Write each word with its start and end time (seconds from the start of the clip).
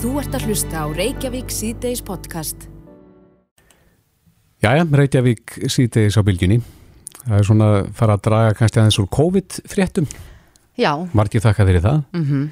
Þú 0.00 0.14
ert 0.16 0.32
að 0.36 0.44
hlusta 0.48 0.80
á 0.80 0.86
Reykjavík 0.96 1.50
síðdeis 1.52 2.00
podcast. 2.04 2.62
Jæja, 4.64 4.84
Reykjavík 4.88 5.58
síðdeis 5.72 6.16
á 6.16 6.24
bylginni. 6.24 6.60
Það 7.20 7.36
er 7.36 7.46
svona 7.48 7.68
að 7.74 7.90
fara 7.98 8.16
að 8.16 8.22
draga 8.24 8.54
kannski 8.56 8.80
aðeins 8.80 8.98
úr 9.02 9.08
COVID-fréttum. 9.12 10.06
Já, 10.80 10.92
Margir 11.12 11.44
þakka 11.44 11.66
fyrir 11.68 11.84
það. 11.84 12.04
mhm, 12.16 12.46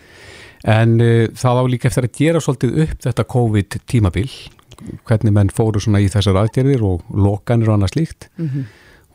En 0.68 0.96
uh, 0.98 1.28
það 1.38 1.58
á 1.62 1.64
líka 1.70 1.86
eftir 1.88 2.04
að 2.08 2.16
gera 2.18 2.40
svolítið 2.42 2.80
upp 2.82 3.02
þetta 3.06 3.24
COVID-tímabil. 3.32 4.28
Hvernig 5.06 5.32
menn 5.32 5.52
fóru 5.54 5.80
svona 5.80 6.00
í 6.02 6.08
þessar 6.10 6.40
aðgerðir 6.42 6.82
og 6.84 7.04
lokanir 7.14 7.70
og 7.70 7.78
annað 7.78 7.94
slíkt. 7.94 8.28
mhm. 8.36 8.66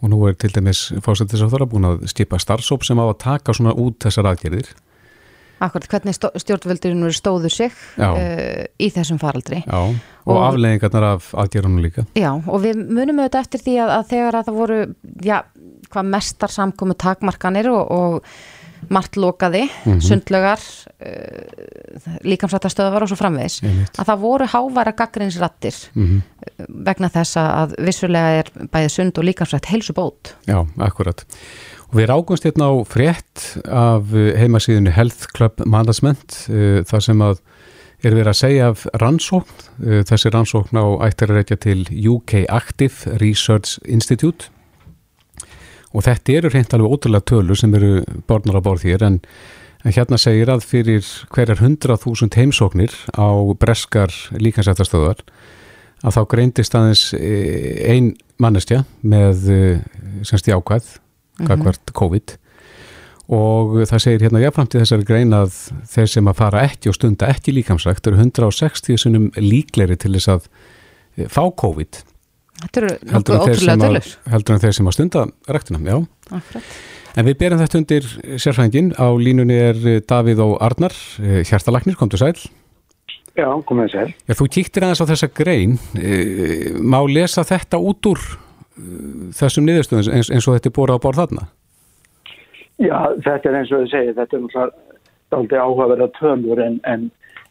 Og 0.04 0.10
nú 0.12 0.18
er 0.28 0.34
til 0.36 0.50
dæmis 0.52 0.90
fórsættisáþara 1.00 1.68
búin 1.70 1.86
að 1.88 2.02
skipa 2.12 2.36
starfsóp 2.36 2.84
sem 2.84 2.98
á 3.00 3.08
að 3.08 3.20
taka 3.24 3.54
svona 3.54 3.72
út 3.72 4.00
þessar 4.04 4.28
aðgerðir. 4.34 4.68
Akkurat 5.60 5.88
hvernig 5.92 6.16
stjórnvöldurinn 6.18 7.12
stóðu 7.16 7.50
sig 7.54 7.72
uh, 8.00 8.64
í 8.80 8.90
þessum 8.92 9.20
faraldri. 9.22 9.62
Já, 9.68 9.78
og, 10.26 10.34
Og- 10.34 10.42
afleðingarnar 10.50 11.04
af 11.14 11.30
aðgerðunum 11.34 11.84
líka. 11.84 12.06
Já, 12.16 12.32
og 12.34 12.62
við 12.64 12.82
munum 12.90 13.20
auðvitað 13.22 13.46
eftir 13.46 13.64
því 13.68 13.78
að, 13.86 13.94
að 14.00 14.10
þegar 14.16 14.40
að 14.42 14.50
það 14.50 14.60
voru, 14.64 14.82
já, 15.24 15.38
hvað 15.94 16.12
mestar 16.18 16.50
samkomu 16.52 16.96
takmarkanir 16.98 17.70
og, 17.72 17.92
og 17.92 18.92
margt 18.92 19.16
lokaði, 19.16 19.62
Mhm. 19.86 20.02
sundlögar, 20.04 20.60
uh, 21.00 22.18
líkamsrættastöðvar 22.28 23.06
og 23.06 23.12
svo 23.14 23.16
framvegis, 23.20 23.62
að 23.64 24.10
það 24.10 24.20
voru 24.26 24.48
háværa 24.52 24.96
gaggrinsrattir 25.00 25.78
Mm 25.96 26.22
vegna 26.84 27.08
þess 27.10 27.38
að 27.40 27.74
vissulega 27.80 28.42
er 28.42 28.50
bæði 28.70 28.90
sund 28.92 29.18
og 29.18 29.24
líkamsrætt 29.24 29.70
heilsubót. 29.72 30.34
Já, 30.46 30.58
akkurat. 30.84 31.24
Við 31.94 32.08
rákumst 32.10 32.48
hérna 32.48 32.72
á 32.74 32.74
frétt 32.90 33.42
af 33.70 34.14
uh, 34.16 34.32
heimasíðunni 34.40 34.96
Health 34.96 35.28
Club 35.38 35.62
Management 35.70 36.40
uh, 36.50 36.82
þar 36.90 37.04
sem 37.06 37.22
að 37.22 37.44
er 38.04 38.16
verið 38.18 38.32
að 38.32 38.40
segja 38.40 38.70
af 38.72 38.86
rannsókn. 38.98 39.68
Uh, 39.78 40.00
þessi 40.10 40.32
rannsókn 40.34 40.80
á 40.82 40.86
ættir 41.06 41.30
að 41.30 41.38
reykja 41.38 41.60
til 41.62 41.84
UK 41.86 42.34
Active 42.50 43.14
Research 43.22 43.78
Institute 43.86 44.50
og 45.94 46.08
þetta 46.08 46.40
eru 46.40 46.50
reynd 46.50 46.74
alveg 46.74 46.96
ótrúlega 46.96 47.28
tölur 47.30 47.60
sem 47.62 47.74
eru 47.78 48.02
borðnar 48.26 48.58
á 48.58 48.66
borð 48.66 48.88
hér 48.90 49.06
en, 49.06 49.20
en 49.86 49.94
hérna 49.94 50.18
segir 50.18 50.50
að 50.50 50.66
fyrir 50.66 51.06
hverjar 51.30 51.62
100.000 51.62 52.34
heimsóknir 52.42 52.98
á 53.14 53.30
breskar 53.62 54.14
líkansættastöðar 54.42 55.22
að 56.04 56.18
þá 56.18 56.22
greindist 56.34 56.76
aðeins 56.76 57.06
eh, 57.16 57.86
ein 57.94 58.12
mannestja 58.42 58.84
með 59.06 59.48
eh, 59.54 59.86
semst 60.26 60.50
jákvæð 60.50 60.96
gagvart 61.42 61.94
COVID 61.98 62.38
og 63.34 63.76
það 63.88 64.02
segir 64.04 64.26
hérna 64.26 64.42
jáfnframt 64.44 64.76
í 64.76 64.82
þessari 64.82 65.08
grein 65.08 65.34
að 65.36 65.54
þeir 65.90 66.10
sem 66.12 66.28
að 66.28 66.40
fara 66.42 66.64
ekki 66.68 66.92
og 66.92 66.98
stunda 66.98 67.30
ekki 67.32 67.54
líkamsrækt 67.56 68.10
eru 68.12 68.20
160 68.20 69.00
sunum 69.00 69.30
líkleri 69.40 69.96
til 69.98 70.12
þess 70.18 70.34
að 70.36 70.50
eh, 71.18 71.30
fá 71.32 71.46
COVID 71.48 72.04
Þetta 72.64 72.82
eru 72.82 72.92
nokkuð 73.10 73.38
ótrúlega 73.38 73.60
sem 73.60 73.72
að, 73.74 73.86
tölur. 73.88 74.10
heldur 74.34 74.56
en 74.56 74.62
þeir 74.64 74.76
sem 74.78 74.90
að 74.90 74.96
stunda 74.96 75.24
ræktina, 75.50 75.80
já. 75.84 75.96
Akkurat. 76.30 76.76
En 77.14 77.28
við 77.28 77.36
berum 77.42 77.60
þetta 77.62 77.80
undir 77.80 78.06
sérfrængin, 78.42 78.92
á 78.98 79.08
línunni 79.20 79.58
er 79.60 79.82
eh, 79.90 80.00
Davíð 80.10 80.44
og 80.46 80.54
Arnar, 80.66 80.96
eh, 81.22 81.42
hjartalagnir, 81.46 81.98
komdu 82.00 82.18
sæl. 82.22 82.38
Já, 83.34 83.48
komið 83.66 83.92
sér. 83.94 84.14
Já, 84.30 84.36
þú 84.38 84.48
kíktir 84.54 84.86
aðeins 84.86 85.02
á 85.02 85.10
þessa 85.10 85.30
grein, 85.34 85.76
eh, 85.98 86.72
má 86.78 87.00
lesa 87.10 87.42
þetta 87.46 87.82
út 87.82 88.10
úr 88.14 88.22
eh, 88.22 88.38
þessum 89.38 89.68
niðurstöðum 89.68 90.16
eins, 90.18 90.32
eins 90.32 90.48
og 90.48 90.58
þetta 90.58 90.70
er 90.72 90.76
búið 90.78 90.96
á 90.98 91.04
borð 91.04 91.22
þarna? 91.22 91.46
Já, 92.82 92.98
þetta 93.22 93.50
er 93.50 93.60
eins 93.60 93.72
og 93.72 93.84
þið 93.84 93.92
segir, 93.92 94.16
þetta 94.18 94.38
er 94.38 94.44
náttúrulega 94.44 95.38
aldrei 95.38 95.60
áhugaverða 95.60 96.10
tölur 96.18 96.62
en, 96.62 96.80
en 96.90 97.06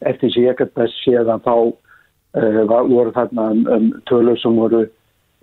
eftir 0.06 0.32
sem 0.32 0.44
ég 0.46 0.54
ekkert 0.54 0.74
best 0.78 0.98
séð 1.02 1.30
að 1.30 1.46
þá 1.46 1.54
uh, 1.58 2.82
voru 2.90 3.14
þarna 3.14 3.48
um, 3.54 3.62
um 3.76 3.88
tölur 4.10 4.38
sem 4.42 4.58
voru 4.58 4.84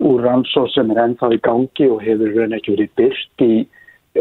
úr 0.00 0.22
rannsóð 0.24 0.70
sem 0.74 0.92
er 0.94 1.02
ennþá 1.02 1.34
í 1.36 1.40
gangi 1.44 1.88
og 1.92 2.00
hefur 2.04 2.32
raun 2.36 2.56
ekki 2.56 2.76
verið 2.76 2.94
byrt 3.00 3.44
í 3.44 3.52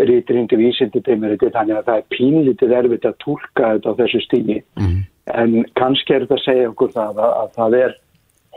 rítringi 0.10 0.58
vísindi 0.60 1.02
demiriti 1.06 1.50
þannig 1.54 1.80
að 1.80 1.88
það 1.88 2.02
er 2.02 2.10
pínlítið 2.16 2.76
erfitt 2.78 3.08
að 3.10 3.16
tólka 3.24 3.72
þetta 3.76 3.94
á 3.96 4.00
þessu 4.04 4.22
stími 4.26 4.60
Mm. 4.80 5.00
en 5.34 5.66
kannski 5.80 6.14
er 6.14 6.26
þetta 6.26 6.38
að 6.38 6.46
segja 6.46 6.70
okkur 6.70 6.92
það 6.94 7.24
að, 7.24 7.32
að 7.40 7.50
það 7.56 7.78
er 7.80 7.96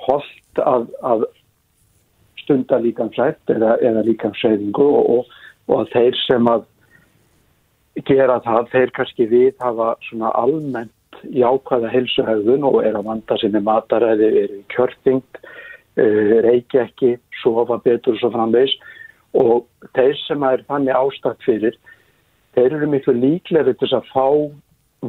holdt 0.07 0.61
að, 0.63 0.87
að 1.03 1.25
stunda 2.43 2.79
líkansrætt 2.83 3.55
eða, 3.55 3.77
eða 3.85 4.05
líkansræðingu 4.09 4.87
og, 4.87 5.11
og, 5.17 5.39
og 5.69 5.83
að 5.83 5.93
þeir 5.97 6.21
sem 6.27 6.51
að 6.51 6.67
gera 8.09 8.41
það, 8.45 8.71
þeir 8.73 8.95
kannski 8.97 9.29
við 9.31 9.53
hafa 9.61 9.93
svona 10.09 10.33
almennt 10.39 11.25
jákvæða 11.31 11.91
helsuhauðun 11.93 12.65
og 12.67 12.81
er 12.87 12.97
að 12.99 13.07
vanda 13.11 13.37
sinni 13.39 13.61
mataræði, 13.63 14.31
eru 14.43 14.59
í 14.59 14.65
kjörþyngd, 14.73 15.41
uh, 16.01 16.33
reiki 16.47 16.81
ekki, 16.83 17.13
sofa 17.43 17.79
betur 17.85 18.17
og 18.17 18.23
svo 18.23 18.33
framvegs 18.35 18.75
og 19.39 19.65
þeir 19.97 20.17
sem 20.27 20.43
er 20.45 20.65
þannig 20.69 20.97
ástætt 20.97 21.47
fyrir, 21.47 21.79
þeir 22.57 22.77
eru 22.79 22.91
miklu 22.93 23.15
líklega 23.17 23.73
til 23.73 23.87
þess 23.87 23.99
að 24.01 24.11
fá 24.13 24.27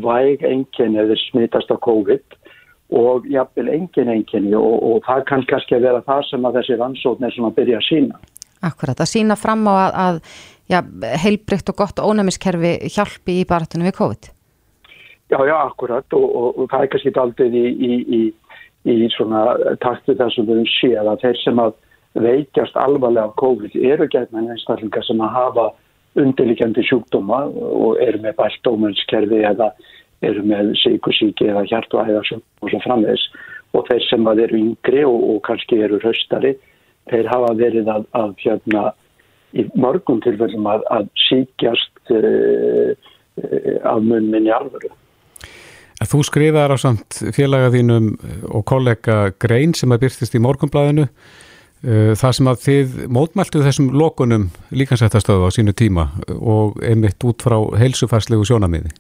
væg 0.04 0.46
enginni 0.48 1.02
eða 1.04 1.18
smitast 1.28 1.72
á 1.72 1.78
COVID 1.84 2.38
og 2.94 3.28
jafnvel 3.30 3.72
engin 3.74 4.12
enginni 4.14 4.54
og, 4.58 4.76
og 4.86 5.04
það 5.08 5.26
kann 5.30 5.46
kannski 5.50 5.78
að 5.78 5.88
vera 5.88 6.04
það 6.06 6.24
sem 6.30 6.48
að 6.48 6.60
þessi 6.60 6.80
rannsókn 6.80 7.28
er 7.28 7.36
svona 7.36 7.52
að 7.52 7.60
byrja 7.60 7.80
að 7.80 7.88
sína. 7.90 8.22
Akkurat, 8.64 9.02
að 9.04 9.12
sína 9.12 9.38
fram 9.40 9.66
á 9.68 9.74
að, 9.74 9.98
að 10.06 10.20
já, 10.72 10.80
heilbrygt 11.26 11.72
og 11.74 11.80
gott 11.82 12.00
ónæmiskerfi 12.00 12.74
hjálpi 12.94 13.40
í 13.42 13.48
baratunum 13.50 13.90
við 13.90 13.98
COVID. 13.98 14.30
Já, 15.34 15.40
já, 15.50 15.56
akkurat 15.58 16.18
og, 16.18 16.24
og, 16.24 16.50
og 16.62 16.70
það 16.72 16.86
er 16.86 16.92
kannski 16.94 17.14
aldrei 17.24 17.48
í, 17.50 17.66
í, 17.90 17.94
í, 18.20 18.22
í 18.94 19.10
svona 19.16 19.46
taktu 19.82 20.16
þessum 20.20 20.50
við 20.50 20.62
höfum 20.62 20.74
séð 20.76 21.10
að 21.10 21.26
þeir 21.26 21.42
sem 21.42 21.64
að 21.64 21.80
veikjast 22.24 22.76
alvarlega 22.78 23.32
af 23.32 23.38
COVID 23.42 23.78
eru 23.90 24.08
gætna 24.12 24.44
einstaklingar 24.54 25.06
sem 25.08 25.22
að 25.24 25.34
hafa 25.34 25.72
undirlikjandi 26.22 26.84
sjúkdóma 26.86 27.48
og 27.50 27.98
eru 28.04 28.22
með 28.22 28.38
bæltómunskerfi 28.38 29.42
eða 29.50 29.72
eru 30.24 30.44
með 30.48 30.74
síkusíki 30.82 31.50
eða 31.52 31.66
hjart 31.70 31.94
og 31.94 32.10
æðarsjúkdóma 32.10 32.64
og 32.64 32.72
svo 32.72 32.82
framvegs 32.86 33.26
og 33.74 33.88
þeir 33.90 34.04
sem 34.08 34.28
að 34.30 34.44
eru 34.46 34.60
yngri 34.60 35.06
og, 35.08 35.22
og 35.34 35.40
kannski 35.48 35.80
eru 35.82 36.00
höstari, 36.04 36.54
þeir 37.12 37.30
hafa 37.32 37.54
verið 37.60 37.90
að, 37.92 38.06
að 38.18 38.36
hérna 38.44 38.84
í 39.54 39.66
mörgum 39.78 40.22
tilfellum 40.24 40.68
að, 40.70 40.84
að 40.94 41.08
síkjast 41.28 42.14
uh, 42.14 42.92
uh, 42.94 43.80
af 43.90 44.04
munn 44.06 44.30
minni 44.34 44.54
alvöru. 44.54 44.92
En 46.02 46.10
Þú 46.10 46.24
skrifaðar 46.28 46.74
á 46.76 46.78
samt 46.82 47.22
félaga 47.36 47.72
þínum 47.74 48.14
og 48.50 48.66
kollega 48.68 49.32
Grein 49.42 49.76
sem 49.78 49.94
að 49.94 50.06
byrstist 50.08 50.36
í 50.36 50.42
morgunblæðinu 50.44 51.08
uh, 51.08 52.14
þar 52.20 52.38
sem 52.38 52.50
að 52.50 52.62
þið 52.66 53.00
mótmæltu 53.14 53.64
þessum 53.66 53.92
lokunum 53.98 54.50
líkansættastöðu 54.74 55.50
á 55.50 55.56
sínu 55.56 55.76
tíma 55.78 56.10
og 56.40 56.82
einmitt 56.84 57.24
út 57.26 57.46
frá 57.46 57.58
heilsufærslegu 57.80 58.46
sjónamiði. 58.50 58.94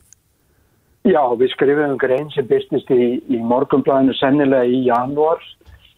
Já, 1.04 1.20
við 1.36 1.50
skrifum 1.52 1.98
grein 2.00 2.30
sem 2.32 2.46
byrstist 2.48 2.92
í, 2.96 3.06
í 3.28 3.38
morgunblæðinu 3.44 4.14
sennilega 4.16 4.70
í 4.72 4.86
janúar 4.86 5.42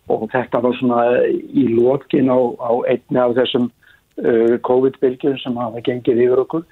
og 0.09 0.23
þetta 0.31 0.61
var 0.63 0.77
svona 0.79 1.01
í 1.29 1.65
lokin 1.69 2.31
á, 2.33 2.37
á 2.57 2.73
einni 2.89 3.19
af 3.21 3.35
þessum 3.37 3.67
uh, 3.69 4.55
COVID-bylgjum 4.65 5.35
sem 5.43 5.59
hafa 5.61 5.83
gengið 5.85 6.23
yfir 6.25 6.41
okkur. 6.41 6.63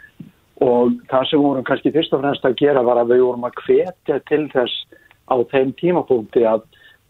Og 0.66 0.95
það 1.11 1.27
sem 1.29 1.44
vorum 1.45 1.67
kannski 1.67 1.91
fyrst 1.94 2.16
og 2.17 2.23
fremst 2.23 2.47
að 2.49 2.57
gera 2.61 2.81
var 2.85 3.03
að 3.03 3.13
við 3.13 3.21
vorum 3.27 3.45
að 3.45 3.59
hvetja 3.67 4.17
til 4.29 4.47
þess 4.53 4.81
á 5.29 5.35
þeim 5.51 5.75
tímapunkti 5.77 6.45
að, 6.50 6.63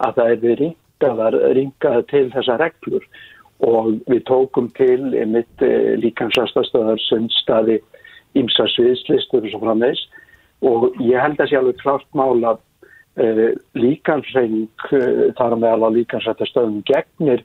að 0.04 0.18
það 0.18 0.32
er 0.34 0.42
við 0.42 0.54
ringaðar, 0.60 1.38
ringaðar 1.56 2.04
til 2.12 2.26
þessa 2.34 2.58
reglur. 2.60 3.08
Og 3.64 3.94
við 4.12 4.20
tókum 4.28 4.68
til 4.76 5.08
mitt 5.08 5.64
uh, 5.64 5.96
líkansastastöðar 6.04 7.00
sundstaði 7.06 7.80
ímsa 8.36 8.68
sviðslistur 8.74 9.48
og 9.48 9.54
svo 9.54 9.62
framvegs 9.64 10.04
og 10.66 11.00
ég 11.02 11.20
held 11.20 11.40
að 11.40 11.50
sé 11.50 11.58
alveg 11.60 11.80
klart 11.82 12.06
mál 12.16 12.38
að 12.52 12.60
uh, 13.20 13.48
líkansreining 13.78 14.86
uh, 14.90 15.32
þar 15.38 15.58
meðal 15.60 15.88
að 15.88 15.98
líkansrættastöðum 16.00 16.82
gegnir 16.88 17.44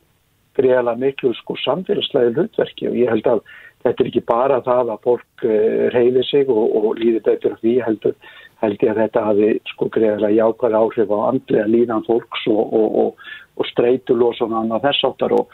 greiðalega 0.60 1.04
miklu 1.06 1.34
sko 1.38 1.56
samfélagslega 1.62 2.36
hlutverki. 2.36 2.90
Og 2.90 3.00
ég 3.00 3.12
held 3.14 3.28
að 3.30 3.44
þetta 3.86 4.04
er 4.04 4.12
ekki 4.12 4.26
bara 4.28 4.60
það 4.66 4.94
að 4.96 5.04
fólk 5.08 5.48
uh, 5.48 5.88
reyði 5.96 6.26
sig 6.28 6.52
og, 6.52 6.78
og 6.80 7.02
líði 7.02 7.24
betur 7.28 7.58
því 7.62 7.80
heldur 7.86 8.16
held 8.60 8.82
ég 8.84 8.92
að 8.92 9.02
þetta 9.04 9.26
hafi 9.28 9.50
sko 9.72 9.88
greiðalega 9.94 10.36
jákvæð 10.36 10.78
áhrif 10.80 11.14
á 11.16 11.18
andlega 11.30 11.68
líðan 11.70 12.06
fólks 12.08 12.48
og, 12.52 12.74
og, 12.76 13.22
og, 13.56 13.68
streytulós 13.70 14.42
og 14.44 14.56
annað 14.56 14.90
þess 14.90 15.08
áttar 15.08 15.36
og, 15.38 15.54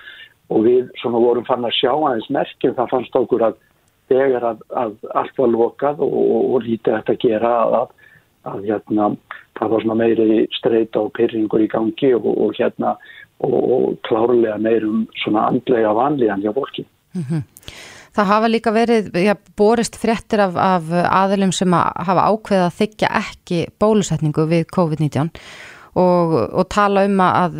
og 0.49 0.65
við 0.65 0.89
svona 1.01 1.21
vorum 1.21 1.45
fann 1.45 1.67
að 1.67 1.77
sjá 1.77 1.91
aðeins 1.93 2.31
merkjum 2.33 2.75
það 2.77 2.91
fannst 2.93 3.19
okkur 3.21 3.45
að 3.49 3.59
þegar 4.11 4.49
að, 4.51 4.63
að 4.77 4.95
allt 5.21 5.39
var 5.41 5.51
lokað 5.53 6.03
og, 6.05 6.15
og, 6.53 6.55
lítið 6.65 6.97
þetta 6.99 7.15
að 7.15 7.21
gera 7.23 7.51
að, 7.63 7.89
að, 8.51 8.63
hérna, 8.69 9.09
það 9.59 9.75
var 9.75 9.99
meiri 10.01 10.45
streyta 10.57 11.03
og 11.03 11.13
pyrringur 11.17 11.65
í 11.65 11.69
gangi 11.71 12.13
og, 12.17 12.29
og 12.31 12.55
hérna 12.59 12.95
og, 13.43 13.97
klárlega 14.07 14.57
meirum 14.61 15.05
andlega 15.25 15.93
vanlíðan 15.97 16.45
hjá 16.45 16.53
fólki. 16.55 16.87
Það 18.15 18.29
hafa 18.29 18.47
líka 18.47 18.71
verið, 18.71 19.07
já, 19.19 19.33
borist 19.59 19.97
fréttir 19.99 20.39
af, 20.39 20.55
af 20.55 20.91
aðilum 21.03 21.51
sem 21.51 21.73
að 21.75 22.03
hafa 22.07 22.27
ákveða 22.31 22.67
að 22.69 22.77
þykja 22.77 23.09
ekki 23.19 23.63
bólusetningu 23.81 24.45
við 24.47 24.69
COVID-19 24.71 25.33
og, 25.99 26.35
og 26.55 26.67
tala 26.71 27.03
um 27.07 27.19
að, 27.23 27.59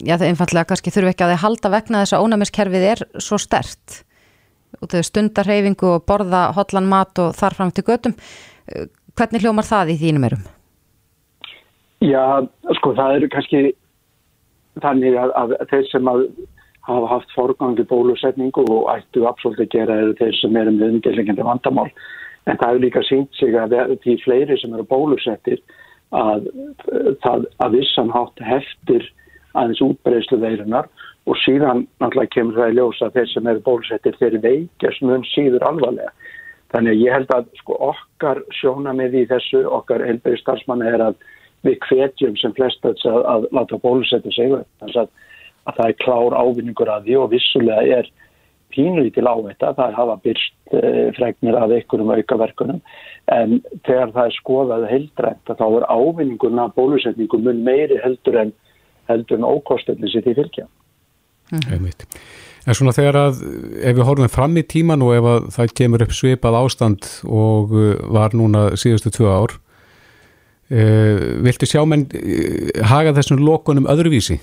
já 0.00 0.14
það 0.14 0.28
einfallega 0.30 0.70
kannski 0.70 0.92
þurfi 0.94 1.12
ekki 1.12 1.26
að 1.26 1.34
þið 1.34 1.42
halda 1.44 1.72
vegna 1.74 2.04
þess 2.04 2.16
að 2.16 2.24
ónæmiskerfið 2.24 2.86
er 2.94 3.04
svo 3.20 3.40
stert 3.40 4.00
og 4.78 4.92
þau 4.92 5.02
stundar 5.06 5.48
reyfingu 5.50 5.96
og 5.96 6.06
borða 6.08 6.46
hotlan 6.56 6.88
mat 6.90 7.18
og 7.22 7.34
þar 7.38 7.56
fram 7.58 7.74
til 7.74 7.84
götum. 7.88 8.14
Hvernig 9.18 9.42
hljómar 9.42 9.66
það 9.66 9.94
í 9.94 9.98
þínum 10.00 10.26
erum? 10.30 10.46
Já, 12.00 12.46
sko 12.78 12.94
það 12.96 13.18
eru 13.18 13.28
kannski 13.32 13.60
þannig 14.80 15.18
að, 15.20 15.34
að 15.36 15.56
þeir 15.72 15.90
sem 15.90 16.08
að 16.08 16.24
hafa 16.88 17.10
haft 17.10 17.34
forgangi 17.36 17.84
bólusetningu 17.90 18.64
og 18.72 18.88
ættu 18.94 19.26
absolutt 19.28 19.60
að 19.60 19.74
gera 19.74 19.98
eru 20.00 20.16
þeir 20.18 20.38
sem 20.38 20.56
eru 20.56 20.72
með 20.76 20.96
undirlegjandi 20.96 21.46
vandamál. 21.46 21.90
En 22.48 22.56
það 22.56 22.72
er 22.72 22.84
líka 22.86 23.02
sínt 23.04 23.36
sig 23.36 23.54
að 23.58 23.76
því 24.04 24.16
fleiri 24.24 24.56
sem 24.62 24.72
eru 24.74 24.86
bólusettir 24.88 25.60
að 26.16 26.48
að 27.30 27.76
vissan 27.76 28.10
hátt 28.10 28.40
heftir 28.42 29.04
aðeins 29.54 29.82
útbreyslu 29.84 30.40
veirunar 30.40 30.88
og 31.28 31.38
síðan 31.44 31.86
náttúrulega 32.00 32.34
kemur 32.36 32.58
það 32.58 32.72
í 32.72 32.76
ljósa 32.78 33.10
þeir 33.14 33.28
sem 33.32 33.50
eru 33.52 33.64
bólusettir 33.66 34.16
þeir 34.20 34.38
veikjast 34.44 35.02
mun 35.04 35.26
síður 35.32 35.66
alvarlega. 35.68 36.12
Þannig 36.70 36.94
að 36.94 37.02
ég 37.02 37.16
held 37.16 37.34
að 37.34 37.50
sko 37.58 37.76
okkar 37.90 38.40
sjónamið 38.60 39.16
í 39.20 39.24
þessu, 39.30 39.64
okkar 39.66 40.06
helbæri 40.06 40.38
starfsmanna 40.40 40.92
er 40.94 41.04
að 41.10 41.18
við 41.66 41.76
hvetjum 41.88 42.36
sem 42.40 42.54
flest 42.56 42.86
að, 42.86 43.02
að 43.04 43.48
láta 43.52 43.80
bólusetja 43.82 44.32
sig. 44.32 44.54
Þannig 44.80 45.02
að 45.02 45.10
að 45.68 45.76
það 45.76 45.86
er 45.86 46.00
klár 46.00 46.36
ávinningur 46.36 46.90
að 46.90 47.06
því 47.06 47.16
og 47.20 47.30
vissulega 47.34 48.00
er 48.00 48.10
pínlítil 48.70 49.26
á 49.26 49.34
þetta, 49.34 49.72
það 49.78 49.96
hafa 49.98 50.16
byrst 50.24 50.74
eh, 50.78 51.06
fregnir 51.16 51.56
af 51.58 51.72
einhverjum 51.74 52.12
aukaverkunum 52.14 52.82
en 53.34 53.56
þegar 53.86 54.12
það 54.14 54.28
er 54.28 54.36
skoðað 54.36 54.86
heildrænt 54.90 55.50
að 55.50 55.62
þá 55.62 55.66
er 55.68 55.88
ávinningurna 55.90 56.68
bólusetningum 56.76 57.46
mun 57.46 57.64
meiri 57.66 57.98
heldur 58.04 58.38
en 58.44 58.52
heldur 59.10 59.40
en 59.40 59.48
ókostinni 59.48 60.10
sitt 60.12 60.28
í 60.30 60.36
fylgja. 60.38 60.68
Mm. 61.50 61.90
En 62.68 62.76
svona 62.76 62.94
þegar 62.94 63.18
að 63.18 63.40
ef 63.80 63.96
við 63.96 64.06
horfum 64.06 64.30
fram 64.30 64.58
í 64.60 64.66
tíman 64.68 65.02
og 65.02 65.16
ef 65.16 65.28
það 65.56 65.74
kemur 65.80 66.04
upp 66.04 66.14
svipað 66.14 66.58
ástand 66.60 67.08
og 67.26 67.74
uh, 67.74 67.96
var 68.12 68.36
núna 68.36 68.68
síðustu 68.78 69.12
tvö 69.16 69.32
ár 69.32 69.56
uh, 69.56 71.16
viltu 71.46 71.66
sjá 71.66 71.82
menn 71.88 72.06
uh, 72.12 72.84
haga 72.92 73.16
þessum 73.16 73.42
lokunum 73.42 73.88
öðruvísi? 73.90 74.38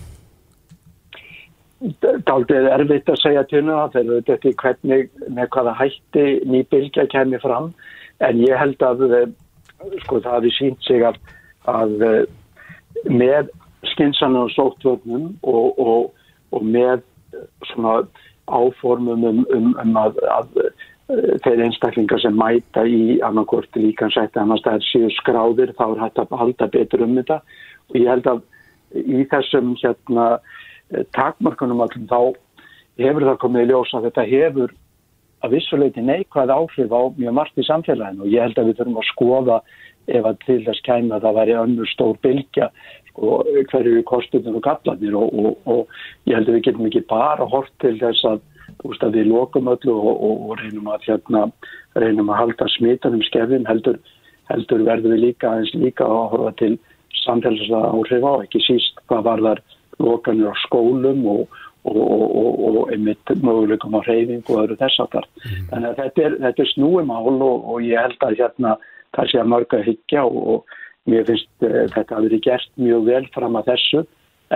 Daldið 2.26 2.72
erfitt 2.74 3.10
að 3.14 3.22
segja 3.22 3.44
til 3.46 3.62
það 3.68 3.92
þegar 3.94 4.24
þetta 4.26 4.50
er 4.50 4.56
hvernig 4.64 5.10
með 5.30 5.52
hvaða 5.54 5.76
hætti 5.78 6.26
nýbylgja 6.50 7.06
kemur 7.12 7.44
fram 7.44 7.70
en 8.26 8.42
ég 8.42 8.58
held 8.58 8.82
að 8.86 9.04
eh, 9.14 9.28
sko 10.06 10.22
það 10.24 10.38
hafi 10.40 10.54
sínt 10.56 10.88
sig 10.88 11.06
að, 11.06 11.20
að 11.70 12.06
eh, 12.08 12.24
með 13.14 13.52
skinsanum 13.94 14.48
og 14.48 14.54
sóttvögnum 14.56 15.28
og, 15.46 15.78
og, 15.78 16.17
og 16.56 16.64
með 16.64 17.02
svona 17.72 18.02
áformum 18.48 19.26
um, 19.28 19.42
um, 19.54 19.72
um 19.84 19.98
að, 20.00 20.22
að 20.32 20.62
eh, 20.64 21.34
þeir 21.44 21.66
einstaklingar 21.66 22.22
sem 22.24 22.38
mæta 22.38 22.86
í 22.88 23.18
annarkorti 23.26 23.84
líkansætti 23.84 24.40
annars 24.40 24.64
það 24.66 24.80
er 24.80 24.88
síðu 24.92 25.10
skráðir 25.18 25.74
þá 25.80 25.88
er 25.90 26.06
hægt 26.06 26.22
að 26.24 26.38
halda 26.42 26.70
betur 26.72 27.04
um 27.04 27.18
þetta. 27.20 27.42
Og 27.92 28.00
ég 28.00 28.12
held 28.12 28.32
að 28.32 28.46
í 29.04 29.26
þessum 29.32 29.76
hérna 29.82 30.30
Eh, 30.88 31.04
takmarkunum 31.12 31.82
allum 31.84 32.06
þá 32.08 32.20
hefur 33.02 33.26
það 33.28 33.42
komið 33.42 33.66
í 33.66 33.70
ljós 33.72 33.90
að 33.98 34.06
þetta 34.08 34.24
hefur 34.30 34.76
að 35.44 35.54
vissuleiti 35.54 36.04
neikvæð 36.04 36.54
áhrif 36.54 36.94
á 36.96 37.02
mjög 37.18 37.36
margt 37.36 37.60
í 37.60 37.66
samfélaginu. 37.68 38.24
Og 38.24 38.32
ég 38.32 38.46
held 38.46 38.62
að 38.62 38.70
við 38.70 38.78
þurfum 38.80 39.02
að 39.02 39.10
skoða 39.10 39.58
ef 40.08 40.30
að 40.30 40.40
til 40.46 40.58
þess 40.64 40.86
kæma 40.88 41.18
að 41.18 41.26
það 41.28 41.38
væri 41.42 41.58
önnur 41.64 41.92
stór 41.92 42.22
bylgja 42.24 42.70
sko, 43.18 43.44
hverju 43.72 44.04
kostunir 44.06 44.56
og 44.56 44.64
gallanir 44.64 45.16
og, 45.18 45.34
og, 45.34 45.58
og 45.66 46.30
ég 46.30 46.38
held 46.38 46.50
að 46.50 46.58
við 46.58 46.66
getum 46.68 46.90
ekki 46.90 47.04
bara 47.10 47.48
hort 47.50 47.74
til 47.82 47.96
þess 48.00 48.26
að, 48.26 48.42
veist, 48.84 49.04
að 49.04 49.18
við 49.18 49.32
lokum 49.32 49.72
öllu 49.72 49.96
og, 49.96 50.22
og 50.28 50.54
reynum 50.62 50.92
að 50.94 51.08
hérna, 51.10 51.46
reynum 51.98 52.30
að 52.30 52.42
halda 52.44 52.70
smitanum 52.78 53.24
skefin 53.26 53.68
heldur, 53.68 53.98
heldur 54.52 54.86
verður 54.86 55.16
við 55.16 55.24
líka 55.28 55.52
aðeins 55.52 55.74
líka 55.76 56.06
að 56.06 56.30
horfa 56.34 56.54
til 56.62 56.76
samfélagslega 57.24 57.94
áhrif 57.94 58.28
á 58.28 58.34
ekki 58.44 58.62
síst 58.64 59.02
hvað 59.10 59.26
var 59.26 59.46
þar 59.48 59.64
lokanir 60.04 60.54
á 60.54 60.56
skólum 60.68 61.24
og, 61.28 61.62
og, 61.88 61.98
og, 61.98 62.60
og 62.68 62.92
einmitt 62.94 63.34
möguleikum 63.42 63.98
á 63.98 64.02
reyfing 64.06 64.44
og 64.46 64.62
öðru 64.62 64.78
þess 64.78 65.02
aftar. 65.02 65.26
Mm. 65.42 65.64
Þannig 65.72 65.90
að 65.90 66.02
þetta 66.04 66.28
er, 66.28 66.38
þetta 66.46 66.64
er 66.64 66.72
snúi 66.76 67.08
mál 67.08 67.42
og 67.42 67.80
ég 67.82 68.06
held 68.06 68.28
að 68.28 68.38
hérna 68.44 68.76
það 69.16 69.32
sé 69.32 69.40
að 69.42 69.50
mörg 69.56 69.74
að 69.74 69.88
hyggja 69.88 70.28
og 70.28 70.78
mér 71.08 71.26
finnst 71.28 71.50
uh, 71.66 71.86
þetta 71.96 72.18
að 72.18 72.30
verið 72.30 72.46
gert 72.48 72.72
mjög 72.76 73.10
vel 73.10 73.26
fram 73.36 73.60
að 73.60 73.72
þessu 73.74 74.04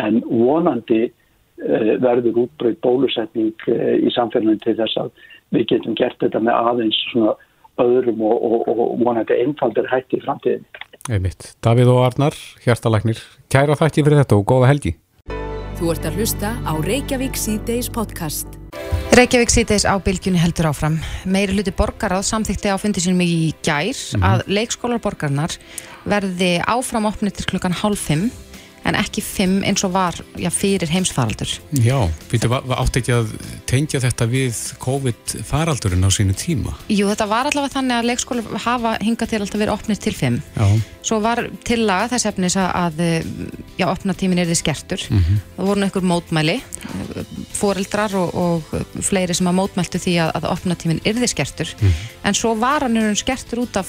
en 0.01 0.21
vonandi 0.27 1.03
uh, 1.09 1.93
verður 2.03 2.43
útbreyt 2.45 2.81
bólusetning 2.85 3.67
uh, 3.67 3.95
í 3.99 4.11
samfélagin 4.15 4.61
til 4.65 4.77
þess 4.79 4.99
að 5.01 5.11
við 5.55 5.67
getum 5.73 5.97
gert 5.99 6.19
þetta 6.23 6.43
með 6.43 6.71
aðeins 6.71 7.01
svona 7.11 7.35
öðrum 7.81 8.21
og 8.27 8.67
vonandi 9.01 9.37
einfaldir 9.41 9.87
hætti 9.89 10.19
í 10.19 10.25
framtíðin. 10.25 10.65
Einmitt. 11.09 11.55
Davíð 11.65 11.89
og 11.95 12.03
Arnar, 12.05 12.35
hjartalæknir, 12.61 13.21
kæra 13.49 13.77
þætti 13.79 14.03
fyrir 14.05 14.21
þetta 14.21 14.37
og 14.37 14.45
góða 14.51 14.69
helgi. 14.69 14.93
Þú 15.79 15.93
ert 15.95 16.03
að 16.05 16.19
hlusta 16.21 16.51
á 16.61 16.73
Reykjavík 16.77 17.39
C-Days 17.41 17.89
podcast. 17.89 18.59
Reykjavík 19.17 19.49
C-Days 19.49 19.87
á 19.89 19.97
bylgjunni 19.97 20.39
heldur 20.39 20.69
áfram. 20.69 20.99
Meiri 21.25 21.57
hluti 21.57 21.73
borgaráð 21.73 22.27
samþykti 22.29 22.69
á 22.69 22.77
fundi 22.77 23.01
sinum 23.01 23.23
í 23.25 23.49
gær 23.65 23.89
mm 23.89 24.21
-hmm. 24.21 24.27
að 24.29 24.45
leikskólar 24.47 25.01
borgarnar 25.01 25.57
verði 26.05 26.53
áfram 26.65 27.05
opnið 27.09 27.37
til 27.37 27.49
klukkan 27.53 27.75
hálf 27.83 28.07
fimm 28.09 28.29
en 28.87 28.97
ekki 28.97 29.21
fimm 29.23 29.61
eins 29.67 29.83
og 29.85 29.93
var 29.93 30.17
já, 30.39 30.49
fyrir 30.53 30.89
heimsfaraldur. 30.89 31.51
Já, 31.83 31.97
við 32.31 32.45
áttu 32.49 33.01
ekki 33.01 33.13
að 33.13 33.33
tengja 33.69 34.01
þetta 34.01 34.27
við 34.31 34.57
COVID-faraldurinn 34.81 36.07
á 36.07 36.09
sínu 36.13 36.35
tíma. 36.37 36.73
Jú, 36.89 37.05
þetta 37.11 37.27
var 37.29 37.49
allavega 37.49 37.75
þannig 37.75 37.99
að 37.99 38.09
leikskóla 38.09 38.63
hafa 38.65 38.95
hingað 39.03 39.33
til 39.33 39.41
alltaf 39.43 39.61
verið 39.61 39.75
opnið 39.75 40.01
til 40.07 40.15
fimm. 40.17 40.41
Já. 40.57 40.67
Svo 41.05 41.19
var 41.21 41.43
tillaga 41.65 42.09
þess 42.15 42.29
efnis 42.31 42.57
að 42.61 43.03
já, 43.77 43.85
opnatímin 43.87 44.41
er 44.41 44.49
þið 44.49 44.61
skertur. 44.63 45.05
Mm 45.09 45.21
-hmm. 45.21 45.39
Það 45.57 45.69
voru 45.69 45.85
einhver 45.85 46.09
mótmæli, 46.11 46.57
foreldrar 47.53 48.15
og, 48.15 48.35
og 48.35 49.01
fleiri 49.01 49.33
sem 49.33 49.47
að 49.47 49.57
mótmæltu 49.61 50.01
því 50.01 50.17
að, 50.25 50.35
að 50.41 50.51
opnatímin 50.51 51.01
er 51.05 51.21
þið 51.21 51.33
skertur. 51.35 51.75
Mm 51.79 51.87
-hmm. 51.87 52.11
En 52.23 52.33
svo 52.33 52.55
var 52.55 52.81
hann 52.81 53.15
skertur 53.15 53.65
út 53.65 53.77
af 53.77 53.87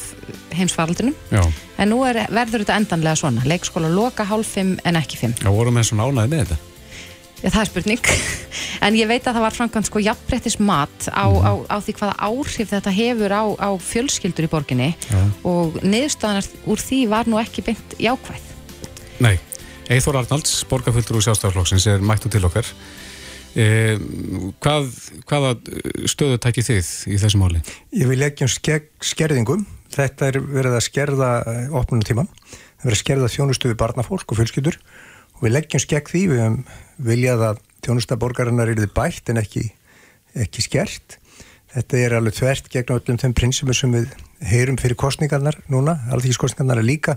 heimsfaraldunum. 0.52 1.14
Já. 1.30 1.44
En 1.82 1.90
nú 1.90 2.02
er, 2.06 2.20
verður 2.30 2.62
þetta 2.62 2.76
endanlega 2.78 3.18
svona. 3.18 3.42
Leikskóla 3.48 3.88
loka 3.90 4.26
hálf 4.28 4.52
fimm 4.54 4.76
en 4.86 4.98
ekki 5.00 5.18
fimm. 5.18 5.34
Já, 5.42 5.50
vorum 5.50 5.80
við 5.80 5.88
svona 5.88 6.06
ánaði 6.06 6.30
með 6.30 6.44
þetta? 6.44 6.58
Já, 7.42 7.48
það 7.48 7.60
er 7.62 7.70
spurning. 7.72 8.10
en 8.86 8.98
ég 9.00 9.08
veit 9.10 9.26
að 9.26 9.34
það 9.34 9.46
var 9.48 9.56
framkvæmt 9.56 9.88
sko 9.88 10.02
jafnbrettis 10.04 10.58
mat 10.62 11.08
á, 11.10 11.26
mm. 11.26 11.42
á, 11.42 11.52
á 11.74 11.76
því 11.82 11.96
hvaða 11.98 12.28
áhrif 12.28 12.70
þetta 12.70 12.94
hefur 12.94 13.34
á, 13.34 13.44
á 13.58 13.70
fjölskyldur 13.82 14.46
í 14.46 14.52
borginni 14.52 14.90
Já. 14.94 15.20
og 15.48 15.80
niðurstaðanar 15.82 16.50
úr 16.70 16.84
því 16.86 17.00
var 17.10 17.30
nú 17.30 17.42
ekki 17.42 17.66
beint 17.66 17.98
jákvæð. 17.98 18.46
Nei, 19.26 19.34
Eithor 19.90 20.22
Arnalds, 20.22 20.54
borgarfylgur 20.70 21.18
úr 21.18 21.26
sjálfstæðarflokksins 21.26 21.90
er 21.90 22.06
mættu 22.06 22.30
til 22.30 22.46
okkar. 22.46 22.68
Eh, 23.58 23.98
hvað, 24.62 24.86
hvaða 25.28 25.56
stöðu 26.08 26.38
tækir 26.40 26.70
þið 26.70 26.96
í 27.10 27.18
þessu 27.20 27.42
máli? 27.42 27.66
Ég 27.90 28.06
vil 28.08 28.22
ekki 28.30 28.46
um 28.46 28.52
skerðingum. 29.02 29.66
Þetta 29.92 30.28
er 30.30 30.38
verið 30.40 30.76
að 30.78 30.84
skerða 30.86 31.30
eh, 31.44 31.64
opnunutíman. 31.76 32.30
Það 32.32 32.86
verið 32.86 32.96
að 32.96 33.02
skerða 33.02 33.32
þjónustu 33.34 33.70
við 33.70 33.80
barnafólk 33.82 34.32
og 34.32 34.40
fjölskyldur. 34.40 34.78
Og 35.36 35.44
við 35.46 35.54
leggjum 35.56 35.82
skegg 35.82 36.10
því 36.12 36.22
við 36.30 36.42
höfum 36.42 36.60
viljað 37.02 37.44
að 37.50 37.62
tjónustaborgarinnar 37.82 38.72
eru 38.72 38.84
þið 38.84 38.94
bætt 38.96 39.32
en 39.32 39.42
ekki, 39.42 39.66
ekki 40.44 40.64
skert. 40.64 41.18
Þetta 41.72 42.00
er 42.00 42.16
alveg 42.18 42.36
þvert 42.36 42.68
gegn 42.72 42.94
öllum 42.96 43.20
þeim 43.20 43.36
prinsipum 43.36 43.76
sem 43.76 43.94
við 43.96 44.10
heyrum 44.44 44.78
fyrir 44.80 44.98
kostningarnar 45.00 45.56
núna, 45.72 45.96
alþýgiskostningarnar 46.12 46.82
er 46.82 46.88
líka. 46.88 47.16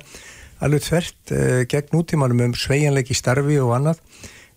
Alveg 0.64 0.86
þvert 0.86 1.34
eh, 1.36 1.64
gegn 1.72 1.92
nútímanum 1.96 2.46
um 2.48 2.56
sveianleiki 2.58 3.18
starfi 3.18 3.60
og 3.64 3.76
annað. 3.76 4.00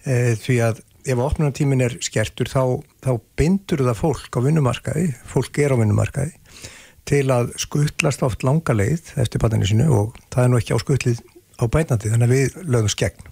Eh, 0.06 0.34
því 0.38 0.60
að 0.68 0.82
ef 1.08 1.22
opnartímin 1.22 1.82
er 1.86 1.96
skertur 2.04 2.50
þá, 2.50 2.62
þá 3.04 3.12
bindur 3.38 3.82
það 3.86 4.00
fólk 4.02 4.38
á 4.38 4.40
vinnumarkaði, 4.44 5.08
fólk 5.28 5.58
er 5.62 5.74
á 5.74 5.80
vinnumarkaði 5.80 6.34
til 7.08 7.24
að 7.32 7.54
skuttlast 7.60 8.22
oft 8.26 8.44
langa 8.46 8.76
leið 8.76 9.14
eftir 9.16 9.42
pataninu 9.42 9.70
sinu 9.70 9.88
og 9.96 10.20
það 10.28 10.44
er 10.44 10.52
nú 10.52 10.60
ekki 10.60 10.76
á 10.76 10.84
skuttlið 10.84 11.24
á 11.58 11.64
bænandi 11.66 12.12
þannig 12.12 12.28
að 12.28 12.36
við 12.36 12.62
lögum 12.68 12.92
skegn. 12.92 13.28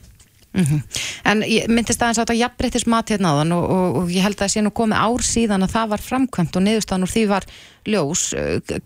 Mm 0.56 0.64
-hmm. 0.64 0.82
En 1.24 1.42
ég 1.42 1.68
myndist 1.68 2.02
aðeins 2.02 2.18
á 2.18 2.24
þetta 2.24 2.40
jafnbreyttis 2.40 2.86
mat 2.86 3.10
hérna 3.10 3.28
á 3.28 3.38
þann 3.38 3.52
og, 3.52 3.64
og, 3.70 3.96
og 3.96 4.08
ég 4.08 4.22
held 4.24 4.36
að 4.36 4.42
það 4.42 4.52
sé 4.52 4.60
nú 4.62 4.70
komið 4.70 5.02
ár 5.06 5.22
síðan 5.22 5.62
að 5.62 5.74
það 5.76 5.88
var 5.88 6.00
framkvæmt 6.08 6.56
og 6.56 6.62
niðurstaðan 6.62 7.04
úr 7.04 7.12
því 7.12 7.24
var 7.28 7.44
ljós. 7.84 8.22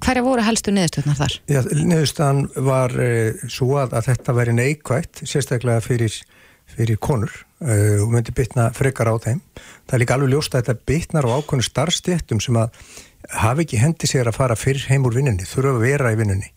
Hverja 0.00 0.22
voru 0.22 0.42
helstu 0.42 0.70
niðurstöðnar 0.74 1.20
þar? 1.22 1.34
Já, 1.46 1.60
niðurstaðan 1.62 2.40
var 2.56 2.90
uh, 2.90 3.32
svo 3.48 3.78
að, 3.78 3.94
að 3.94 4.06
þetta 4.10 4.32
veri 4.32 4.52
neikvægt, 4.52 5.22
sérstaklega 5.22 5.80
fyrir, 5.80 6.12
fyrir 6.66 6.98
konur 6.98 7.30
uh, 7.62 8.02
og 8.02 8.10
myndi 8.10 8.34
bytna 8.34 8.72
frekar 8.74 9.06
á 9.06 9.14
þeim. 9.22 9.40
Það 9.86 9.94
er 9.94 10.02
líka 10.02 10.14
alveg 10.14 10.34
ljóst 10.34 10.54
að 10.54 10.66
þetta 10.66 10.86
bytnar 10.90 11.30
á 11.30 11.34
ákveðinu 11.38 11.68
starfstéttum 11.70 12.40
sem 12.42 12.56
að 12.58 12.74
hafi 13.30 13.66
ekki 13.66 13.80
hendi 13.80 14.10
sér 14.10 14.30
að 14.30 14.38
fara 14.40 14.58
fyrr 14.58 14.86
heim 14.90 15.06
úr 15.06 15.16
vinnunni, 15.16 15.46
þurfa 15.46 15.76
að 15.76 15.82
vera 15.84 16.12
í 16.12 16.18
vinnunni. 16.20 16.52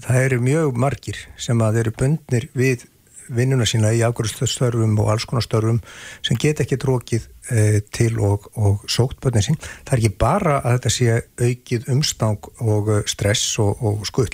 Það 0.00 0.24
eru 0.24 0.40
mjög 0.40 0.80
margir 0.80 1.18
sem 1.40 1.60
að 1.60 1.82
eru 1.82 1.92
bundnir 1.96 2.48
við 2.56 2.86
vinnuna 3.30 3.66
sína 3.68 3.92
í 3.94 4.00
afgjörðstörfum 4.06 4.96
og 5.00 5.10
alls 5.12 5.26
konar 5.28 5.44
störfum 5.44 5.78
sem 6.26 6.38
get 6.40 6.62
ekki 6.64 6.78
drókið 6.82 7.28
e, 7.50 7.80
til 7.94 8.16
og, 8.26 8.48
og 8.58 8.82
sókt 8.90 9.20
bönnin 9.22 9.44
sín. 9.46 9.60
Það 9.86 9.92
er 9.94 10.02
ekki 10.02 10.20
bara 10.24 10.56
að 10.60 10.78
þetta 10.78 10.92
sé 10.96 11.18
aukið 11.46 11.88
umstang 11.94 12.50
og 12.64 12.90
eh, 12.96 13.04
stress 13.10 13.54
og, 13.62 13.84
og 13.86 14.02
skull. 14.08 14.30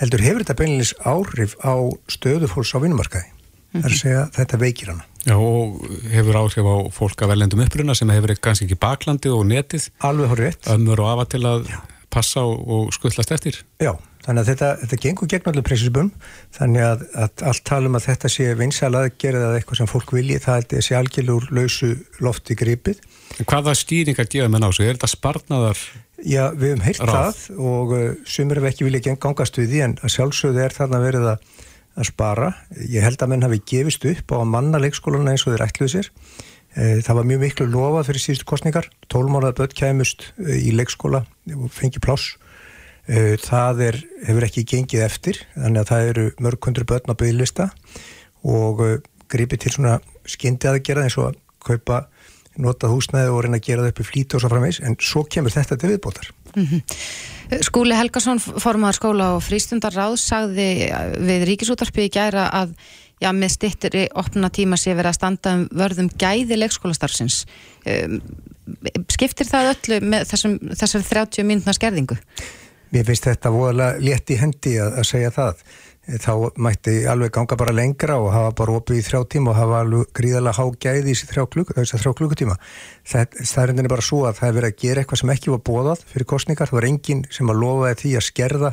Heldur 0.00 0.22
hefur 0.22 0.44
þetta 0.44 0.58
beinleins 0.60 0.94
áhrif 1.02 1.56
á 1.66 1.74
stöðufólks 2.12 2.74
á 2.76 2.82
vinnumarkaði. 2.84 3.26
Mm 3.26 3.36
-hmm. 3.36 3.82
Það 3.82 3.90
er 3.90 3.96
að 3.96 4.02
segja 4.04 4.22
að 4.22 4.32
þetta 4.40 4.62
veikir 4.62 4.92
hana. 4.94 5.08
Já 5.26 5.34
og 5.34 5.82
hefur 6.12 6.40
áhrif 6.42 6.66
á 6.70 6.76
fólk 6.94 7.24
að 7.24 7.32
veljendum 7.34 7.64
uppruna 7.66 7.96
sem 7.98 8.10
hefur 8.14 8.34
kannski 8.38 8.68
ekki 8.68 8.78
baklandi 8.82 9.32
og 9.34 9.46
netið. 9.50 9.88
Alveg 10.06 10.32
horrið 10.32 10.52
rétt. 10.52 10.68
Ömmur 10.74 11.02
og 11.02 11.12
afa 11.14 11.28
til 11.34 11.42
að 11.48 11.66
Já. 11.72 11.80
passa 12.14 12.44
og, 12.46 12.60
og 12.62 12.94
skullast 12.94 13.34
eftir. 13.34 13.58
Já. 13.82 13.96
Þannig 14.26 14.42
að 14.42 14.48
þetta, 14.50 14.68
þetta 14.80 14.96
gengur 15.04 15.28
gegn 15.30 15.48
allir 15.52 15.64
prinsipum, 15.66 16.08
þannig 16.56 16.82
að, 16.82 17.02
að 17.14 17.44
allt 17.46 17.62
talum 17.68 17.94
að 17.94 18.08
þetta 18.08 18.30
sé 18.34 18.46
vinsalað 18.58 19.12
gerðið 19.22 19.44
að 19.46 19.58
eitthvað 19.60 19.78
sem 19.78 19.90
fólk 19.92 20.14
vilji, 20.16 20.40
það 20.42 20.74
sé 20.82 20.96
algjörlur 20.98 21.46
lausu 21.54 21.92
lofti 22.26 22.56
gripið. 22.58 23.04
Hvaða 23.46 23.76
stýringar 23.78 24.26
gefa 24.26 24.50
með 24.50 24.64
násu? 24.64 24.82
Er 24.82 24.98
þetta 24.98 25.12
sparnaðar 25.12 25.78
ráð? 25.78 26.02
Já, 26.24 26.48
við 26.56 26.72
hefum 26.72 26.84
heilt 26.86 27.02
það 27.04 27.40
og 27.60 27.90
uh, 27.92 28.04
sumir 28.24 28.60
hef 28.62 28.70
ekki 28.70 28.86
viljað 28.86 29.18
gangast 29.20 29.58
við 29.60 29.74
því 29.74 29.80
en 29.84 29.96
sjálfsögðu 30.08 30.62
er 30.64 30.72
þarna 30.72 31.00
verið 31.02 31.26
að, 31.34 31.42
að 31.96 32.10
spara. 32.10 32.52
Ég 32.76 33.04
held 33.04 33.22
að 33.22 33.32
menn 33.32 33.46
hafi 33.46 33.62
gefist 33.72 34.04
upp 34.08 34.36
á 34.36 34.36
að 34.38 34.50
manna 34.52 34.80
leikskóluna 34.82 35.32
eins 35.32 35.46
og 35.46 35.54
þeir 35.54 35.66
ætluð 35.66 35.92
sér. 35.94 36.10
Uh, 36.76 36.98
það 37.00 37.18
var 37.20 37.28
mjög 37.30 37.44
miklu 37.44 37.68
lofað 37.72 38.10
fyrir 38.10 38.24
síðustu 38.24 38.48
kostningar. 38.48 38.90
Tólmónað 39.12 39.56
börn 39.60 39.78
kæmust 39.78 40.30
uh, 40.36 40.52
í 40.52 40.74
leikskóla 40.76 41.24
og 41.56 41.70
fengi 41.72 42.02
pláss 42.04 42.36
Eh, 43.06 43.36
það 43.38 43.82
er, 43.86 43.96
hefur 44.26 44.44
ekki 44.48 44.64
gengið 44.66 45.04
eftir 45.04 45.38
þannig 45.54 45.84
að 45.84 45.90
það 45.92 46.08
eru 46.10 46.24
mörg 46.42 46.66
hundru 46.66 46.86
börn 46.90 47.12
á 47.14 47.14
bygglista 47.14 47.68
og 48.42 48.82
gripið 49.30 49.60
til 49.62 49.72
svona 49.76 49.92
skyndi 50.26 50.66
aðgerða 50.66 51.04
eins 51.06 51.16
og 51.20 51.28
að 51.28 51.36
kaupa 51.68 52.00
notað 52.58 52.96
húsnæði 52.96 53.30
og 53.30 53.44
reyna 53.44 53.60
að 53.60 53.68
gera 53.68 53.84
það 53.84 53.92
upp 53.92 54.02
í 54.02 54.08
flíti 54.08 54.34
og 54.34 54.42
svo 54.42 54.50
framvegs 54.50 54.80
en 54.82 54.98
svo 54.98 55.22
kemur 55.30 55.54
þetta 55.54 55.78
til 55.78 55.92
viðbótar 55.92 56.32
mm 56.56 56.66
-hmm. 56.68 57.62
Skúli 57.62 57.94
Helgason 57.94 58.40
formadur 58.40 58.96
skóla 58.96 59.26
og 59.36 59.42
frístundar 59.44 59.94
ráð 59.94 60.16
sagði 60.18 60.90
við 61.22 61.44
Ríkisútarpi 61.46 62.08
í 62.08 62.10
gæra 62.10 62.48
að 62.50 62.72
já, 63.22 63.30
með 63.32 63.54
stittri 63.54 64.08
opna 64.14 64.50
tíma 64.50 64.76
sé 64.76 64.94
verið 64.96 65.12
að 65.12 65.18
standa 65.20 65.54
um 65.54 65.64
vörðum 65.70 66.10
gæði 66.18 66.58
leikskólastarfsins 66.58 67.46
um, 67.86 68.20
skiptir 69.12 69.48
það 69.48 69.72
öllu 69.74 70.00
með 70.04 70.28
þessum, 70.32 70.58
þessari 70.74 71.08
30 71.08 71.48
mínutna 71.48 71.74
skerðingu? 71.76 72.18
Mér 72.94 73.06
finnst 73.08 73.26
þetta 73.28 73.52
voðalega 73.54 74.02
létt 74.02 74.30
í 74.30 74.38
hendi 74.40 74.76
að, 74.82 75.00
að 75.00 75.08
segja 75.08 75.32
það. 75.34 75.64
Þá 76.06 76.52
mætti 76.62 77.00
alveg 77.10 77.32
ganga 77.34 77.56
bara 77.58 77.72
lengra 77.74 78.20
og 78.22 78.28
hafa 78.30 78.52
bara 78.60 78.76
opið 78.78 79.00
í 79.00 79.04
þrjá 79.08 79.24
tíma 79.32 79.50
og 79.50 79.56
hafa 79.58 79.80
alveg 79.82 80.12
gríðalega 80.14 80.54
hágæði 80.60 81.00
í 81.02 81.06
þessi 81.08 81.26
þrjá, 81.32 81.44
kluk, 81.50 81.72
þrjá 81.74 82.12
klukkutíma. 82.20 82.54
Það, 83.10 83.34
er 83.64 83.88
bara 83.90 84.04
svo 84.06 84.20
að 84.28 84.38
það 84.38 84.48
er 84.48 84.54
verið 84.60 84.70
að 84.70 84.84
gera 84.84 85.02
eitthvað 85.02 85.20
sem 85.22 85.32
ekki 85.34 85.52
var 85.56 85.64
bóðað 85.66 86.04
fyrir 86.12 86.28
kostningar. 86.30 86.70
Það 86.70 86.78
var 86.78 86.88
enginn 86.92 87.24
sem 87.34 87.50
að 87.50 87.60
lofaði 87.64 87.98
því 88.04 88.14
að 88.20 88.26
skerða 88.28 88.72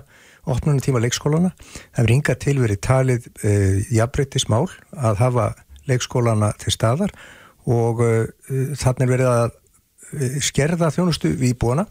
opnunum 0.54 0.84
tíma 0.86 1.02
leikskólana. 1.02 1.54
Það 1.96 2.06
er 2.06 2.16
yngar 2.20 2.40
til 2.46 2.56
verið 2.62 2.82
talið 2.86 3.28
uh, 3.32 3.50
eh, 3.50 3.82
jafnbreytismál 3.98 4.64
að 4.94 5.26
hafa 5.26 5.50
leikskólana 5.90 6.54
til 6.62 6.78
staðar 6.78 7.18
og 7.66 8.06
uh, 8.06 8.26
þannig 8.78 9.14
verið 9.16 9.34
að 9.34 9.60
skerða 10.46 10.94
þjónustu 10.94 11.34
við 11.40 11.58
búana. 11.58 11.88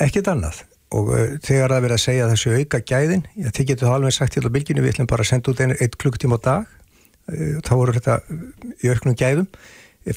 Ekkert 0.00 0.32
annað 0.32 0.64
og 0.92 1.12
uh, 1.12 1.26
þegar 1.44 1.74
það 1.74 1.84
verið 1.86 1.96
að 1.96 2.04
segja 2.04 2.30
þessu 2.30 2.54
auka 2.58 2.82
gæðin, 2.92 3.26
ég 3.40 3.54
þið 3.56 3.68
getur 3.72 3.90
þá 3.90 3.94
alveg 3.96 4.16
sagt 4.16 4.36
til 4.36 4.44
á 4.46 4.54
bylginu, 4.54 4.84
við 4.84 4.94
ætlum 4.94 5.10
bara 5.12 5.26
að 5.26 5.30
senda 5.32 5.52
út 5.52 5.62
einu 5.62 5.78
eitt 5.78 5.98
klukkutíma 6.00 6.38
á 6.38 6.46
dag, 6.46 6.74
uh, 7.32 7.54
þá 7.64 7.72
voru 7.74 7.96
þetta 7.98 8.18
í 8.82 8.92
auknum 8.92 9.18
gæðum. 9.18 9.48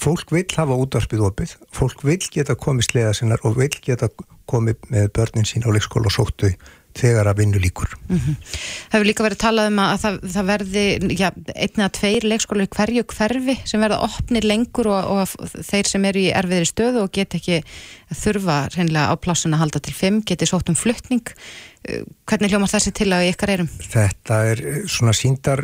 Fólk 0.02 0.32
vil 0.34 0.48
hafa 0.58 0.74
útvarpið 0.82 1.22
opið 1.28 1.52
fólk 1.70 2.00
vil 2.08 2.18
geta 2.34 2.56
komið 2.58 2.88
sleða 2.88 3.12
sinnar 3.14 3.44
og 3.46 3.60
vil 3.60 3.70
geta 3.70 4.08
komið 4.50 4.80
með 4.90 5.12
börnin 5.14 5.46
sín 5.46 5.62
á 5.62 5.70
leikskóla 5.70 6.10
og 6.10 6.16
sóttu 6.16 6.50
þegar 6.96 7.30
að 7.30 7.42
vinnu 7.42 7.60
líkur. 7.60 7.92
Mm 8.08 8.20
-hmm. 8.20 8.36
Það 8.90 8.96
hefur 8.96 9.08
líka 9.10 9.26
verið 9.26 9.42
talað 9.44 9.70
um 9.72 9.80
að 9.84 9.98
það, 10.04 10.18
það 10.36 10.50
verði 10.50 10.86
já, 11.20 11.28
einna 11.56 11.90
tveir 11.90 12.28
leikskóla 12.32 12.68
hverju 12.78 13.04
hverfi 13.12 13.56
sem 13.66 13.84
verða 13.84 14.02
opnir 14.08 14.48
lengur 14.48 14.88
og, 14.88 15.04
og 15.16 15.52
þeir 15.70 15.92
sem 15.92 16.06
eru 16.06 16.20
í 16.20 16.32
erfiðri 16.32 16.70
stöðu 16.72 17.04
og 17.04 17.12
get 17.12 17.36
ekki 17.36 17.62
þurfa 18.14 18.58
reynilega 18.76 19.12
á 19.12 19.16
plásun 19.18 19.56
að 19.56 19.64
halda 19.66 19.80
til 19.80 19.94
fimm, 19.94 20.22
geti 20.22 20.46
sótt 20.46 20.70
um 20.70 20.76
fluttning. 20.76 21.26
Hvernig 22.26 22.50
hljómar 22.50 22.72
þessi 22.72 22.92
til 22.98 23.12
að 23.14 23.28
ykkar 23.30 23.52
erum? 23.54 23.70
Þetta 23.92 24.40
er 24.52 24.64
svona 24.90 25.14
síndar 25.14 25.62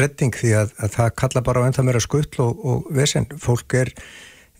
redding 0.00 0.34
því 0.34 0.56
að, 0.64 0.72
að 0.82 0.96
það 0.96 1.14
kalla 1.22 1.44
bara 1.46 1.62
á 1.62 1.66
ennþá 1.68 1.84
meira 1.86 2.02
skull 2.02 2.26
og, 2.42 2.64
og 2.64 2.90
vesen. 2.90 3.28
Fólk 3.38 3.74
er 3.78 3.92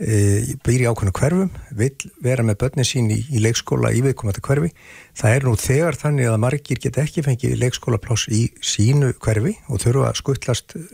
e, 0.00 0.56
býr 0.64 0.84
í 0.84 0.88
ákveðinu 0.88 1.12
hverfum, 1.16 1.50
vil 1.76 1.90
vera 2.24 2.44
með 2.46 2.58
börnin 2.62 2.88
sín 2.88 3.10
í, 3.12 3.18
í 3.30 3.42
leikskóla 3.44 3.92
í 3.94 4.02
viðkomandi 4.04 4.42
hverfi. 4.44 4.70
Það 5.20 5.36
er 5.36 5.46
nú 5.46 5.54
þegar 5.60 5.98
þannig 6.00 6.30
að 6.30 6.38
margir 6.44 6.80
geta 6.82 7.04
ekki 7.04 7.24
fengið 7.26 7.56
leikskólapláss 7.60 8.28
í 8.32 8.42
sínu 8.64 9.12
hverfi 9.20 9.56
og 9.68 9.82
þurfa 9.84 10.10
að 10.10 10.20
skuttlast 10.22 10.76
e, 10.76 10.84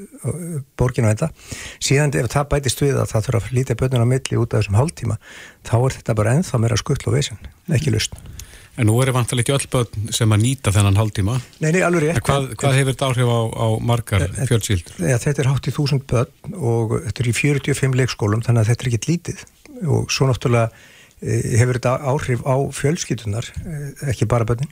borginu 0.79 1.11
að 1.11 1.17
þetta. 1.17 1.53
Síðan 1.89 2.17
ef 2.23 2.33
það 2.35 2.51
bætist 2.55 2.83
við 2.85 2.99
að 3.03 3.13
það 3.15 3.29
þurfa 3.29 3.43
að 3.45 3.61
lítið 3.61 3.83
börnin 3.83 4.07
á 4.07 4.13
milli 4.15 4.43
út 4.43 4.53
af 4.55 4.65
þessum 4.65 4.81
hálftíma, 4.81 5.21
þá 5.67 5.77
er 5.79 6.01
þetta 6.01 6.19
bara 6.23 6.37
ennþá 6.39 6.63
meira 6.63 6.81
skull 6.81 7.01
og 7.07 7.17
vesen, 7.19 7.41
ekki 7.73 7.95
lust. 7.95 8.19
En 8.77 8.89
nú 8.91 8.97
er 9.01 9.13
vantilega 9.17 9.55
ekki 9.55 9.55
öll 9.57 9.71
börn 9.73 10.11
sem 10.13 10.33
að 10.35 10.43
nýta 10.43 10.73
þennan 10.75 10.99
hálftíma. 11.01 11.39
Nei, 11.65 11.71
nei, 11.73 11.81
alveg 11.87 12.11
rétt. 12.11 12.21
Hvað, 12.27 12.51
hvað 12.61 12.77
hefur 12.77 12.93
þetta 12.93 13.09
áhrif 13.09 13.31
á, 13.33 13.41
á 13.57 13.67
margar 13.91 14.27
fjöldsýldur? 14.51 14.99
Ja, 15.01 15.21
þetta 15.23 15.43
er 15.43 15.49
hátt 15.53 15.71
í 15.71 15.75
þúsund 15.77 16.05
börn 16.11 16.59
og 16.61 16.99
þetta 17.07 17.25
er 17.25 17.31
í 17.31 17.35
45 17.39 17.97
leikskólum 18.03 18.45
þannig 18.45 18.67
að 18.67 18.73
þetta 18.73 18.85
er 18.85 18.91
ekkit 18.93 19.09
lítið 19.09 19.47
og 19.87 20.13
svo 20.13 20.29
náttúrulega 20.29 20.69
e, 21.23 21.41
hefur 21.57 21.81
þetta 21.81 21.97
áhrif 22.13 22.45
á 22.45 22.57
fjölskytunar, 22.77 23.49
e, 23.65 23.81
ekki 24.13 24.29
bara 24.29 24.49
börnin. 24.49 24.71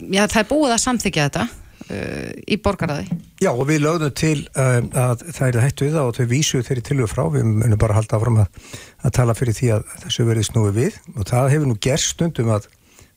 Já, 0.00 0.24
það 0.24 0.40
er 0.42 0.50
búið 0.50 0.74
að 0.74 0.82
samþykja 0.82 1.28
þetta 1.28 1.46
uh, 1.46 2.32
í 2.44 2.58
borgarraði. 2.62 3.18
Já, 3.40 3.50
og 3.52 3.64
við 3.68 3.82
lögðum 3.84 4.14
til 4.16 4.38
uh, 4.52 4.80
að 5.06 5.24
það 5.28 5.46
er 5.48 5.60
hættu 5.64 5.86
við 5.86 5.96
það 5.96 6.10
og 6.10 6.18
þau 6.18 6.26
vísu 6.32 6.62
þeirri 6.66 6.84
til 6.84 6.98
og 7.04 7.12
frá, 7.12 7.22
við 7.32 7.46
munum 7.48 7.80
bara 7.80 7.96
halda 7.96 8.18
áfram 8.18 8.40
að, 8.42 8.58
að 9.04 9.14
tala 9.16 9.36
fyrir 9.38 9.56
því 9.56 9.70
að 9.76 9.86
þessu 10.04 10.26
verið 10.28 10.48
snúi 10.50 10.74
við 10.76 10.98
og 11.14 11.30
það 11.30 11.52
hefur 11.54 11.70
nú 11.70 11.78
gerst 11.86 12.12
stundum 12.12 12.52
að 12.56 12.68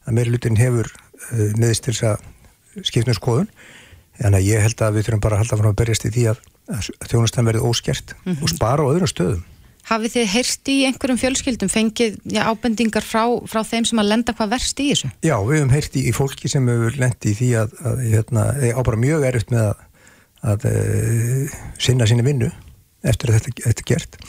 að 0.08 0.18
meiri 0.18 0.34
lutin 0.34 0.60
hefur 0.60 0.90
uh, 0.90 1.52
neðist 1.60 1.88
til 1.88 1.96
þess 1.96 2.10
að 2.14 2.86
skipna 2.88 3.18
skoðun 3.18 3.50
en 4.20 4.36
ég 4.44 4.64
held 4.64 4.82
að 4.84 4.98
við 4.98 5.08
þurfum 5.08 5.24
bara 5.24 5.38
að 5.38 5.46
halda 5.46 5.62
frá 5.62 5.70
að 5.72 5.80
berjast 5.80 6.08
í 6.08 6.12
því 6.16 6.26
að, 6.34 6.44
að 6.76 6.90
þjónustan 7.12 7.48
verið 7.48 7.66
óskert 7.70 8.14
mm 8.16 8.34
-hmm. 8.34 8.44
og 8.44 8.54
spara 8.54 8.84
á 8.86 8.92
öðrum 8.92 9.12
stöðum 9.12 9.46
Hafið 9.90 10.14
þið 10.14 10.28
heyrst 10.36 10.70
í 10.70 10.76
einhverjum 10.86 11.18
fjölskyldum 11.18 11.70
fengið 11.72 12.18
já, 12.30 12.44
ábendingar 12.46 13.06
frá, 13.06 13.24
frá 13.50 13.64
þeim 13.66 13.88
sem 13.90 14.02
að 14.02 14.12
lenda 14.12 14.36
hvað 14.38 14.52
verst 14.54 14.82
í 14.84 14.90
þessu? 14.92 15.10
Já, 15.26 15.34
við 15.42 15.56
hefum 15.58 15.72
heyrst 15.74 15.96
í, 15.98 16.04
í 16.06 16.14
fólki 16.14 16.52
sem 16.52 16.68
hefur 16.70 17.00
lendi 17.00 17.32
í 17.32 17.38
því 17.40 17.50
að, 17.64 17.74
að 17.90 18.04
hérna, 18.12 18.44
á 18.70 18.82
bara 18.86 19.00
mjög 19.02 19.26
erfitt 19.32 19.54
með 19.56 19.64
að, 19.64 19.80
að 20.52 20.68
e, 20.70 20.76
sinna 21.82 22.10
sinni 22.10 22.28
vinnu 22.28 22.52
eftir 23.10 23.32
að 23.32 23.40
þetta, 23.40 23.56
þetta 23.66 23.88
gert. 23.90 24.20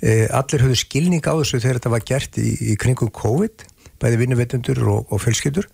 E, 0.00 0.14
allir 0.40 0.64
höfðu 0.64 0.80
skilning 0.86 1.28
á 1.28 1.34
þessu 1.34 1.60
þegar 1.60 1.80
þetta 1.82 1.94
var 1.98 2.08
gert 2.14 2.40
í, 2.40 2.48
í 2.72 2.78
kringum 2.80 3.12
COVID 3.20 3.66
bæði 4.00 4.20
vinnuveitundur 4.22 4.80
og, 4.88 5.12
og 5.12 5.22
fjölskyldur. 5.22 5.68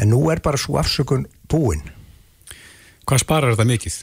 En 0.00 0.12
nú 0.12 0.22
er 0.32 0.42
bara 0.44 0.60
svo 0.60 0.78
afsökun 0.80 1.26
búin. 1.50 1.84
Hvað 3.06 3.22
sparar 3.22 3.54
þetta 3.54 3.68
mikið? 3.70 3.98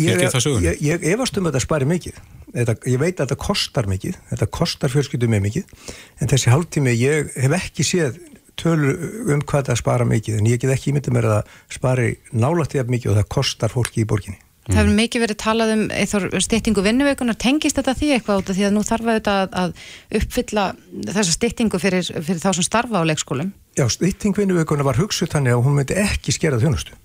Ég, 0.00 0.20
ég, 0.60 0.80
ég 0.84 1.04
efast 1.14 1.38
um 1.40 1.46
að 1.46 1.54
þetta 1.54 1.64
spari 1.64 1.88
mikið. 1.88 2.20
Þetta, 2.54 2.76
ég 2.86 3.00
veit 3.00 3.16
að 3.16 3.24
þetta 3.24 3.40
kostar 3.40 3.88
mikið. 3.90 4.18
Þetta 4.30 4.48
kostar 4.58 4.92
fjölskyldum 4.92 5.34
með 5.34 5.44
mikið. 5.48 5.90
En 6.20 6.30
þessi 6.30 6.52
hálftími 6.52 6.94
ég 7.00 7.34
hef 7.40 7.58
ekki 7.58 7.86
séð 7.88 8.20
tölur 8.60 9.32
um 9.34 9.42
hvað 9.42 9.70
það 9.70 9.80
spara 9.80 10.08
mikið. 10.08 10.40
En 10.40 10.50
ég 10.52 10.60
get 10.62 10.74
ekki 10.74 10.92
ímyndið 10.92 11.16
mér 11.16 11.30
að 11.40 11.54
spari 11.72 12.16
nálægt 12.32 12.76
ég 12.78 12.92
mikið 12.92 13.14
og 13.14 13.22
það 13.22 13.30
kostar 13.38 13.72
fólki 13.72 14.04
í 14.04 14.08
borginni 14.08 14.43
Það 14.64 14.78
hefur 14.78 14.94
mikið 14.96 15.22
verið 15.24 15.38
talað 15.42 15.72
um 15.74 15.82
styrtingu 16.40 16.82
vinnuveikunar, 16.84 17.36
tengist 17.36 17.76
þetta 17.76 17.92
því 17.98 18.10
eitthvað 18.14 18.38
út 18.40 18.50
af 18.52 18.56
því 18.56 18.64
að 18.64 18.72
nú 18.72 18.82
þarf 18.88 19.10
að, 19.12 19.56
að 19.60 19.74
uppfylla 20.20 20.64
þessa 21.04 21.34
styrtingu 21.34 21.80
fyrir, 21.82 22.08
fyrir 22.08 22.40
þá 22.40 22.50
sem 22.56 22.64
starfa 22.64 23.02
á 23.04 23.08
leikskólum? 23.10 23.50
Já, 23.76 23.84
styrting 23.92 24.36
vinnuveikunar 24.38 24.88
var 24.88 25.00
hugsuð 25.02 25.34
þannig 25.34 25.56
að 25.56 25.64
hún 25.66 25.76
myndi 25.76 25.98
ekki 26.00 26.32
skera 26.32 26.60
þjónustu. 26.62 26.96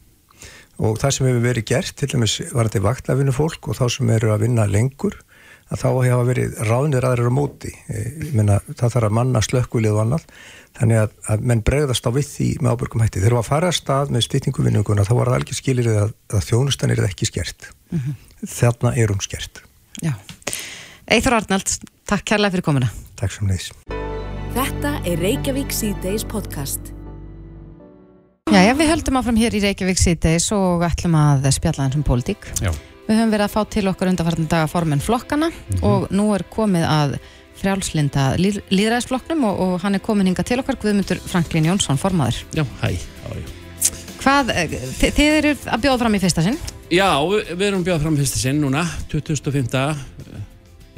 Og 0.80 0.96
það 1.01 1.16
sem 1.18 1.28
hefur 1.28 1.44
verið 1.44 1.68
gert, 1.74 1.96
til 2.00 2.08
dæmis 2.13 2.38
var 2.56 2.70
þetta 2.70 2.86
vaktlafinnu 2.86 3.36
fólk 3.36 3.68
og 3.68 3.75
þá 3.75 3.86
sem 3.92 4.13
eru 4.16 4.32
að 4.32 4.46
vinna 4.46 4.63
lengur 4.70 5.20
að 5.69 5.83
þá 5.83 5.89
hefa 6.05 6.23
verið 6.27 6.55
ráðnir 6.65 7.05
aðrir 7.05 7.29
á 7.29 7.33
móti, 7.33 7.71
ég 7.89 8.33
menna 8.38 8.57
það 8.69 8.95
þarf 8.95 9.07
að 9.09 9.15
manna 9.19 9.41
slökkvilið 9.45 9.95
og 9.95 10.01
annað 10.03 10.25
þannig 10.79 11.01
að, 11.03 11.13
að 11.29 11.45
menn 11.51 11.63
bregðast 11.65 12.09
á 12.09 12.11
við 12.15 12.27
því 12.29 12.49
með 12.63 12.73
ábyrgum 12.73 13.03
hætti. 13.03 13.21
Þegar 13.21 13.38
maður 13.38 13.49
fara 13.49 13.69
að 13.69 13.77
stað 13.77 14.13
með 14.15 14.25
stýtninguvinninguna 14.27 15.05
þá 15.07 15.13
var 15.17 15.31
það 15.31 15.39
alveg 15.39 15.59
skilir 15.59 15.89
að, 15.93 16.13
að 16.33 16.45
þjónustan 16.49 16.93
er 16.93 17.03
ekki 17.05 17.29
skert. 17.29 17.71
Mm 17.89 18.03
-hmm. 18.03 18.19
Þarna 18.57 18.93
er 18.95 19.13
hún 19.13 19.23
skert. 19.25 19.63
Já. 20.01 20.13
Eithor 21.09 21.39
Arnald, 21.39 21.73
takk 22.09 22.25
kærlega 22.25 22.55
fyrir 22.55 22.65
komuna. 22.65 22.91
Takk 23.19 23.33
sem 23.33 23.49
neðis. 23.49 23.73
Þetta 24.55 24.95
er 25.05 25.19
Reykjavík 25.21 25.73
C-Days 25.73 26.25
podcast. 26.25 26.93
Já, 28.49 28.63
já, 28.65 28.73
við 28.73 28.89
höldum 28.89 29.19
áfram 29.19 29.38
hér 29.38 29.53
í 29.53 29.61
Reykjavík 29.61 29.99
C-Days 30.01 30.47
og 30.55 30.81
ætlum 30.88 31.17
að 31.19 31.51
spjalla 31.53 31.85
eins 31.85 31.97
um 31.99 32.05
pólitík. 32.05 32.47
Já. 32.63 32.71
Við 33.10 33.18
höfum 33.18 33.32
verið 33.34 33.48
að 33.48 33.54
fá 33.56 33.62
til 33.74 33.89
okkar 33.89 34.10
undarfartan 34.12 34.50
daga 34.51 34.70
formen 34.70 35.00
flokkana 35.01 35.48
og 35.82 36.12
nú 36.13 36.28
er 36.36 36.44
komið 36.54 36.84
að 36.86 37.16
frjálslinda 37.58 38.25
líð, 38.38 38.60
líðræðisflokknum 38.70 39.48
og, 39.50 39.62
og 39.66 39.72
hann 39.82 39.98
er 39.98 40.04
komin 40.06 40.30
hinga 40.30 40.46
til 40.46 40.60
okkar 40.62 40.78
Guðmundur 40.78 41.18
Franklín 41.25 41.66
Jónsson, 41.66 41.98
formaður. 41.98 42.44
Já, 42.54 42.63
hæ. 42.84 42.92
Hvað, 44.20 44.51
eh, 44.54 44.75
þi, 45.00 45.10
þið 45.18 45.38
eru 45.39 45.56
að 45.58 45.88
bjóða 45.88 46.00
fram 46.04 46.20
í 46.20 46.22
fyrsta 46.22 46.46
sinn? 46.46 46.60
Já, 46.94 47.10
við, 47.25 47.66
erum 47.72 47.88
bjóðað 47.88 48.06
fram 48.06 48.20
fyrsta 48.20 48.44
sinn 48.44 48.62
núna, 48.62 48.86
2005. 49.10 49.74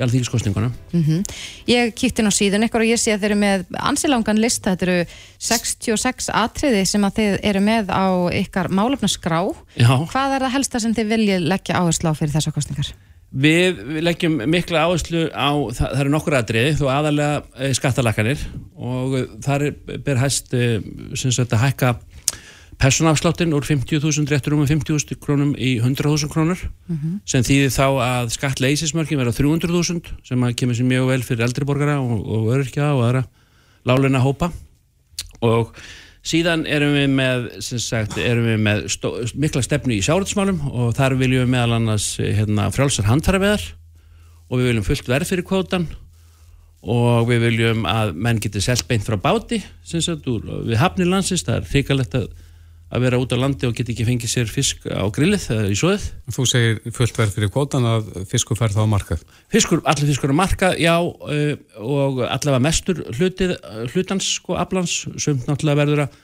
alþingiskostningunum. 0.06 0.74
Mm 0.94 1.24
Ég 1.68 1.94
kíkti 1.96 2.24
nú 2.26 2.32
síðan 2.34 2.66
ykkur 2.68 2.84
og 2.84 2.90
ég 2.90 3.00
sé 3.00 3.14
að 3.14 3.24
þeir 3.24 3.32
eru 3.32 3.40
með 3.42 3.66
ansilangan 3.80 4.42
lista, 4.42 4.76
þetta 4.76 4.88
eru 4.88 5.06
66 5.38 6.32
atriði 6.34 6.86
sem 6.86 7.06
að 7.06 7.16
þið 7.20 7.38
eru 7.52 7.62
með 7.62 7.94
á 7.94 8.06
ykkar 8.42 8.70
málefnaskrá. 8.70 9.42
Já, 9.78 9.94
Hvað 10.12 10.36
er 10.36 10.48
það 10.48 10.56
helsta 10.58 10.80
sem 10.80 10.94
þið 10.98 11.16
viljið 11.16 11.48
leggja 11.54 11.80
áherslu 11.80 12.12
á 12.12 12.18
fyrir 12.18 12.36
þessar 12.36 12.58
kostningar? 12.58 12.94
við, 13.32 13.80
við 13.88 14.04
leggjum 14.06 14.38
mikla 14.52 14.86
áherslu 14.88 15.26
á, 15.32 15.50
það, 15.72 15.86
það 15.86 16.04
eru 16.04 16.14
nokkur 16.14 16.38
atriði, 16.38 16.74
þó 16.80 16.86
aðalega 16.92 17.42
e, 17.56 17.72
skattalakanir 17.78 18.46
og 18.76 19.18
eh, 19.20 19.28
þar 19.46 19.68
er, 19.70 20.00
ber 20.06 20.22
hæst 20.22 20.56
e, 20.56 20.66
sem 21.20 21.34
sagt 21.36 21.56
að 21.56 21.66
hækka 21.68 21.94
personafsláttin 22.82 23.54
úr 23.54 23.66
50.000 23.68 24.26
réttur 24.32 24.56
um 24.58 24.66
50.000 24.66 25.20
krónum 25.22 25.54
í 25.54 25.76
100.000 25.80 26.32
krónur 26.34 26.60
sem 27.30 27.46
þýðir 27.46 27.74
þá 27.76 27.88
að 28.02 28.32
skattleysismörkin 28.36 29.22
verða 29.22 29.38
300.000 29.38 30.16
sem 30.26 30.46
kemur 30.58 30.78
sér 30.78 30.90
mjög 30.90 31.10
vel 31.12 31.22
fyrir 31.28 31.46
eldriborgara 31.46 32.00
og, 32.02 32.26
og 32.26 32.50
öryrkja 32.56 32.94
og 32.96 33.04
aðra 33.06 33.24
láleina 33.86 34.24
hópa 34.24 34.52
og 35.42 35.76
síðan 36.26 36.66
erum 36.70 36.94
við 36.98 37.10
með, 37.18 37.48
sagt, 37.62 38.18
erum 38.18 38.50
við 38.50 38.60
með 38.66 38.84
stó, 38.94 39.14
mikla 39.34 39.64
stefnu 39.66 39.98
í 39.98 40.04
sjáratsmálum 40.06 40.62
og 40.70 40.94
þar 40.98 41.18
viljum 41.22 41.46
við 41.46 41.54
meðal 41.56 41.78
annars 41.78 42.14
hérna, 42.18 42.70
frjálsar 42.74 43.10
handfæraveðar 43.10 43.66
og 44.50 44.60
við 44.60 44.72
viljum 44.72 44.86
fullt 44.86 45.10
verð 45.10 45.32
fyrir 45.32 45.48
kvótan 45.48 45.90
og 46.82 47.28
við 47.30 47.46
viljum 47.46 47.86
að 47.90 48.16
menn 48.18 48.42
geti 48.42 48.62
selt 48.62 48.88
beint 48.90 49.06
frá 49.06 49.18
báti 49.22 49.62
sagt, 49.86 50.26
úr, 50.30 50.66
við 50.66 50.80
hafnir 50.82 51.10
landsins, 51.10 51.46
það 51.46 51.60
er 51.60 51.70
hrikalegt 51.74 52.18
að, 52.18 52.32
að 52.92 53.06
vera 53.06 53.20
út 53.22 53.32
á 53.32 53.38
landi 53.40 53.68
og 53.68 53.76
geti 53.76 53.94
ekki 53.94 54.06
fengið 54.08 54.32
sér 54.34 54.50
fisk 54.52 54.88
á 54.92 55.08
grillið 55.14 55.46
eða 55.56 55.70
í 55.72 55.78
svoðið 55.80 56.08
Þú 56.36 56.46
segir 56.50 56.96
fullt 56.96 57.20
verð 57.22 57.38
fyrir 57.38 57.52
kvotan 57.54 57.88
að 57.88 58.10
fiskur 58.30 58.60
fær 58.60 58.74
þá 58.76 58.82
markað. 58.92 59.24
Fiskur, 59.52 59.84
allir 59.88 60.10
fiskur 60.12 60.34
á 60.34 60.36
marka, 60.36 60.74
já 60.80 60.96
uh, 61.00 61.54
og 61.80 62.20
allavega 62.28 62.64
mestur 62.64 63.00
hlutið, 63.16 63.56
hlutans, 63.94 64.28
sko, 64.40 64.58
aflans. 64.60 64.98
Sumt 65.16 65.48
náttúrulega 65.48 65.82
verður 65.84 66.04
að 66.06 66.20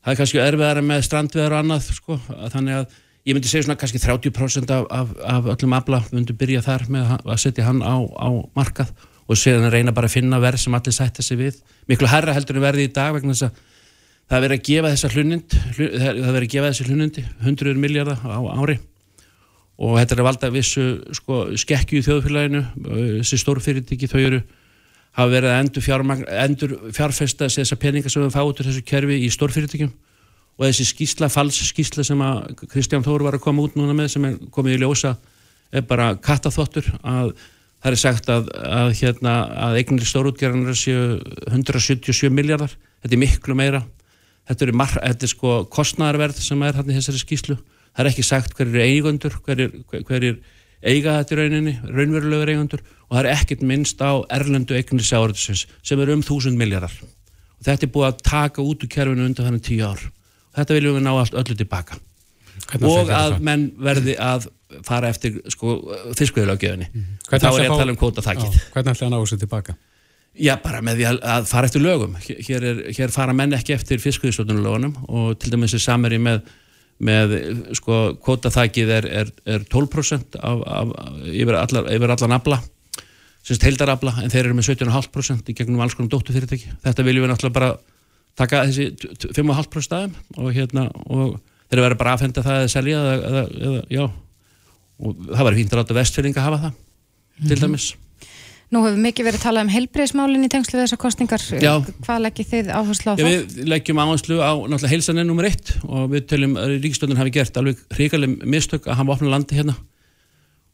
það 0.00 0.12
er 0.12 0.20
kannski 0.22 0.42
erfiðara 0.42 0.84
með 0.86 1.06
strandveðar 1.06 1.56
og 1.56 1.62
annað 1.64 1.92
sko, 2.00 2.18
að 2.34 2.52
þannig 2.56 2.80
að 2.80 2.98
ég 3.28 3.36
myndi 3.36 3.50
segja 3.52 3.68
svona 3.68 3.78
kannski 3.80 4.02
30% 4.02 4.74
af, 4.74 4.90
af, 4.90 5.14
af 5.36 5.48
öllum 5.54 5.76
afla 5.76 6.02
myndi 6.10 6.36
byrja 6.36 6.64
þar 6.64 6.86
með 6.90 7.16
að 7.20 7.40
setja 7.42 7.66
hann 7.68 7.82
á, 7.84 7.96
á 8.00 8.28
markað 8.56 8.94
og 9.30 9.38
séðan 9.38 9.70
reyna 9.70 9.94
bara 9.94 10.08
að 10.10 10.16
finna 10.16 10.40
verð 10.42 10.64
sem 10.64 10.74
allir 10.74 10.94
sætta 10.96 11.22
sig 11.22 11.38
við. 11.38 11.60
Miklu 11.90 12.08
herra 12.10 12.34
heldur 12.34 12.58
en 12.58 12.64
verði 12.64 12.88
í 12.88 12.94
dag 12.94 13.12
vegna 13.14 13.36
þess 13.36 13.50
að 13.50 13.66
það 14.30 14.36
er 14.36 14.44
verið 14.44 14.56
að 14.60 14.66
gefa 14.68 14.92
þessa 14.94 15.10
hlunind 15.10 15.56
það 15.74 16.06
er 16.06 16.20
verið 16.20 16.44
að 16.44 16.52
gefa 16.54 16.70
þessi 16.70 16.86
hlunundi 16.86 17.24
100 17.42 17.80
miljardar 17.82 18.22
á 18.22 18.38
ári. 18.54 18.76
Og 19.80 19.96
þetta 19.96 20.14
er 20.14 20.20
að 20.20 20.28
valda 20.28 20.50
vissu 20.54 20.84
sko, 21.16 21.40
skekkju 21.58 21.98
í 21.98 22.04
þjóðfélaginu 22.06 22.60
þessi 23.22 23.40
stórfyrirtæki 23.40 24.10
þau 24.12 24.20
eru 24.20 24.40
hafa 25.16 25.32
verið 25.32 25.50
að 25.50 25.62
endur, 25.64 25.84
fjármagn, 25.84 26.26
endur 26.44 26.76
fjárfesta 26.94 27.48
þessar 27.50 27.80
peningar 27.82 28.12
sem 28.12 28.22
við 28.22 28.36
fá 28.36 28.44
út 28.44 28.60
úr 28.60 28.68
þessu 28.70 28.84
kerfi 28.86 29.18
í 29.24 29.30
stórfyrirtækjum. 29.34 29.92
Og 30.60 30.66
þessi 30.68 30.86
skísla, 30.92 31.30
fals 31.32 31.58
skísla 31.70 32.04
sem 32.06 32.20
að 32.22 32.66
Kristján 32.70 33.02
Þóru 33.02 33.26
var 33.26 33.38
að 33.38 33.46
koma 33.46 33.64
út 33.64 33.78
núna 33.80 33.96
með 33.96 34.12
sem 34.14 34.28
er 34.28 34.36
komið 34.52 34.76
í 34.76 34.82
ljósa 34.84 35.16
er 35.72 35.86
bara 35.88 36.12
kattaþottur 36.20 36.86
að 37.00 37.32
það 37.80 37.90
er 37.90 37.98
sagt 38.02 38.28
að, 38.30 38.50
að, 38.60 38.92
hérna, 39.00 39.34
að 39.66 39.78
eignir 39.80 40.06
stórútgerðanar 40.06 40.76
séu 40.76 41.16
177 41.48 42.28
miljardar 42.34 42.74
þetta 43.00 43.16
er 43.16 43.22
miklu 43.22 43.56
meira 43.56 43.80
þetta 44.50 44.66
er, 44.66 44.72
mar, 44.76 44.94
þetta 44.98 45.26
er 45.28 45.32
sko 45.32 45.56
kostnæðarverð 45.72 46.40
sem 46.44 46.62
er 46.66 46.78
hérna 46.78 46.94
í 46.94 46.98
þessari 46.98 47.22
skíslu 47.22 47.56
það 47.60 48.02
er 48.04 48.10
ekki 48.12 48.26
sagt 48.26 48.56
hver 48.58 48.70
er 48.74 48.84
eigundur 48.86 49.38
hver 49.46 49.64
er, 49.66 49.72
hver 50.06 50.26
er 50.26 50.40
eiga 50.80 51.18
þetta 51.20 51.34
í 51.34 51.40
rauninni 51.40 51.74
raunverulegur 51.86 52.52
eigundur 52.54 52.84
og 52.84 53.16
það 53.16 53.24
er 53.24 53.30
ekkert 53.34 53.64
minnst 53.68 54.00
á 54.00 54.12
erlendu 54.32 54.76
eignir 54.78 55.06
sjáurðsins 55.06 55.66
sem 55.82 56.00
er 56.00 56.12
um 56.14 56.22
1000 56.22 56.56
miljardar 56.60 56.94
og 57.02 57.66
þetta 57.66 57.86
er 57.86 57.92
búið 57.96 58.08
að 58.08 58.22
taka 58.30 58.64
út 58.64 58.86
úr 58.86 58.92
kerfinu 58.94 59.26
undan 59.28 59.50
þannig 59.50 59.66
10 59.66 59.82
ár. 59.84 60.06
Og 60.50 60.56
þetta 60.56 60.76
viljum 60.78 60.96
við 60.96 61.04
ná 61.04 61.10
allt 61.12 61.36
öllu 61.42 61.56
tilbaka 61.58 61.98
Hvernig 62.70 62.88
og 62.90 63.10
að 63.10 63.34
þetta? 63.34 63.44
menn 63.46 63.66
verði 63.80 64.14
að 64.20 64.48
fara 64.86 65.10
eftir 65.12 65.36
sko, 65.52 65.76
þiskveðilagjöðinni 66.18 66.88
Hvernig 66.90 67.44
þá 67.44 67.48
ætli 67.50 67.60
er 67.60 67.66
ég 67.66 67.70
að 67.74 67.82
tala 67.82 67.94
um 67.94 68.00
kvóta 68.00 68.24
þakkið 68.24 68.58
Hvernig 68.74 68.94
ætla 68.94 69.06
að 69.06 69.12
ná 69.12 69.18
þessu 69.20 69.38
tilbaka? 69.44 69.76
Já, 70.40 70.54
bara 70.62 70.80
með 70.84 71.00
því 71.00 71.06
að, 71.10 71.20
að 71.34 71.46
fara 71.50 71.68
eftir 71.68 71.82
lögum. 71.84 72.16
Hér, 72.24 72.64
er, 72.64 72.80
hér 72.96 73.12
fara 73.12 73.34
menn 73.36 73.52
ekki 73.56 73.74
eftir 73.76 74.00
fiskviðsvöldunulögunum 74.00 74.96
og 75.08 75.34
til 75.40 75.52
dæmis 75.52 75.74
er 75.76 75.82
samari 75.84 76.20
með, 76.22 76.46
með 77.04 77.34
sko, 77.76 78.00
kvótaþækið 78.24 78.92
er, 78.96 79.08
er, 79.22 79.32
er 79.44 79.66
12% 79.68 80.40
af, 80.40 80.64
af, 80.64 80.94
yfir, 81.28 81.58
allar, 81.60 81.90
yfir 81.92 82.14
allan 82.16 82.36
afla, 82.38 82.60
semst 83.44 83.68
heildarafla, 83.68 84.16
en 84.24 84.32
þeir 84.32 84.46
eru 84.46 84.56
með 84.56 84.72
17,5% 84.72 85.52
í 85.52 85.58
gegnum 85.60 85.84
alls 85.84 85.96
konar 85.98 86.12
dótturfyrirtæki. 86.16 86.72
Þetta 86.88 87.06
viljum 87.06 87.26
við 87.26 87.34
náttúrulega 87.34 87.58
bara 87.60 87.72
taka 88.40 88.64
þessi 88.70 88.90
5,5% 89.36 89.86
staðum 89.86 90.18
og, 90.38 90.52
hérna, 90.56 90.88
og 91.12 91.36
þeir 91.68 91.84
verður 91.84 92.00
bara 92.00 92.14
að 92.14 92.20
afhenda 92.20 92.44
það 92.46 92.62
eða 92.62 92.76
selja 92.78 93.00
eða, 93.00 93.16
eða, 93.30 93.48
eða, 93.68 93.88
já. 93.92 94.04
Og 95.00 95.26
það 95.30 95.46
var 95.48 95.56
fínt 95.56 95.74
að 95.74 95.82
láta 95.82 95.96
vestfyrringa 95.96 96.44
hafa 96.44 96.62
það, 96.64 96.78
til 97.48 97.60
dæmis. 97.60 97.90
Nú 98.70 98.84
hefur 98.84 99.00
mikið 99.02 99.26
verið 99.26 99.42
talað 99.42 99.64
um 99.66 99.70
heilbreyðismálinn 99.74 100.46
í 100.46 100.50
tengslu 100.52 100.76
við 100.78 100.84
þessar 100.84 101.00
kostningar. 101.02 101.42
Já. 101.58 101.72
Hvað 102.06 102.20
leggir 102.22 102.46
þið 102.52 102.68
áherslu 102.70 103.10
á 103.10 103.14
Já, 103.18 103.24
það? 103.24 103.30
við 103.30 103.70
leggjum 103.72 104.02
áherslu 104.04 104.36
á 104.38 104.50
náttúrulega 104.54 104.92
heilsan 104.92 105.18
er 105.18 105.26
nummer 105.26 105.48
eitt 105.48 105.72
og 105.88 106.04
við 106.12 106.28
töljum 106.30 106.54
að 106.60 106.76
ríkistöndin 106.84 107.18
hafi 107.18 107.32
gert 107.34 107.58
alveg 107.58 107.80
hrikaleg 107.96 108.36
mistök 108.46 108.86
að 108.86 109.00
hafa 109.00 109.16
opnað 109.16 109.34
landi 109.34 109.58
hérna 109.58 109.74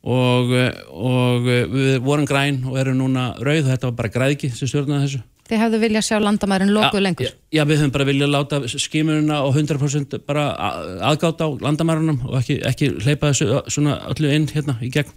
og, 0.06 0.52
og 0.92 1.48
við 1.48 1.96
vorum 2.04 2.28
græn 2.28 2.60
og 2.68 2.76
erum 2.82 3.00
núna 3.00 3.30
rauð 3.40 3.64
og 3.64 3.72
þetta 3.72 3.88
var 3.90 3.96
bara 4.02 4.12
græðki 4.18 4.52
sem 4.54 4.68
stjórnaði 4.70 5.06
þessu 5.08 5.22
Þið 5.46 5.60
hefðu 5.62 5.78
viljað 5.78 6.02
sjá 6.08 6.16
landamærin 6.18 6.72
lokuð 6.74 7.02
lengur. 7.04 7.28
Já, 7.54 7.60
við 7.70 7.78
höfum 7.78 7.90
bara 7.94 8.06
viljað 8.08 8.32
láta 8.34 8.58
skimurina 8.66 9.36
og 9.46 9.54
100% 9.54 10.16
bara 10.26 10.48
a- 10.58 10.80
aðgátt 11.12 11.38
á 11.38 11.46
landamærunum 11.62 12.16
og 12.26 12.34
ekki, 12.40 12.56
ekki 12.66 12.88
hleypa 13.04 13.30
þessu 13.30 13.86
öllu 13.94 14.32
inn 14.34 14.48
hérna 14.50 14.74
í 14.82 14.90
gegn 14.90 15.12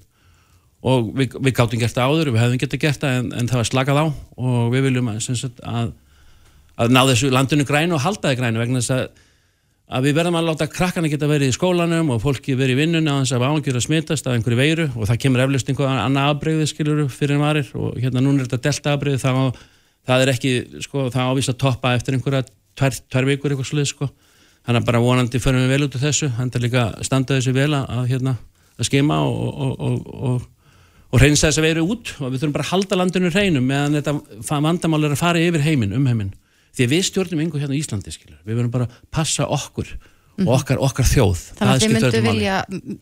og 0.80 1.10
við, 1.18 1.34
við 1.40 1.56
gáttum 1.56 1.82
gert 1.82 1.96
það 1.96 2.12
áður, 2.12 2.34
við 2.34 2.44
hefðum 2.44 2.62
getið 2.64 2.84
gert 2.84 3.02
það 3.04 3.18
en, 3.20 3.32
en 3.40 3.50
það 3.50 3.62
var 3.62 3.70
slakað 3.70 4.00
á. 4.00 4.06
Og 4.40 4.70
við 4.74 4.86
viljum 4.88 5.10
að, 5.12 5.24
sagt, 5.28 5.64
að, 5.64 5.90
að 6.80 6.94
ná 6.96 7.02
þessu 7.10 7.32
landinu 7.34 7.66
grænu 7.68 7.98
og 7.98 8.06
halda 8.06 8.30
það 8.30 8.38
grænu 8.40 8.62
vegna 8.64 8.84
þess 8.84 8.96
að, 8.96 9.26
að 9.90 10.06
við 10.06 10.20
verðum 10.20 10.38
að 10.40 10.48
láta 10.52 10.70
krakkana 10.70 11.12
geta 11.12 11.28
verið 11.28 11.52
í 11.52 11.58
skólanum 11.58 12.14
og 12.14 12.22
fólki 12.24 12.56
verið 12.56 12.78
í 12.78 12.80
vinnunni 12.84 13.12
á 13.12 13.20
þess 13.20 13.36
að 13.36 13.48
áhengjur 13.50 13.80
að 13.82 13.86
smitast 13.88 14.30
af 14.30 14.38
einhverju 14.38 14.62
veiru. 14.62 14.88
Og 14.96 15.10
það 15.10 15.22
kemur 15.26 15.44
eflust 15.48 15.74
einhver 15.74 15.92
annað 15.92 16.32
afbreyði 16.36 16.70
skilur 16.70 17.04
fyrir 17.12 17.36
en 17.36 17.44
varir. 17.44 17.74
Og 17.76 18.00
hérna 18.00 18.24
núna 18.24 18.44
er 18.44 18.48
þetta 18.48 18.70
delta 18.70 18.96
afbreyði 18.96 19.24
þá 19.26 19.34
það 20.10 20.24
er 20.24 20.32
ekki, 20.34 20.54
sko, 20.86 21.08
það 21.14 21.34
ávist 21.34 21.54
að 21.54 21.60
toppa 21.64 21.94
eftir 21.98 22.18
einhverja 22.18 22.46
tvær, 22.80 23.00
tvær 23.12 23.28
vikur 23.30 23.54
eitthvað 23.54 23.70
slið, 23.70 23.90
sko. 23.92 24.10
Þannig 24.68 24.82
að 24.82 24.88
bara 24.90 25.02
vonandi 25.04 25.42
förum 25.42 25.64
við 25.64 25.74
vel 25.74 25.86
út 25.88 25.98
úr 25.98 26.04
þessu 26.04 26.30
þannig 26.36 26.58
að 26.58 26.66
líka 26.66 26.86
standa 27.08 27.38
þessu 27.38 27.54
vel 27.56 27.70
að, 27.74 27.86
að 27.96 28.10
hérna, 28.12 28.34
að 28.76 28.90
skema 28.90 29.20
og, 29.26 29.38
og, 29.50 29.76
og, 29.80 30.10
og 30.30 30.48
og 31.10 31.24
reynsa 31.24 31.50
þess 31.50 31.62
að 31.62 31.68
veru 31.70 31.88
út 31.90 32.14
og 32.20 32.30
við 32.30 32.44
þurfum 32.44 32.56
bara 32.58 32.68
að 32.68 32.72
halda 32.74 33.00
landinu 33.00 33.32
hreinum 33.34 33.66
meðan 33.66 33.98
þetta 33.98 34.62
vandamál 34.62 35.04
er 35.08 35.16
að 35.16 35.22
fara 35.24 35.42
yfir 35.42 35.66
heiminn, 35.66 35.96
um 35.98 36.06
heiminn 36.10 36.34
því 36.76 36.86
að 36.86 36.94
við 36.94 37.04
stjórnum 37.10 37.42
yngur 37.46 37.64
hérna 37.64 37.76
í 37.76 37.82
Íslandi 37.82 38.14
skilur. 38.14 38.38
við 38.46 38.60
verðum 38.60 38.72
bara 38.72 38.86
að 38.86 39.00
passa 39.12 39.48
okkur 39.50 39.90
og 40.40 40.54
okkar, 40.56 40.80
okkar 40.80 41.08
þjóð 41.10 41.42
Mhm. 41.50 41.58
Þannig 41.60 41.74
að 41.74 41.82
þið 41.82 41.96
myndu 41.96 42.22
vilja 42.30 42.60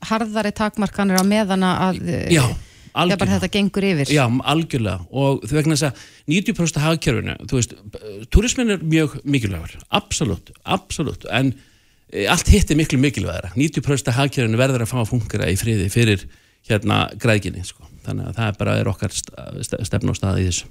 harðari 0.09 0.51
takmarkanir 0.57 1.19
á 1.21 1.23
meðana 1.27 1.71
að 1.89 1.99
eh, 2.07 2.31
já, 2.33 2.45
algjörlega 2.97 3.37
þetta 3.37 3.51
gengur 3.53 3.87
yfir. 3.91 4.11
Já, 4.15 4.23
algjörlega 4.25 5.05
og 5.11 5.43
þú 5.45 5.57
vegna 5.59 5.77
þess 5.77 5.89
að 5.91 6.05
90% 6.33 6.79
af 6.79 6.85
hagkerfinu, 6.87 7.35
þú 7.45 7.59
veist, 7.59 7.75
turismin 8.33 8.73
er 8.73 8.83
mjög 8.83 9.19
mikilvægur, 9.23 9.77
absolutt, 9.99 10.51
absolutt, 10.65 11.27
en 11.29 11.53
e, 12.11 12.25
allt 12.25 12.49
hitt 12.49 12.71
er 12.71 12.79
miklu 12.79 12.99
mikilvægara. 13.03 13.53
90% 13.55 14.13
af 14.13 14.19
hagkerfinu 14.21 14.57
verður 14.59 14.87
að 14.87 14.91
fá 14.93 14.97
að 15.03 15.11
fungera 15.11 15.51
í 15.51 15.59
friði 15.59 15.91
fyrir 15.93 16.25
hérna 16.67 17.03
græðginni, 17.21 17.63
sko. 17.67 17.86
Þannig 18.07 18.29
að 18.31 18.37
það 18.39 18.51
er 18.51 18.59
bara 18.63 18.75
er 18.81 18.89
okkar 18.91 19.13
st- 19.15 19.33
st- 19.67 19.81
stefn 19.89 20.11
og 20.13 20.17
stað 20.19 20.41
í 20.41 20.47
þessu. 20.49 20.69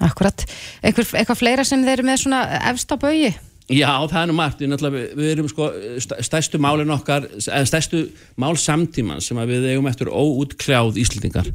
Akkurat. 0.00 0.44
Einhver, 0.84 1.08
eitthvað 1.20 1.40
fleira 1.42 1.64
sem 1.68 1.82
þeir 1.84 1.98
eru 1.98 2.06
með 2.08 2.22
svona 2.22 2.44
efst 2.70 2.92
á 2.92 2.96
baugi? 3.00 3.32
Já, 3.70 3.90
það 4.10 4.16
er 4.22 4.30
nú 4.30 4.34
margt, 4.34 4.62
við, 4.64 5.04
við, 5.14 5.26
erum 5.34 5.48
sko 5.50 5.68
st- 6.02 6.16
stærstu 6.26 6.58
málin 6.58 6.90
okkar, 6.90 7.28
eða 7.38 7.66
stærstu 7.68 8.00
mál 8.40 8.56
samtíman 8.58 9.20
sem 9.22 9.38
við 9.46 9.68
eigum 9.70 9.86
eftir 9.86 10.08
óútkljáð 10.10 10.98
Íslendingar. 10.98 11.52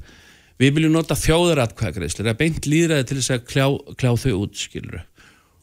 við 0.62 0.78
viljum 0.78 0.94
nota 0.96 1.18
þjóðaratkvæðagreislir 1.20 2.30
að 2.32 2.38
beint 2.40 2.70
líðræði 2.72 3.08
til 3.10 3.18
þess 3.20 3.34
að 3.36 3.44
kljá, 3.50 3.66
kljá 4.00 4.12
þau 4.22 4.34
út 4.46 4.56
skilur 4.56 5.02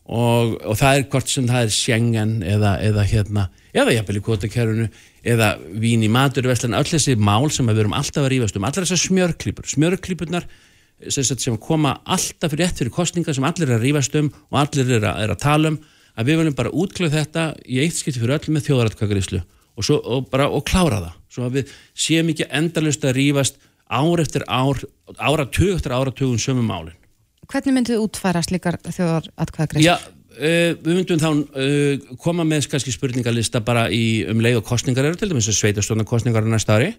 og, 0.05 0.59
og 0.61 0.77
það 0.77 0.99
er 0.99 1.07
hvort 1.15 1.33
sem 1.33 1.47
það 1.49 1.63
er 1.65 1.73
sjengan 1.79 2.35
eða, 2.45 2.75
eða 2.85 3.05
hérna 3.09 3.47
eða 3.73 3.95
jafnvel 3.97 4.19
í 4.19 4.25
kvotakerfinu 4.27 4.89
eða 5.35 5.55
vín 5.81 6.05
í 6.05 6.11
maturveslan, 6.13 6.77
öll 6.77 6.89
þessi 6.89 7.17
mál 7.17 7.49
sem 7.53 7.69
við 7.71 7.85
erum 7.85 7.97
alltaf 7.97 8.27
að 8.27 8.35
rífast 8.35 8.59
um, 8.59 8.67
allar 8.69 8.85
þessar 8.85 9.03
smjörklípur 9.07 9.71
smjörklípurnar 9.73 10.47
sem, 11.09 11.25
sem 11.25 11.59
koma 11.61 11.97
alltaf 12.05 12.55
rétt 12.59 12.83
fyrir 12.83 12.95
kostninga 12.95 13.35
sem 13.35 13.47
allir 13.49 13.71
er 13.71 13.79
að 13.79 13.89
rífast 13.89 14.17
um 14.21 14.31
og 14.51 14.61
allir 14.63 14.97
er 14.99 15.09
að, 15.09 15.25
er 15.25 15.35
að 15.35 15.43
tala 15.43 15.73
um 15.73 15.81
að 16.13 16.29
við 16.29 16.41
viljum 16.43 16.57
bara 16.59 16.75
útklöð 16.77 17.17
þetta 17.17 17.49
í 17.65 17.81
eitt 17.83 17.97
skipti 17.97 18.21
fyrir 18.21 18.37
öll 18.37 18.55
með 18.55 18.69
þjóðaratkvæðagreislu 18.69 19.43
og, 19.43 19.93
og 20.03 20.27
bara 20.33 20.49
og 20.53 20.65
klára 20.69 21.01
það 21.07 21.21
svo 21.33 21.47
að 21.47 21.61
við 21.61 21.77
séum 21.97 22.33
ekki 22.33 22.49
endalust 22.53 23.07
að 23.09 23.17
rífast 23.19 23.63
ár 23.89 24.21
eftir 24.21 24.45
ár 24.49 24.83
áratug 25.17 25.79
eftir 25.79 25.97
áratugum 25.97 26.41
sömum 26.41 26.69
málin 26.69 26.99
Hvernig 27.53 27.75
myndið 27.75 27.97
þið 27.97 28.05
útfæra 28.07 28.41
slikar 28.45 28.77
þjóðaratkvæðagreislu? 28.87 29.97
Uh, 30.33 30.73
við 30.81 30.99
myndum 30.99 31.21
þá 31.21 31.31
uh, 31.31 32.17
koma 32.23 32.47
með 32.49 32.69
kannski 32.73 32.95
spurningalista 32.95 33.61
bara 33.65 33.89
í 33.93 34.23
um 34.31 34.41
leið 34.41 34.61
og 34.63 34.69
kostningar 34.69 35.09
eru 35.09 35.19
til 35.21 35.29
dæmis 35.31 35.51
að 35.51 35.59
sveitastóna 35.59 36.07
kostningar 36.09 36.47
er 36.47 36.53
næsta 36.53 36.79
ári 36.79 36.93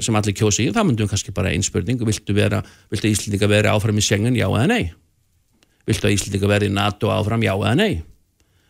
sem 0.00 0.16
allir 0.16 0.34
kjósi 0.36 0.68
í, 0.68 0.72
þá 0.72 0.82
myndum 0.86 1.06
við 1.06 1.12
kannski 1.12 1.34
bara 1.36 1.50
einn 1.52 1.64
spurning 1.66 2.00
viltu, 2.06 2.34
viltu 2.34 3.10
Íslandika 3.10 3.48
vera 3.50 3.74
áfram 3.76 3.98
í 3.98 4.04
Schengen, 4.04 4.36
já 4.38 4.46
eða 4.46 4.68
nei? 4.70 4.92
Viltu 5.88 6.08
að 6.08 6.14
Íslandika 6.16 6.48
vera 6.48 6.68
í 6.68 6.72
NATO 6.72 7.10
áfram, 7.12 7.42
já 7.44 7.52
eða 7.52 7.74
nei? 7.76 8.02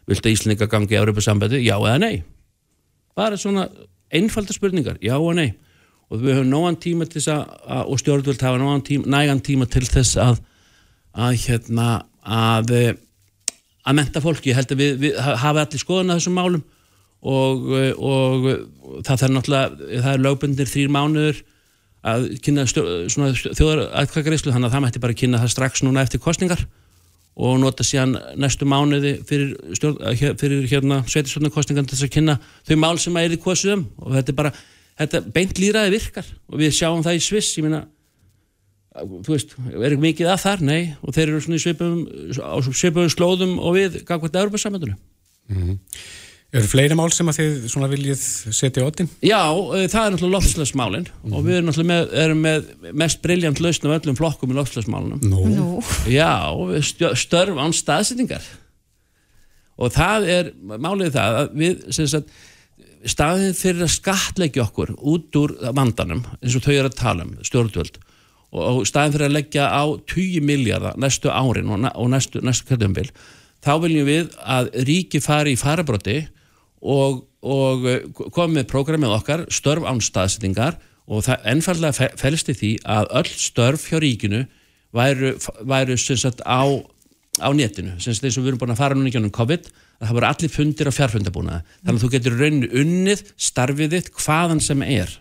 Viltu 0.08 0.30
að 0.30 0.36
Íslandika 0.36 0.68
gangi 0.72 0.96
í 0.96 0.98
Európa-sambandi, 0.98 1.60
já 1.62 1.76
eða 1.76 1.98
nei? 2.02 2.22
Bara 3.14 3.38
svona 3.38 3.68
einfalda 4.12 4.56
spurningar, 4.56 4.98
já 5.04 5.14
og 5.18 5.34
nei. 5.36 5.52
Og 6.12 6.20
við 6.20 6.40
höfum 6.40 6.50
nógan 6.52 6.80
tíma 6.80 7.06
til 7.08 7.20
þess 7.20 7.32
að 7.36 7.86
og 7.92 8.00
stjórnvöld 8.00 8.42
hafa 8.44 8.60
nógan 8.60 8.84
tíma, 8.84 9.08
nægan 9.14 9.44
tíma 9.44 9.68
til 9.70 9.84
þess 9.88 10.18
að 10.20 10.42
að 11.12 11.38
hérna 11.44 11.88
að 12.24 12.72
að 13.82 13.98
menta 13.98 14.22
fólki, 14.22 14.52
ég 14.52 14.58
held 14.58 14.74
að 14.74 14.82
við, 14.82 14.92
við 15.02 15.16
hafa 15.22 15.64
allir 15.64 15.82
skoðan 15.82 16.12
að 16.12 16.20
þessum 16.20 16.36
málum 16.38 16.62
og, 17.22 17.72
og 18.02 18.46
það 19.06 19.24
er 19.26 19.34
náttúrulega 19.36 19.88
það 20.04 20.12
er 20.12 20.22
lögbundir 20.26 20.70
þrýr 20.70 20.92
mánuður 20.92 21.42
að 22.02 22.28
kynna 22.42 22.66
þjóðar 22.66 23.82
aðkvækaríslu, 24.02 24.50
þannig 24.50 24.68
að 24.68 24.74
það 24.74 24.84
mætti 24.86 25.02
bara 25.02 25.18
kynna 25.18 25.42
það 25.42 25.52
strax 25.54 25.84
núna 25.86 26.02
eftir 26.02 26.22
kostningar 26.22 26.64
og 27.32 27.56
nota 27.62 27.84
síðan 27.86 28.16
næstu 28.36 28.66
mánuði 28.68 29.14
fyrir, 29.24 29.54
fyrir 30.40 30.66
hérna 30.68 31.00
sveitisvöldnarkostningan 31.06 31.86
til 31.88 31.96
þess 31.96 32.08
að 32.08 32.14
kynna 32.18 32.36
þau 32.68 32.76
mál 32.82 32.98
sem 33.00 33.16
að 33.16 33.28
er 33.28 33.36
í 33.36 33.40
kosum 33.40 33.86
og 34.02 34.16
þetta 34.18 34.34
er 34.34 34.38
bara, 34.42 34.52
þetta 35.00 35.22
beint 35.32 35.62
líraði 35.62 35.94
virkar 35.94 36.28
og 36.50 36.60
við 36.60 36.74
sjáum 36.76 37.04
það 37.06 37.18
í 37.18 37.22
Sviss, 37.24 37.54
ég 37.56 37.66
minna 37.66 37.86
þú 38.92 39.34
veist, 39.34 39.54
er 39.72 39.94
ekki 39.94 40.02
mikið 40.02 40.32
að 40.32 40.42
þar, 40.42 40.64
nei 40.68 40.80
og 41.00 41.14
þeir 41.16 41.28
eru 41.28 41.44
svona 41.44 41.60
í 41.60 41.62
svipum 41.62 42.02
á 42.36 42.56
svipum 42.68 43.08
slóðum 43.12 43.54
og 43.60 43.78
við 43.78 44.02
gangvært 44.08 44.36
að 44.36 44.44
Európa 44.44 44.60
samhandlu 44.60 44.92
mm 44.94 45.62
-hmm. 45.62 45.78
Eru 46.52 46.68
fleiri 46.68 46.92
mál 46.92 47.08
sem 47.08 47.28
að 47.28 47.38
þið 47.38 47.68
svona 47.72 47.86
viljið 47.88 48.22
setja 48.52 48.82
í 48.82 48.84
ottin? 48.84 49.08
Já, 49.24 49.40
það 49.88 50.02
er 50.04 50.10
náttúrulega 50.12 50.34
lofslagsmálinn 50.34 51.06
mm 51.08 51.30
-hmm. 51.30 51.36
og 51.36 51.44
við 51.46 51.54
erum 51.56 51.66
náttúrulega 51.66 51.92
með, 51.92 52.12
erum 52.24 52.40
með 52.44 52.92
mest 52.92 53.22
brilljant 53.22 53.60
lausn 53.60 53.86
af 53.86 54.02
öllum 54.02 54.16
flokkum 54.16 54.50
í 54.50 54.54
lofslagsmálunum 54.54 55.20
Nú 55.22 55.46
no. 55.48 55.80
Já, 56.06 56.52
störf 57.14 57.56
án 57.56 57.72
staðsetningar 57.72 58.42
og 59.76 59.92
það 59.92 60.28
er 60.28 60.52
málið 60.60 61.16
það 61.16 61.38
að 61.40 61.54
við 61.56 61.90
sagt, 61.90 62.28
staðið 63.08 63.56
fyrir 63.56 63.82
að 63.86 63.94
skatleggja 63.96 64.66
okkur 64.66 64.94
út 64.98 65.36
úr 65.40 65.56
vandanum 65.72 66.24
eins 66.42 66.56
og 66.56 66.62
þau 66.62 66.74
eru 66.74 66.90
að 66.90 67.00
tala 67.00 67.24
um, 67.24 67.36
stjórnvöld 67.42 67.98
og 68.52 68.82
staðin 68.88 69.14
fyrir 69.16 69.28
að 69.30 69.36
leggja 69.38 69.68
á 69.72 69.84
20 70.12 70.44
miljardar 70.44 70.98
næstu 71.00 71.32
árin 71.32 71.70
og 71.72 72.08
næstu, 72.12 72.42
næstu 72.44 72.68
kjöldumbil 72.68 73.08
þá 73.64 73.72
viljum 73.84 74.08
við 74.08 74.32
að 74.42 74.72
ríki 74.88 75.22
fari 75.24 75.54
í 75.54 75.60
farabróti 75.60 76.18
og, 76.82 77.22
og 77.40 77.86
eh, 77.88 78.08
koma 78.34 78.58
með 78.58 78.68
prógramið 78.72 79.14
okkar 79.16 79.44
störf 79.54 79.86
án 79.88 80.02
staðsettingar 80.04 80.80
og 81.06 81.24
það 81.26 81.46
ennfallega 81.54 82.10
fælst 82.20 82.50
í 82.52 82.58
því 82.58 82.72
að 82.96 83.08
öll 83.20 83.30
störf 83.30 83.86
hjá 83.90 84.00
ríkinu 84.02 84.44
væru, 84.94 85.32
væru 85.64 85.96
sagt, 85.98 86.42
á, 86.44 86.62
á 87.40 87.48
netinu, 87.56 87.96
sem 87.98 88.14
þess 88.14 88.36
að 88.36 88.44
við 88.44 88.52
erum 88.52 88.62
búin 88.62 88.74
að 88.74 88.82
fara 88.82 88.98
núna 88.98 89.10
ekki 89.10 89.22
ánum 89.22 89.34
COVID, 89.34 89.68
að 89.98 90.06
það 90.06 90.16
voru 90.18 90.28
allir 90.28 90.52
fundir 90.52 90.90
á 90.90 90.98
fjárfundabúnaði, 90.98 91.76
þannig 91.82 91.98
að 91.98 92.04
þú 92.04 92.12
getur 92.14 92.38
rauninu 92.38 92.70
unnið 92.82 93.24
starfið 93.48 93.96
þitt 93.96 94.12
hvaðan 94.18 94.62
sem 94.62 94.84
er 94.86 95.16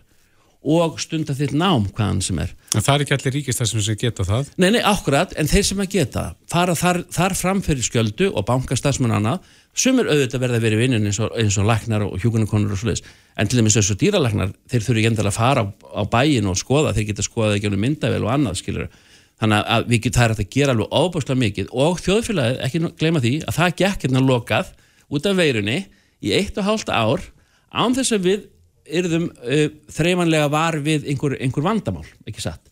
og 0.62 1.00
stunda 1.02 1.34
þitt 1.34 1.54
nám 1.58 1.88
hvaðan 1.90 2.20
sem 2.22 2.38
er. 2.42 2.52
En 2.76 2.84
það 2.84 2.94
er 2.94 3.04
ekki 3.04 3.14
allir 3.16 3.34
ríkistæðsum 3.36 3.82
sem 3.82 3.98
geta 3.98 4.26
það? 4.26 4.52
Nei, 4.62 4.68
nei, 4.76 4.82
akkurat, 4.86 5.34
en 5.38 5.50
þeir 5.50 5.66
sem 5.66 5.82
að 5.82 5.90
geta 5.96 6.24
fara 6.50 6.76
þar, 6.78 7.02
þar 7.12 7.34
framfyrir 7.38 7.86
skjöldu 7.86 8.30
og 8.30 8.46
bankastæðsmann 8.48 9.16
annað, 9.18 9.48
sem 9.74 9.98
er 9.98 10.10
auðvitað 10.12 10.44
verða 10.44 10.60
að 10.60 10.66
vera 10.66 10.78
í 10.78 10.82
vinnin 10.82 11.08
eins 11.10 11.18
og, 11.22 11.32
eins 11.40 11.58
og 11.58 11.66
læknar 11.66 12.04
og 12.06 12.14
hjúkunarkonur 12.22 12.74
og 12.76 12.80
svoleiðis, 12.82 13.02
en 13.34 13.50
til 13.50 13.58
dæmis 13.58 13.78
þessu 13.78 13.96
dýralæknar 13.98 14.52
þeir 14.70 14.86
þurfi 14.86 15.02
ekki 15.02 15.10
endilega 15.10 15.32
að 15.32 15.38
fara 15.40 15.64
á, 15.64 15.66
á 15.98 16.02
bæin 16.12 16.50
og 16.52 16.60
skoða, 16.60 16.94
þeir 16.94 17.08
geta 17.10 17.26
skoðað 17.26 17.56
ekki 17.58 17.72
um 17.72 17.82
myndavel 17.82 18.22
og 18.22 18.32
annað, 18.36 18.60
skilur. 18.60 18.92
Þannig 19.42 19.70
að 19.74 19.88
við 19.90 20.02
getum 20.04 20.22
það 20.22 20.32
að 20.36 20.50
gera 20.54 20.74
alveg 20.76 20.92
óbúslega 20.94 21.40
mikið 21.40 21.70
og 21.82 22.02
þjóðfélagið, 22.04 22.58
ekki 22.62 22.82
gleyma 23.00 23.22
því 23.24 23.32
að 23.42 23.56
það 23.56 23.72
gekk 23.80 24.04
hérna 24.06 24.22
lokað 24.22 24.68
út 25.10 25.26
af 25.26 25.38
veirunni 25.40 25.78
í 26.22 26.34
eitt 26.36 26.60
og 26.60 26.68
hálft 26.68 26.92
ár 26.92 27.24
án 27.72 27.96
þess 27.96 28.14
að 28.14 28.28
við 28.28 28.44
yrðum 28.86 29.30
uh, 29.30 29.66
þreifanlega 29.92 30.50
var 30.52 30.78
við 30.82 31.08
einhver, 31.12 31.36
einhver 31.40 31.66
vandamál, 31.66 32.06
ekki 32.26 32.44
satt? 32.44 32.68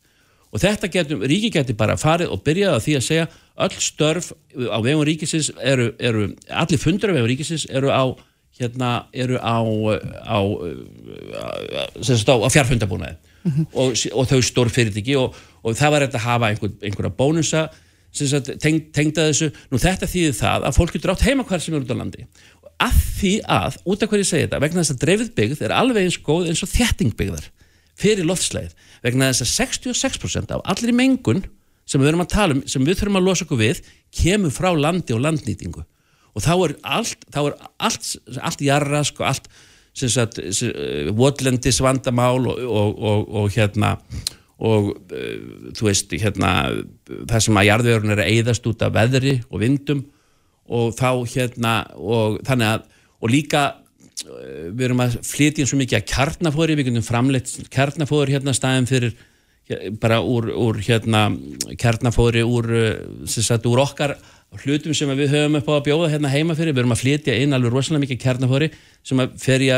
Og 0.50 0.58
þetta 0.58 0.90
getum, 0.90 1.20
ríki 1.22 1.52
getur 1.54 1.76
bara 1.78 1.98
farið 2.00 2.32
og 2.34 2.42
byrjað 2.42 2.74
að 2.74 2.84
því 2.86 2.94
að 2.98 3.06
segja 3.06 3.26
öll 3.60 3.76
störf 3.78 4.32
á 4.56 4.78
vegum 4.82 5.04
ríkisins 5.06 5.52
eru, 5.62 5.92
eru 6.00 6.32
allir 6.48 6.80
fundur 6.82 7.12
á 7.12 7.16
vegum 7.18 7.30
ríkisins 7.30 7.68
eru 7.70 7.92
á 7.94 8.02
hérna, 8.58 8.90
eru 9.12 9.38
á 9.38 9.62
á, 10.26 10.38
á, 10.38 10.38
á 11.46 12.48
fjárfundabúnaði 12.50 13.14
mm 13.16 13.52
-hmm. 13.52 13.66
og, 13.72 13.94
og 14.12 14.26
þau 14.26 14.42
stór 14.42 14.68
fyrir 14.68 14.96
ekki 14.96 15.16
og, 15.16 15.36
og 15.62 15.76
það 15.76 15.90
var 15.90 16.02
að 16.08 16.18
hafa 16.18 16.50
einhver, 16.50 16.72
einhverja 16.82 17.14
bónusa 17.16 17.68
tengda 18.10 18.56
teng, 18.58 19.12
þessu, 19.14 19.52
nú 19.70 19.78
þetta 19.78 20.06
þýðir 20.10 20.34
það 20.34 20.64
að 20.66 20.74
fólk 20.74 20.92
getur 20.96 21.12
átt 21.12 21.22
heima 21.22 21.44
hver 21.46 21.60
sem 21.62 21.74
er 21.74 21.84
út 21.84 21.92
á 21.94 22.00
landi 22.00 22.26
að 22.80 22.98
því 23.20 23.32
að, 23.44 23.78
út 23.84 24.02
af 24.02 24.10
hverju 24.10 24.24
ég 24.24 24.30
segi 24.30 24.46
þetta 24.46 24.60
vegna 24.64 24.82
þess 24.82 24.94
að 24.94 25.00
dreifð 25.04 25.32
byggð 25.36 25.64
er 25.66 25.76
alveg 25.76 26.06
eins 26.06 26.18
góð 26.24 26.50
eins 26.50 26.62
og 26.64 26.72
þjættingbyggðar 26.72 27.48
fyrir 28.00 28.28
loftslæð 28.28 28.74
vegna 29.04 29.30
þess 29.30 29.44
að 29.44 29.52
66% 29.68 30.54
af 30.56 30.64
allir 30.72 30.96
mengun 30.96 31.44
sem 31.90 32.02
við 32.02 32.14
um 32.14 32.26
sem 32.70 32.84
við 32.86 33.00
þurfum 33.00 33.18
að 33.18 33.26
losa 33.26 33.46
okkur 33.46 33.60
við 33.60 33.80
kemur 34.14 34.54
frá 34.54 34.70
landi 34.76 35.14
og 35.14 35.24
landnýtingu. 35.24 35.82
Og 36.30 36.44
þá 36.44 36.52
er 36.54 36.74
allt, 36.86 37.24
þá 37.34 37.40
er 37.42 37.56
allt, 37.82 38.10
allt 38.38 38.60
jarrask 38.62 39.18
og 39.20 39.26
allt 39.26 39.50
votlendis 41.18 41.80
vandamál 41.82 42.46
og, 42.46 42.60
og, 42.62 43.00
og, 43.02 43.24
og 43.40 43.50
hérna 43.50 43.96
og 44.60 44.92
uh, 44.92 45.72
þú 45.74 45.88
veist 45.88 46.12
hérna 46.14 46.52
það 47.08 47.44
sem 47.46 47.58
að 47.58 47.68
jarðvörun 47.70 48.14
er 48.14 48.22
að 48.22 48.32
eyðast 48.36 48.68
út 48.70 48.84
af 48.86 48.94
veðri 48.94 49.40
og 49.48 49.62
vindum 49.64 50.04
og 50.70 50.94
þá 50.98 51.10
hérna 51.34 51.74
og 51.98 52.40
þannig 52.46 52.74
að 52.74 52.88
og 53.20 53.32
líka 53.32 53.64
eh, 54.24 54.70
við 54.70 54.86
erum 54.88 55.04
að 55.04 55.18
flytja 55.26 55.64
eins 55.64 55.74
og 55.74 55.82
mikið 55.82 56.00
að 56.00 56.08
kjarnafóri 56.14 56.78
við 56.78 56.90
getum 56.90 57.06
framleitt 57.06 57.52
kjarnafóri 57.72 58.36
hérna 58.36 58.56
staðin 58.56 58.88
fyrir 58.90 59.16
bara 60.02 60.18
úr, 60.26 60.48
úr 60.50 60.80
hérna 60.82 61.28
kjarnafóri 61.78 62.42
úr, 62.42 62.70
eh, 62.74 63.26
sagt, 63.30 63.68
úr 63.70 63.82
okkar 63.84 64.16
hlutum 64.64 64.94
sem 64.96 65.10
við 65.14 65.30
höfum 65.30 65.60
upp 65.60 65.68
á 65.70 65.74
að 65.76 65.84
bjóða 65.86 66.08
hérna 66.10 66.30
heima 66.32 66.56
fyrir, 66.58 66.74
við 66.74 66.82
erum 66.82 66.94
að 66.96 67.02
flytja 67.04 67.36
inn 67.38 67.54
alveg 67.54 67.70
rosalega 67.70 68.02
mikið 68.02 68.22
kjarnafóri 68.24 68.70
sem 69.06 69.20
að 69.22 69.36
fer 69.38 69.62
í, 69.62 69.68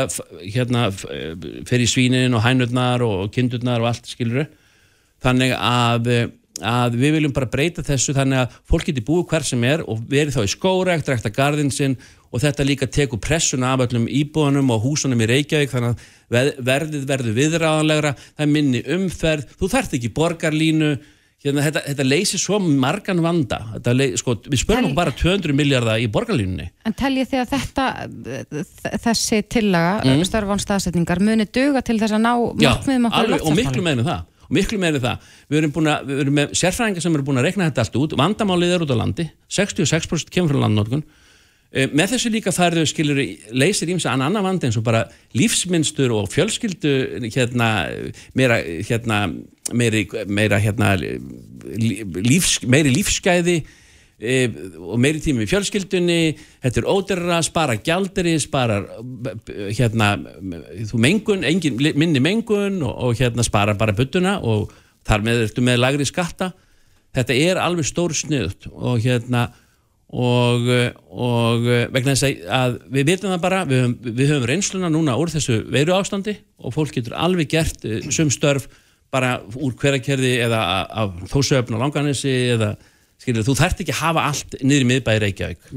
hérna, 0.55 0.87
fer 1.69 1.83
í 1.83 1.89
svínin 1.89 2.33
og 2.33 2.41
hænurnar 2.41 3.05
og 3.05 3.29
kindurnar 3.35 3.83
og 3.83 3.91
allt 3.91 4.09
skiluru 4.09 4.47
þannig 5.21 5.53
að 5.53 6.09
að 6.61 6.97
við 7.01 7.15
viljum 7.17 7.33
bara 7.33 7.49
breyta 7.49 7.83
þessu 7.85 8.13
þannig 8.13 8.43
að 8.43 8.57
fólk 8.69 8.89
getur 8.89 9.05
búið 9.07 9.23
hver 9.31 9.45
sem 9.47 9.63
er 9.65 9.83
og 9.89 10.03
verið 10.09 10.35
þá 10.35 10.43
í 10.43 10.51
skórekt, 10.53 11.09
rækta 11.09 11.31
gardinn 11.33 11.73
sinn 11.73 11.95
og 12.33 12.41
þetta 12.41 12.65
líka 12.67 12.89
tekur 12.89 13.21
pressuna 13.21 13.73
af 13.73 13.87
öllum 13.87 14.05
íbúðunum 14.09 14.69
og 14.73 14.85
húsunum 14.85 15.21
í 15.21 15.29
Reykjavík 15.29 15.73
þannig 15.73 15.97
að 16.33 16.53
verðið 16.65 17.09
verður 17.09 17.39
viðráðanlegra 17.39 18.13
það 18.19 18.45
er 18.45 18.53
minni 18.53 18.85
umferð, 18.95 19.49
þú 19.59 19.69
þarft 19.73 19.97
ekki 19.97 20.11
borgarlínu, 20.17 20.91
hérna, 21.45 21.65
þetta, 21.67 21.83
þetta 21.91 22.07
leysir 22.07 22.41
svo 22.41 22.59
margan 22.61 23.21
vanda 23.25 23.59
leið, 23.85 24.17
sko, 24.21 24.35
við 24.47 24.63
spörum 24.63 24.93
bara 24.97 25.13
200 25.13 25.57
miljardar 25.57 26.01
í 26.01 26.09
borgarlínunni. 26.13 26.69
En 26.89 26.97
teljið 26.97 27.33
þið 27.33 27.43
að 27.43 27.55
þetta 27.55 28.99
þessi 29.05 29.41
tillaga 29.45 29.95
mm. 30.01 30.25
störfán 30.29 30.61
staðsetningar 30.61 31.21
muni 31.21 31.49
duga 31.49 31.85
til 31.85 31.99
þess 32.01 32.17
að 32.17 32.25
ná 32.25 32.33
markmiðum 32.37 33.09
okkur 33.11 33.35
og 33.41 33.57
miklu 33.57 33.85
meðinu 33.85 34.09
það 34.09 34.29
miklu 34.49 34.79
meiri 34.81 35.01
það, 35.03 35.27
við 35.49 35.61
erum, 35.61 35.75
að, 35.87 36.07
við 36.09 36.23
erum 36.25 36.39
með 36.39 36.55
sérfræðingar 36.59 37.05
sem 37.05 37.17
eru 37.17 37.27
búin 37.27 37.41
að 37.41 37.47
rekna 37.49 37.69
þetta 37.69 37.85
allt 37.85 37.99
út, 38.01 38.17
vandamálið 38.19 38.75
er 38.75 38.85
út 38.85 38.95
á 38.95 38.97
landi. 38.99 39.27
66% 39.51 40.33
kemur 40.33 40.55
frá 40.55 40.65
landnótkun 40.65 41.05
Eh, 41.73 41.87
með 41.89 42.11
þessu 42.13 42.29
líka 42.29 42.51
færðu 42.53 42.83
skilur 42.85 43.17
leysir 43.57 43.89
ímsa 43.89 44.11
annan 44.11 44.29
annan 44.29 44.45
vandi 44.45 44.67
eins 44.67 44.75
og 44.77 44.83
bara 44.85 45.07
lífsmynstur 45.33 46.11
og 46.13 46.27
fjölskyldu 46.29 46.91
hérna 47.33 47.69
meira 48.37 48.59
hérna 48.61 49.23
meiri, 49.73 50.03
meira 50.29 50.59
hérna 50.61 50.91
lífs, 51.01 52.59
meiri 52.69 52.93
lífsgæði 52.93 53.63
og 54.23 54.99
meiri 55.01 55.21
tími 55.23 55.45
í 55.45 55.49
fjölskyldunni. 55.49 56.35
Þetta 56.63 56.81
er 56.81 56.89
óderra, 56.89 57.39
spara 57.45 57.77
gjalderi 57.83 58.37
spara 58.41 58.81
hérna 59.73 60.13
þú 60.91 61.01
mengun, 61.03 61.43
engin, 61.47 61.79
minni 61.99 62.23
mengun 62.23 62.81
og, 62.85 62.93
og 63.09 63.19
hérna 63.19 63.45
spara 63.45 63.75
bara 63.79 63.95
byttuna 63.97 64.39
og 64.41 64.71
þar 65.07 65.25
með 65.25 65.47
ertu 65.47 65.65
með 65.65 65.81
lagri 65.83 66.07
skatta. 66.07 66.53
Þetta 67.13 67.35
er 67.37 67.61
alveg 67.61 67.85
stór 67.85 68.15
sniðut 68.17 68.71
og 68.73 69.03
hérna 69.03 69.49
og, 70.13 70.69
og 71.09 71.67
vegna 71.93 72.13
þess 72.13 72.45
að 72.45 72.77
við 72.93 73.09
vitum 73.09 73.33
það 73.33 73.43
bara, 73.43 73.61
við 73.69 73.81
höfum, 73.81 73.95
við 74.05 74.31
höfum 74.33 74.47
reynsluna 74.49 74.91
núna 74.93 75.17
úr 75.19 75.31
þessu 75.33 75.59
veiru 75.73 75.95
ástandi 75.97 76.35
og 76.61 76.75
fólk 76.75 76.93
getur 76.97 77.17
alveg 77.17 77.49
gert 77.53 77.85
eh, 77.87 78.03
sum 78.13 78.29
störf 78.33 78.67
bara 79.13 79.39
úr 79.57 79.75
hverakerði 79.77 80.35
eða 80.45 80.61
af 81.03 81.17
þósöfn 81.31 81.77
og 81.77 81.83
langanissi 81.85 82.33
eða 82.55 82.73
skilur, 83.21 83.45
þú 83.45 83.57
þarft 83.59 83.83
ekki 83.83 83.95
að 83.95 84.01
hafa 84.01 84.27
allt 84.29 84.55
niður 84.61 84.85
í 84.85 84.89
miðbæri 84.91 85.23
Reykjavík. 85.25 85.67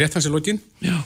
Rétt 0.00 0.16
hans 0.18 0.26
í 0.26 0.32
lógin? 0.32 0.62
Já. 0.82 0.96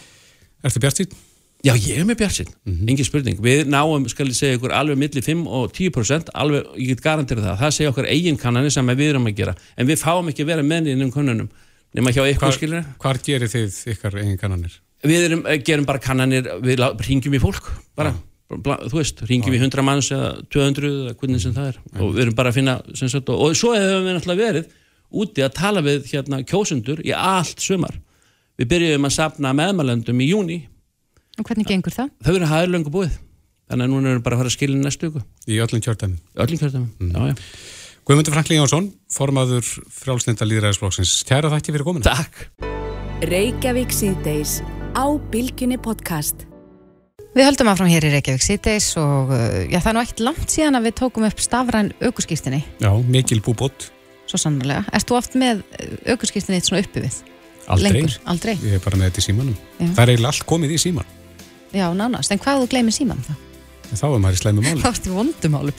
Er 0.60 0.68
þetta 0.68 0.84
bjart 0.86 1.02
sín? 1.02 1.18
Já, 1.60 1.74
ég 1.76 1.98
er 2.00 2.06
með 2.08 2.22
bjart 2.22 2.38
sín, 2.38 2.48
mm 2.48 2.72
-hmm. 2.72 2.90
engin 2.90 3.04
spurning. 3.04 3.40
Við 3.44 3.66
náum, 3.68 4.08
skal 4.08 4.28
ég 4.28 4.36
segja 4.36 4.56
ykkur, 4.56 4.72
alveg 4.72 4.96
millir 4.96 5.22
5 5.22 5.46
og 5.46 5.72
10%, 5.76 6.30
alveg, 6.32 6.64
ég 6.76 6.94
get 6.94 7.02
garantera 7.04 7.42
það. 7.42 7.58
Það 7.60 7.74
segja 7.76 7.90
okkar 7.90 8.08
eigin 8.08 8.38
kannanir 8.40 8.72
sem 8.72 8.86
við 8.86 9.10
erum 9.12 9.26
að 9.26 9.36
gera, 9.36 9.54
en 9.76 9.86
við 9.86 9.98
fáum 10.00 10.28
ekki 10.28 10.42
að 10.42 10.46
vera 10.46 10.62
með 10.62 10.88
innum 10.94 11.12
kannunum 11.12 11.50
nema 11.96 12.12
hjá 12.14 12.24
ykkur 12.30 12.54
skilur 12.54 12.86
Hvar 13.02 13.18
gerir 13.24 13.50
þið 13.50 13.78
ykkar 13.94 14.18
eigin 14.20 14.40
kannanir? 14.40 14.74
Við 15.06 15.26
erum, 15.26 15.46
eh, 15.48 15.60
gerum 15.64 15.86
bara 15.88 16.02
kannanir 16.02 16.48
við 16.62 16.82
ringjum 17.06 17.34
í 17.34 17.40
fólk 17.42 17.70
bara, 17.96 18.12
ja. 18.12 18.76
þú 18.86 18.98
veist, 18.98 19.22
ringjum 19.26 19.56
í 19.56 19.62
100 19.62 19.86
manns 19.86 20.10
eða 20.14 20.34
200 20.52 20.90
eða 20.90 21.14
hvernig 21.20 21.42
sem 21.42 21.54
það 21.56 21.72
er 21.72 21.80
ja. 21.80 21.96
og 22.00 22.12
við 22.14 22.22
erum 22.26 22.36
bara 22.38 22.52
að 22.52 22.60
finna 22.60 22.76
sagt, 22.94 23.28
og, 23.28 23.40
og 23.40 23.56
svo 23.58 23.72
hefur 23.74 24.04
við 24.04 24.16
náttúrulega 24.16 24.46
verið 24.46 24.76
úti 25.10 25.44
að 25.44 25.56
tala 25.58 25.82
við 25.86 26.06
hérna, 26.12 26.42
kjósundur 26.46 27.02
í 27.06 27.14
allt 27.16 27.62
sumar 27.64 27.98
við 28.60 28.70
byrjuðum 28.74 29.08
að 29.08 29.16
sapna 29.16 29.54
meðmælendum 29.56 30.22
í 30.22 30.30
júni 30.30 30.60
Og 31.40 31.46
hvernig 31.46 31.68
gengur 31.68 31.94
það? 31.94 32.10
Þau 32.20 32.32
verður 32.34 32.50
hæður 32.50 32.72
löngu 32.74 32.94
búið 32.94 33.12
þannig 33.70 33.84
að 33.86 33.92
núna 33.92 34.10
erum 34.10 34.18
við 34.18 34.24
bara 34.26 34.36
að 34.36 34.42
fara 34.42 34.50
að 34.50 34.56
skilja 34.56 34.80
næstu 34.80 35.10
ykkur 35.10 35.28
Í 35.46 35.60
öllum 35.64 35.84
kjörtæmi 35.86 36.18
Öllum 36.44 36.60
kjörtæmi, 36.60 36.88
mm. 37.00 37.12
já 37.14 37.30
já 37.30 37.78
Guðmundur 38.10 38.32
Franklín 38.34 38.58
Jónsson, 38.58 38.86
formaður 39.12 39.66
frálsnenda 39.94 40.46
líðræðisflokksins. 40.48 41.20
Kæra 41.28 41.50
þætti 41.52 41.74
fyrir 41.76 41.84
komin. 41.86 42.02
Takk. 42.02 42.40
Reykjavík 43.28 43.92
síðdeis 43.94 44.56
á 44.98 45.06
Bilginni 45.30 45.78
podcast. 45.78 46.46
Við 47.36 47.46
höldum 47.46 47.70
áfram 47.70 47.92
hér 47.92 48.08
í 48.08 48.10
Reykjavík 48.16 48.42
síðdeis 48.42 48.88
og 48.98 49.30
uh, 49.30 49.60
já, 49.70 49.78
það 49.78 49.90
er 49.92 49.94
nú 49.94 50.02
ekkert 50.02 50.24
langt 50.26 50.50
síðan 50.50 50.80
að 50.80 50.88
við 50.88 50.96
tókum 51.04 51.28
upp 51.28 51.44
stafræn 51.44 51.92
aukurskýrstinni. 52.00 52.64
Já, 52.82 52.90
mikil 53.06 53.38
búbót. 53.46 53.92
Svo 54.30 54.38
sannlega. 54.38 54.84
Erst 54.94 55.10
þú 55.10 55.18
oft 55.18 55.36
með 55.38 55.64
aukurskýrstinni 56.06 56.60
eitt 56.60 56.68
svona 56.68 56.84
uppi 56.84 57.02
við? 57.02 57.20
Aldrei. 57.70 57.90
Lengur? 57.90 58.16
Aldrei. 58.30 58.56
Ég 58.62 58.78
er 58.78 58.82
bara 58.84 58.98
með 58.98 59.10
þetta 59.10 59.22
í 59.22 59.26
símanum. 59.26 59.56
Já. 59.78 59.86
Það 59.86 60.02
er 60.02 60.12
eiginlega 60.12 60.32
allt 60.32 60.46
komið 60.52 60.74
í 60.74 60.80
síman. 60.82 61.14
Já, 61.70 61.86
nánast. 61.94 62.32
En 62.34 62.42
hvað 62.42 62.62
þú 62.62 62.70
gleymið 62.72 62.96
síman 63.00 63.24
þá? 63.26 63.32
Þá 63.90 64.04
er 64.06 64.22
maður 64.22 64.36
í 64.36 64.40
sleimu 64.40 64.62
máli. 64.62 64.80
Þá 64.84 64.88
er 64.88 64.96
þetta 65.00 65.14
vondum 65.16 65.54
máli. 65.56 65.74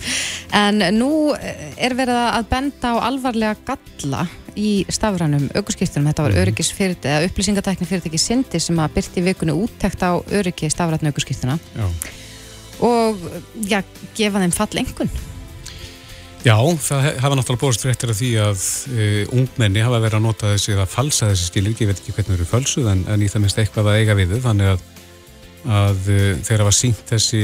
En 0.60 0.86
nú 0.98 1.10
er 1.32 1.96
verið 1.96 2.22
að 2.26 2.48
benda 2.52 2.92
á 2.92 2.96
alvarlega 3.08 3.56
galla 3.68 4.26
í 4.60 4.72
stafrænum 4.92 5.48
augurskiptunum. 5.56 6.10
Þetta 6.12 6.28
var 6.28 6.36
mhm. 6.36 6.44
öryggisfyrirtæki, 6.44 7.12
eða 7.16 7.32
upplýsingatækni 7.32 7.88
fyrirtæki 7.88 8.20
Sindi 8.20 8.60
sem 8.64 8.84
að 8.84 8.98
byrti 8.98 9.24
vikunni 9.24 9.56
úttækt 9.56 10.04
á 10.04 10.20
öryggi 10.20 10.72
stafrænum 10.72 11.12
augurskiptuna. 11.12 11.60
Og, 12.82 13.20
já, 13.64 13.80
gefa 14.18 14.44
þeim 14.44 14.56
fall 14.56 14.84
engun. 14.84 15.12
Já, 16.42 16.56
það 16.58 17.08
hafa 17.22 17.38
náttúrulega 17.38 17.62
bórst 17.62 17.84
fréttir 17.86 18.12
af 18.12 18.18
því 18.18 18.30
að 18.42 18.62
uh, 18.96 19.34
ungmenni 19.38 19.84
hafa 19.86 20.00
verið 20.02 20.18
að 20.18 20.24
nota 20.26 20.54
þessi 20.56 20.74
að 20.74 20.88
falsa 20.90 21.30
þessi 21.30 21.50
skilur, 21.52 21.76
ég 21.78 21.92
veit 21.92 22.00
ekki 22.00 22.16
hvernig 22.16 22.32
það 22.32 22.40
eru 22.40 22.48
fölsuð 22.50 22.88
en, 22.90 23.04
en 23.14 23.22
í 23.22 23.28
það 23.30 23.44
minnst 23.44 23.60
eitthvað 23.62 23.92
að 23.92 24.00
eiga 24.00 24.16
við 24.18 24.34
þau, 24.34 24.40
þannig 24.48 24.72
að, 24.72 24.88
að 25.82 26.10
uh, 26.16 26.24
þeir 26.48 26.64
hafa 26.64 26.74
sínt 26.80 27.04
þessi 27.12 27.44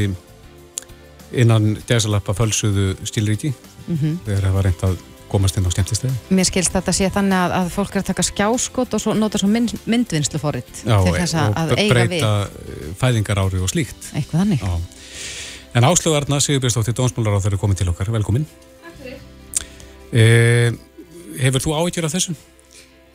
innan 1.43 1.75
gæsalappa 1.85 2.33
fölsuðu 2.37 2.95
stílríki 3.05 3.51
mm 3.51 3.93
-hmm. 3.93 4.17
þegar 4.25 4.43
það 4.47 4.57
var 4.57 4.67
reynd 4.69 4.83
að 4.89 4.97
komast 5.27 5.57
inn 5.59 5.67
á 5.67 5.71
skemmtistegi. 5.75 6.13
Mér 6.33 6.47
skilst 6.47 6.73
þetta 6.73 6.93
að 6.93 6.97
sé 6.97 7.09
þannig 7.13 7.37
að, 7.37 7.55
að 7.59 7.71
fólk 7.73 7.95
er 7.95 8.01
að 8.01 8.09
taka 8.09 8.23
skjáskot 8.23 8.93
og 8.95 9.03
svo 9.03 9.13
nota 9.13 9.41
svo 9.41 9.49
mynd, 9.51 9.73
myndvinnslu 9.85 10.39
fóritt 10.39 10.71
til 10.71 11.15
þess 11.17 11.35
að, 11.35 11.73
eiga 11.75 12.07
við. 12.07 12.21
Já, 12.23 12.29
og 12.31 12.47
breyta 12.47 12.93
fæðingar 13.01 13.41
ári 13.43 13.59
og 13.59 13.69
slíkt. 13.69 14.07
Eitthvað 14.15 14.45
þannig. 14.45 14.63
Já. 14.63 14.79
En 15.75 15.85
Áslögarna, 15.85 16.39
Sigurbjörnsdóttir, 16.41 16.95
Dómsmálar 16.95 17.37
á 17.37 17.43
þeirra 17.43 17.59
komið 17.59 17.83
til 17.83 17.89
okkar. 17.91 18.09
Velkomin. 18.15 18.47
Eh, 20.15 20.69
hefur 21.41 21.63
þú 21.63 21.75
áhyggjur 21.81 22.07
af 22.07 22.15
þessum? 22.15 22.37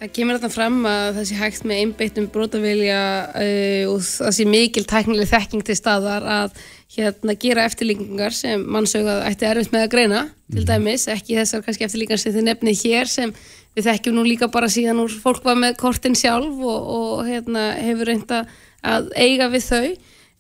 Það 0.02 0.10
kemur 0.16 0.38
þarna 0.40 0.50
fram 0.50 0.78
að 0.90 1.08
það 1.16 1.26
sé 1.28 1.36
hægt 1.38 1.66
með 1.70 1.80
einbeittum 1.80 2.24
brotavilja 2.34 3.02
uh, 3.38 3.92
og 3.92 4.00
það 4.02 4.32
sé 4.34 4.46
mikil 4.50 4.82
tæknileg 4.90 5.28
þekking 5.30 5.62
til 5.68 5.76
staðar 5.78 6.26
að 6.26 6.56
hérna 6.96 7.36
gera 7.38 7.66
eftirlíkingar 7.68 8.34
sem 8.34 8.64
mannsauðað 8.66 9.28
ætti 9.28 9.46
erfitt 9.46 9.70
með 9.70 9.84
að 9.86 9.92
greina 9.94 10.22
til 10.50 10.64
mhm. 10.64 10.68
dæmis, 10.72 11.06
ekki 11.06 11.38
þessar 11.38 11.62
kannski 11.62 11.86
eftirlíkingar 11.86 12.22
sem 12.24 12.34
þið 12.34 12.48
nefnið 12.48 12.82
hér 12.82 13.12
sem 13.12 13.34
við 13.76 13.88
þekkjum 13.92 14.18
nú 14.18 14.26
líka 14.26 14.50
bara 14.50 14.72
síðan 14.74 15.04
úr 15.04 15.14
fólk 15.22 15.46
var 15.46 15.60
með 15.62 15.78
kortin 15.80 16.18
sjálf 16.18 16.50
og, 16.50 16.90
og 16.96 17.22
hérna, 17.30 17.68
hefur 17.78 18.10
reynda 18.10 18.42
að 18.82 19.06
eiga 19.14 19.48
við 19.54 19.68
þau 19.68 19.86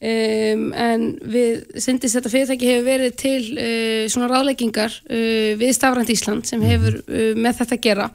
Um, 0.02 0.72
en 0.74 1.02
við 1.30 1.76
syndist 1.78 2.16
þetta 2.16 2.30
fyrirtæki 2.32 2.70
hefur 2.72 2.86
verið 2.88 3.12
til 3.20 3.42
uh, 3.54 4.08
svona 4.10 4.26
ráðleggingar 4.32 4.96
uh, 4.98 5.52
við 5.60 5.70
Stafrænt 5.76 6.10
Ísland 6.10 6.48
sem 6.48 6.64
hefur 6.66 6.96
uh, 7.04 7.36
með 7.38 7.60
þetta 7.60 7.76
að 7.76 7.84
gera 7.84 8.08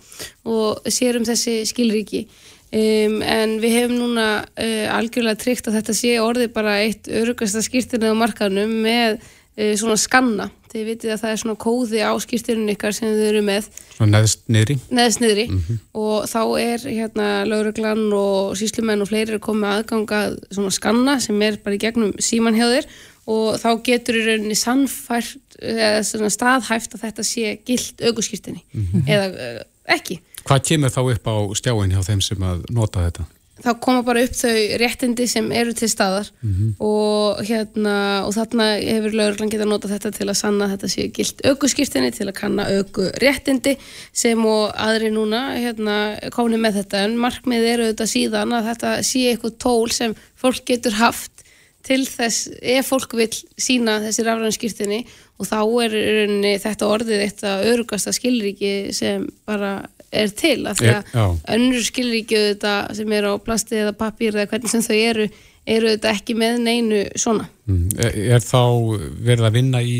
og 0.51 0.89
sér 0.91 1.15
um 1.21 1.27
þessi 1.29 1.61
skilríki. 1.69 2.25
Um, 2.75 3.21
en 3.23 3.55
við 3.63 3.77
hefum 3.77 3.95
núna 4.01 4.27
algjörlega 4.97 5.39
tryggt 5.39 5.69
að 5.71 5.77
þetta 5.77 5.95
sé 5.95 6.11
orðið 6.19 6.51
bara 6.57 6.75
eitt 6.83 7.07
örugasta 7.07 7.63
skýrtirni 7.63 8.11
á 8.11 8.19
markanum 8.19 8.73
með 8.83 9.21
svona 9.79 9.95
skanna 9.97 10.49
þið 10.71 10.85
vitið 10.91 11.13
að 11.13 11.21
það 11.23 11.33
er 11.33 11.41
svona 11.41 11.59
kóði 11.63 12.01
á 12.03 12.11
skýrtirinu 12.23 12.73
ykkar 12.75 12.95
sem 12.95 13.09
þið 13.09 13.27
eru 13.31 13.43
með 13.47 13.69
Svona 13.95 14.11
neðst 14.17 14.43
niðri 14.51 14.77
Neðst 14.89 15.21
niðri 15.23 15.45
mm 15.49 15.59
-hmm. 15.65 15.81
og 16.03 16.27
þá 16.31 16.41
er 16.61 16.87
hérna 16.87 17.27
lauruglan 17.47 18.05
og 18.13 18.57
síslumenn 18.59 19.01
og 19.01 19.11
fleiri 19.11 19.37
er 19.37 19.43
komið 19.43 19.69
aðganga 19.73 20.21
svona 20.51 20.71
skanna 20.71 21.19
sem 21.23 21.41
er 21.41 21.59
bara 21.63 21.75
í 21.75 21.83
gegnum 21.83 22.13
símanhjáðir 22.19 22.89
og 23.27 23.59
þá 23.59 23.69
getur 23.83 24.15
í 24.15 24.25
rauninni 24.27 24.55
sannfært 24.55 25.57
eða 25.59 26.03
svona 26.07 26.29
staðhæft 26.31 26.95
að 26.95 27.03
þetta 27.07 27.23
sé 27.23 27.57
gilt 27.65 28.01
auguskýrtinni 28.01 28.63
mm 28.71 28.87
-hmm. 28.91 29.07
eða 29.07 29.27
uh, 29.33 29.61
ekki 29.97 30.21
Hvað 30.47 30.63
kemur 30.63 30.89
þá 30.89 31.01
upp 31.11 31.27
á 31.27 31.35
stjáin 31.59 31.91
hjá 31.91 32.03
þeim 32.07 32.21
sem 32.23 32.43
að 32.43 32.63
nota 32.71 33.03
þetta? 33.03 33.25
Þá 33.63 33.69
koma 33.81 34.03
bara 34.05 34.23
upp 34.25 34.35
þau 34.37 34.55
réttindi 34.81 35.27
sem 35.29 35.47
eru 35.51 35.73
til 35.77 35.89
staðar 35.89 36.29
mm 36.41 36.51
-hmm. 36.53 36.73
og 36.79 37.41
hérna 37.47 37.95
og 38.25 38.33
þarna 38.35 38.67
hefur 38.81 39.15
lauruglan 39.19 39.51
getað 39.53 39.71
nota 39.71 39.91
þetta 39.91 40.11
til 40.11 40.27
að 40.29 40.39
sanna 40.41 40.65
að 40.65 40.71
þetta 40.73 40.91
séu 40.93 41.07
gilt 41.13 41.41
aukuskýrtinni 41.45 42.11
til 42.11 42.27
að 42.27 42.39
kanna 42.41 42.67
auku 42.77 43.09
réttindi 43.23 43.77
sem 44.13 44.45
og 44.45 44.71
aðri 44.75 45.11
núna 45.11 45.57
hérna 45.57 45.97
komni 46.31 46.57
með 46.57 46.81
þetta 46.81 47.03
en 47.05 47.17
markmið 47.17 47.63
eru 47.73 47.89
þetta 47.91 48.05
síðan 48.05 48.53
að 48.53 48.69
þetta 48.69 49.03
sé 49.03 49.19
eitthvað 49.31 49.57
tól 49.57 49.89
sem 49.91 50.15
fólk 50.35 50.65
getur 50.65 50.93
haft 50.93 51.31
til 51.87 52.03
þess 52.05 52.49
ef 52.61 52.89
fólk 52.91 53.13
vil 53.15 53.31
sína 53.57 53.99
þessi 54.03 54.25
rafræðanskýrtinni 54.27 55.05
og 55.37 55.47
þá 55.47 55.59
er 55.85 55.93
þetta 56.63 56.89
orðið 56.89 57.23
eitt 57.23 57.43
að 57.47 57.67
örugasta 57.71 58.13
skilriki 58.15 58.93
sem 58.95 59.27
bara 59.47 59.87
er 60.11 60.31
til 60.31 60.61
af 60.69 60.79
því 60.79 60.93
að 60.93 61.37
önnur 61.55 61.83
skilríkju 61.83 62.41
þetta 62.51 62.73
sem 62.95 63.13
er 63.17 63.27
á 63.27 63.33
plasti 63.43 63.81
eða 63.81 63.93
pappir 63.97 64.35
eða 64.35 64.47
hvernig 64.51 64.71
sem 64.71 64.85
þau 64.85 64.95
eru 64.95 65.27
eru 65.67 65.91
þetta 65.95 66.13
ekki 66.15 66.35
með 66.39 66.61
neinu 66.63 67.01
svona. 67.19 67.47
Mm. 67.67 67.89
er, 67.99 68.17
er 68.37 68.45
þá 68.45 68.61
verið 69.27 69.49
að 69.49 69.57
vinna 69.57 69.83
í 69.83 69.97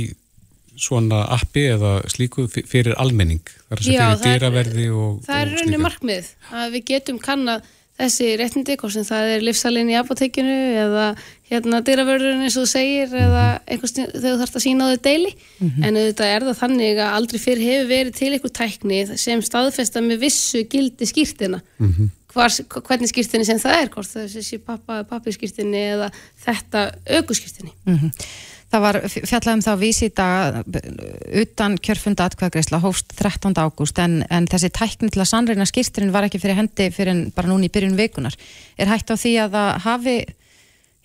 svona 0.78 1.24
appi 1.34 1.66
eða 1.74 1.98
slíku 2.12 2.46
fyrir 2.54 2.96
almenning? 3.02 3.44
Að 3.72 3.84
fyrir 3.88 4.22
dýraverði 4.22 4.88
og 4.94 5.26
það 5.26 5.42
er 5.42 5.54
rauninu 5.56 5.82
markmið 5.84 6.30
að 6.54 6.78
við 6.78 6.86
getum 6.94 7.20
kannad 7.24 7.66
þessi 7.98 8.28
réttindi, 8.38 8.76
hvort 8.78 8.94
sem 8.94 9.06
það 9.08 9.32
er 9.36 9.46
livsalinn 9.46 9.90
í 9.90 9.98
apotekinu 9.98 10.58
eða 10.84 11.06
hérna 11.50 11.80
dyrravörðurinn 11.86 12.44
eins 12.46 12.58
og 12.60 12.66
þú 12.66 12.72
segir 12.72 13.14
eða 13.18 13.46
einhvers 13.66 13.96
þegar 13.96 14.26
þú 14.26 14.34
þarfst 14.42 14.60
að 14.60 14.66
sína 14.66 14.86
á 14.86 14.92
þau 14.92 15.02
deili 15.08 15.32
mm 15.32 15.70
-hmm. 15.70 15.86
en 15.88 15.98
auðvitað 16.02 16.34
er 16.34 16.46
það 16.48 16.60
þannig 16.62 17.00
að 17.00 17.16
aldrei 17.18 17.40
fyrir 17.40 17.64
hefur 17.70 17.88
verið 17.94 18.14
til 18.20 18.32
einhver 18.34 18.54
tækni 18.60 19.00
sem 19.18 19.42
staðfesta 19.42 20.02
með 20.02 20.18
vissu 20.26 20.64
gildi 20.64 21.06
skýrtina 21.06 21.62
mm 21.80 21.94
-hmm. 21.94 22.10
Hvar, 22.38 22.52
hvernig 22.86 23.10
skýrtinni 23.10 23.46
sem 23.46 23.58
það 23.58 23.82
er 23.82 23.90
hvort 23.90 24.08
sé 24.30 24.58
pappa, 24.60 25.04
pappi 25.04 25.32
skýrtinni 25.32 25.80
eða 25.96 26.12
þetta 26.46 26.92
auku 27.18 27.34
skýrtinni 27.34 27.72
mm 27.86 27.98
-hmm. 27.98 28.12
Það 28.68 28.84
var 28.84 28.98
fjallað 29.08 29.54
um 29.54 29.62
það 29.64 29.74
að 29.74 29.84
vísi 29.86 30.08
í 30.10 30.14
dag 30.18 30.58
utan 31.42 31.78
kjörfunda 31.80 32.26
atkvæðagreysla 32.28 32.82
hófst 32.84 33.14
13. 33.16 33.54
ágúst 33.56 34.02
en, 34.04 34.18
en 34.28 34.48
þessi 34.52 34.70
tækni 34.76 35.08
til 35.14 35.22
að 35.24 35.30
sannreina 35.32 35.68
skýrsturinn 35.70 36.12
var 36.12 36.28
ekki 36.28 36.42
fyrir 36.44 36.60
hendi 36.60 36.90
fyrir 36.92 37.30
bara 37.36 37.48
núni 37.48 37.70
í 37.70 37.72
byrjun 37.72 37.96
vikunar. 37.96 38.36
Er 38.76 38.92
hægt 38.92 39.08
á 39.08 39.16
því 39.16 39.32
að 39.46 39.56
það 39.56 39.72
hafi 39.86 40.18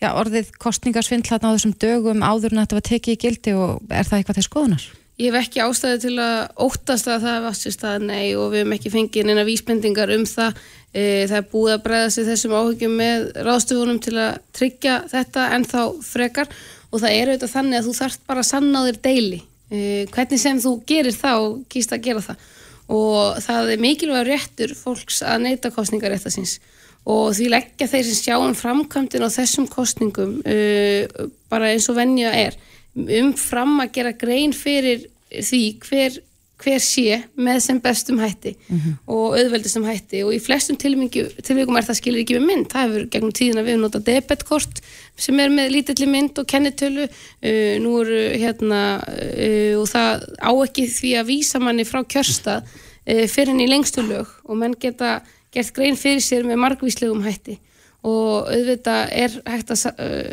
já, 0.03 0.11
orðið 0.11 0.51
kostningarsvindlatna 0.62 1.53
á 1.53 1.55
þessum 1.55 1.77
dögum 1.79 2.27
áður 2.27 2.57
en 2.57 2.64
þetta 2.64 2.81
var 2.81 2.88
tekið 2.90 3.14
í 3.14 3.22
gildi 3.27 3.55
og 3.55 3.94
er 3.94 4.11
það 4.11 4.18
eitthvað 4.18 4.40
til 4.40 4.46
skoðunar? 4.48 4.90
Ég 5.20 5.31
hef 5.31 5.44
ekki 5.44 5.61
ástæði 5.62 5.98
til 6.03 6.14
að 6.25 6.37
óttast 6.64 7.09
að 7.12 7.27
það 7.29 7.42
var 7.44 7.57
sér 7.57 7.75
stað 7.77 8.07
nei 8.09 8.33
og 8.35 8.46
við 8.51 8.62
hefum 8.62 8.75
ekki 8.75 8.92
fengið 8.94 9.27
neina 9.29 9.44
vísbendingar 9.46 10.11
um 10.16 10.25
það. 10.27 10.62
E, 10.90 11.03
það 11.31 11.38
er 11.38 11.51
búið 11.53 11.75
að 11.77 11.83
breyða 11.85 12.12
sig 12.14 12.27
þessum 12.27 12.55
áhugjum 12.57 12.94
með 12.98 13.27
ráðstöfunum 13.46 14.01
til 14.03 14.16
að 14.18 14.40
tryggja 14.57 14.96
þetta 15.12 15.44
en 15.55 15.66
þá 15.68 15.83
frekar 16.09 16.51
og 16.92 17.00
það 17.00 17.16
er 17.16 17.31
auðvitað 17.33 17.55
þannig 17.55 17.78
að 17.78 17.88
þú 17.88 17.94
þarft 17.98 18.26
bara 18.28 18.42
að 18.42 18.50
sanna 18.50 18.83
á 18.85 18.87
þér 18.88 18.98
deili. 19.07 19.40
E, 19.72 19.78
hvernig 20.12 20.42
sem 20.42 20.61
þú 20.61 20.72
gerir 20.88 21.16
það 21.16 21.46
og 21.46 21.55
kýrst 21.72 21.94
að 21.96 22.05
gera 22.05 22.24
það. 22.26 22.50
Og 22.92 23.40
það 23.40 23.72
er 23.72 23.83
mikilvæg 23.83 24.28
réttur 24.28 24.74
fólks 24.76 25.22
að 25.24 25.46
neyta 25.46 25.72
kostningaréttasins 25.72 26.59
og 27.09 27.33
því 27.35 27.48
leggja 27.50 27.88
þeir 27.90 28.05
sem 28.07 28.18
sjáum 28.20 28.52
framkvæmdin 28.55 29.24
á 29.26 29.31
þessum 29.33 29.66
kostningum 29.70 30.37
uh, 30.46 31.31
bara 31.50 31.72
eins 31.72 31.88
og 31.90 31.96
vennja 31.98 32.31
er. 32.37 32.59
Umfram 32.94 33.81
að 33.83 33.94
gera 33.96 34.12
grein 34.18 34.52
fyrir 34.55 35.09
því 35.33 35.62
hver, 35.83 36.20
hver 36.62 36.83
sé 36.83 37.18
með 37.37 37.59
sem 37.64 37.81
bestum 37.83 38.20
hætti 38.22 38.55
mm 38.57 38.79
-hmm. 38.79 38.94
og 39.07 39.37
auðveldistum 39.38 39.85
hætti. 39.85 40.22
Og 40.25 40.35
í 40.35 40.40
flestum 40.40 40.77
tilvíkum 40.77 41.77
er 41.77 41.87
það 41.88 41.98
skilir 41.98 42.22
ekki 42.22 42.38
með 42.38 42.46
mynd. 42.46 42.68
Það 42.72 42.87
hefur 42.87 43.09
gegnum 43.11 43.33
tíðina 43.33 43.66
við 43.66 43.81
notað 43.81 44.07
debetkort 44.11 44.83
sem 45.16 45.40
er 45.40 45.51
með 45.51 45.72
lítilli 45.75 46.07
mynd 46.07 46.38
og 46.38 46.46
kennitölu. 46.46 47.09
Uh, 47.42 47.75
nú 47.83 48.01
eru 48.01 48.22
hérna 48.38 49.03
uh, 49.03 49.75
og 49.81 49.87
það 49.88 50.25
á 50.38 50.53
ekki 50.53 50.87
því 50.87 51.11
að 51.18 51.29
vísa 51.29 51.59
manni 51.59 51.85
frá 51.85 52.01
kjörstað 52.05 52.62
uh, 52.62 53.27
fyrir 53.27 53.53
henni 53.53 53.66
í 53.66 53.72
lengstu 53.72 54.03
lög. 54.03 54.27
Og 54.44 54.57
menn 54.57 54.75
geta 54.79 55.22
gert 55.53 55.75
grein 55.75 55.96
fyrir 55.96 56.22
sér 56.22 56.44
með 56.44 56.62
margvíslegum 56.64 57.22
hætti 57.27 57.59
og 58.03 58.49
auðvitað 58.51 59.12
er 59.15 59.35
hægt, 59.47 59.71
að, 59.71 59.83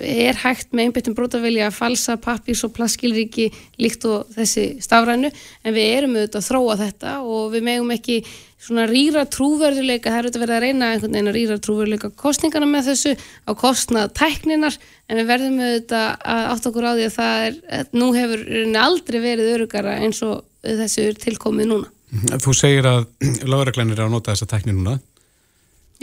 er 0.02 0.38
hægt 0.42 0.72
með 0.74 0.88
einbættum 0.88 1.16
brótavelja 1.18 1.68
að 1.70 1.76
falsa 1.78 2.16
pappís 2.22 2.64
og 2.66 2.74
plasskilriki 2.74 3.50
líkt 3.82 4.08
og 4.10 4.32
þessi 4.34 4.80
stafrænu 4.82 5.30
en 5.30 5.76
við 5.76 5.90
erum 6.00 6.16
auðvitað 6.18 6.40
að 6.42 6.48
þróa 6.48 6.78
þetta 6.80 7.18
og 7.22 7.52
við 7.54 7.68
megum 7.70 7.94
ekki 7.94 8.18
svona 8.60 8.88
rýra 8.90 9.24
trúverðuleika, 9.32 10.10
það 10.10 10.18
er 10.18 10.26
auðvitað 10.26 10.44
verið 10.44 10.56
að 10.56 10.64
reyna 10.66 10.90
einhvern 10.94 11.14
veginn 11.14 11.32
að 11.32 11.38
rýra 11.38 11.60
trúverðuleika 11.64 12.10
kostningana 12.20 12.72
með 12.72 12.90
þessu 12.90 13.14
á 13.48 13.52
kostnað 13.62 14.10
tækninar 14.18 14.80
en 15.08 15.22
við 15.22 15.30
verðum 15.30 15.62
auðvitað 15.62 16.10
að 16.34 16.50
átt 16.56 16.68
okkur 16.72 16.90
á 16.90 16.92
því 16.92 17.06
að 17.06 17.16
það 17.20 17.46
er, 17.46 17.88
nú 17.94 18.10
hefur 18.18 18.44
aldrei 18.82 19.20
verið 19.24 19.54
örugara 19.60 19.96
eins 20.02 20.20
og 20.26 20.42
þessu 20.66 21.06
er 21.06 21.22
tilkomið 21.22 21.72
núna. 21.72 21.94
Þú 22.42 22.54
segir 22.58 22.90
að 22.90 23.04
lagreglæn 23.46 23.94
er 23.94 24.02
að 24.02 24.16
nota 24.16 24.34
þessa 24.34 24.50
tækni 24.50 24.74
núna 24.74 24.98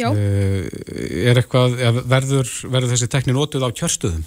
eitthvað, 0.04 1.78
verður, 2.04 2.50
verður 2.68 2.90
þessi 2.92 3.08
tekni 3.12 3.36
notuð 3.36 3.64
á 3.64 3.70
kjörstuðum? 3.72 4.24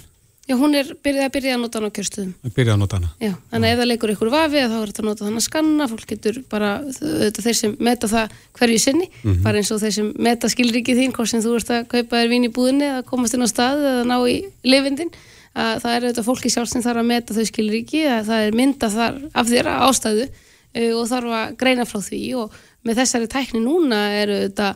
Já, 0.50 0.56
hún 0.58 0.72
er 0.74 0.88
byrjað 0.98 1.28
að 1.28 1.34
byrja 1.36 1.50
að 1.54 1.60
nota 1.62 1.78
hana 1.78 1.88
á 1.92 1.94
kjörstuðum. 1.94 2.30
Byrjað 2.56 2.72
að 2.72 2.80
nota 2.80 2.98
hana? 2.98 3.08
Já, 3.22 3.30
þannig 3.52 3.68
að 3.68 3.72
ef 3.74 3.78
það 3.78 3.88
leikur 3.90 4.12
ykkur 4.16 4.30
vafi 4.32 4.62
þá 4.64 4.74
er 4.80 4.90
þetta 4.90 5.02
að 5.02 5.06
nota 5.06 5.26
hana 5.28 5.38
að 5.38 5.44
skanna, 5.46 5.86
fólk 5.92 6.06
getur 6.10 6.40
bara, 6.50 6.70
þetta 6.96 7.44
þeir 7.44 7.58
sem 7.60 7.76
meta 7.86 8.10
það 8.10 8.34
hverju 8.58 8.80
sinni, 8.82 9.06
mm 9.06 9.28
-hmm. 9.28 9.42
bara 9.44 9.60
eins 9.60 9.70
og 9.70 9.80
þeir 9.84 9.94
sem 9.94 10.08
meta 10.18 10.50
skilrikið 10.50 11.00
þín, 11.04 11.14
hvort 11.14 11.30
sem 11.30 11.44
þú 11.44 11.54
ert 11.60 11.70
að 11.70 11.86
kaupa 11.94 12.18
þér 12.18 12.32
vín 12.34 12.48
í 12.48 12.52
búðinni 12.56 12.88
eða 12.88 13.06
komast 13.06 13.38
inn 13.38 13.46
á 13.46 13.48
stað 13.52 13.86
eða 13.92 14.04
ná 14.10 14.16
í 14.26 14.36
lifindin, 14.66 15.14
að 15.54 15.74
það 15.84 15.94
er 15.94 16.06
þetta 16.08 16.26
fólki 16.26 16.50
sjálf 16.50 16.70
sem 16.72 16.82
þarf 16.82 16.98
að 16.98 17.10
meta 17.14 17.34
þau 17.34 17.46
skilriki, 17.46 18.02
að 18.10 18.26
það 18.26 18.46
er 18.48 18.58
mynda 18.58 18.90
þar 18.90 19.22
af 19.30 19.46
þér 19.46 19.70
ástæðu 19.86 20.26
uh, 20.26 20.92
og 20.98 21.06
þarf 21.06 21.30
að 21.30 21.56
greina 21.62 21.86
frá 21.86 22.00
því 22.02 22.22
og 22.42 22.58
með 22.82 23.04
þessari 23.04 23.30
tækni 23.30 23.62
núna 23.62 24.18
eru 24.18 24.48
þetta 24.48 24.74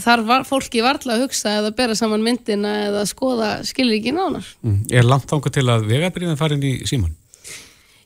þar 0.00 0.22
var 0.28 0.46
fólki 0.48 0.82
varðla 0.84 1.16
að 1.16 1.26
hugsa 1.26 1.56
eða 1.60 1.74
bera 1.76 1.96
saman 1.98 2.22
myndina 2.24 2.76
eða 2.88 3.02
skoða 3.10 3.50
skilir 3.66 3.98
ekki 3.98 4.14
nánar. 4.16 4.46
Mm. 4.62 4.78
Er 4.90 5.08
langt 5.08 5.32
ánga 5.32 5.52
til 5.52 5.66
að 5.68 5.88
vegabriðin 5.90 6.40
farin 6.40 6.64
í 6.64 6.78
síman? 6.88 7.12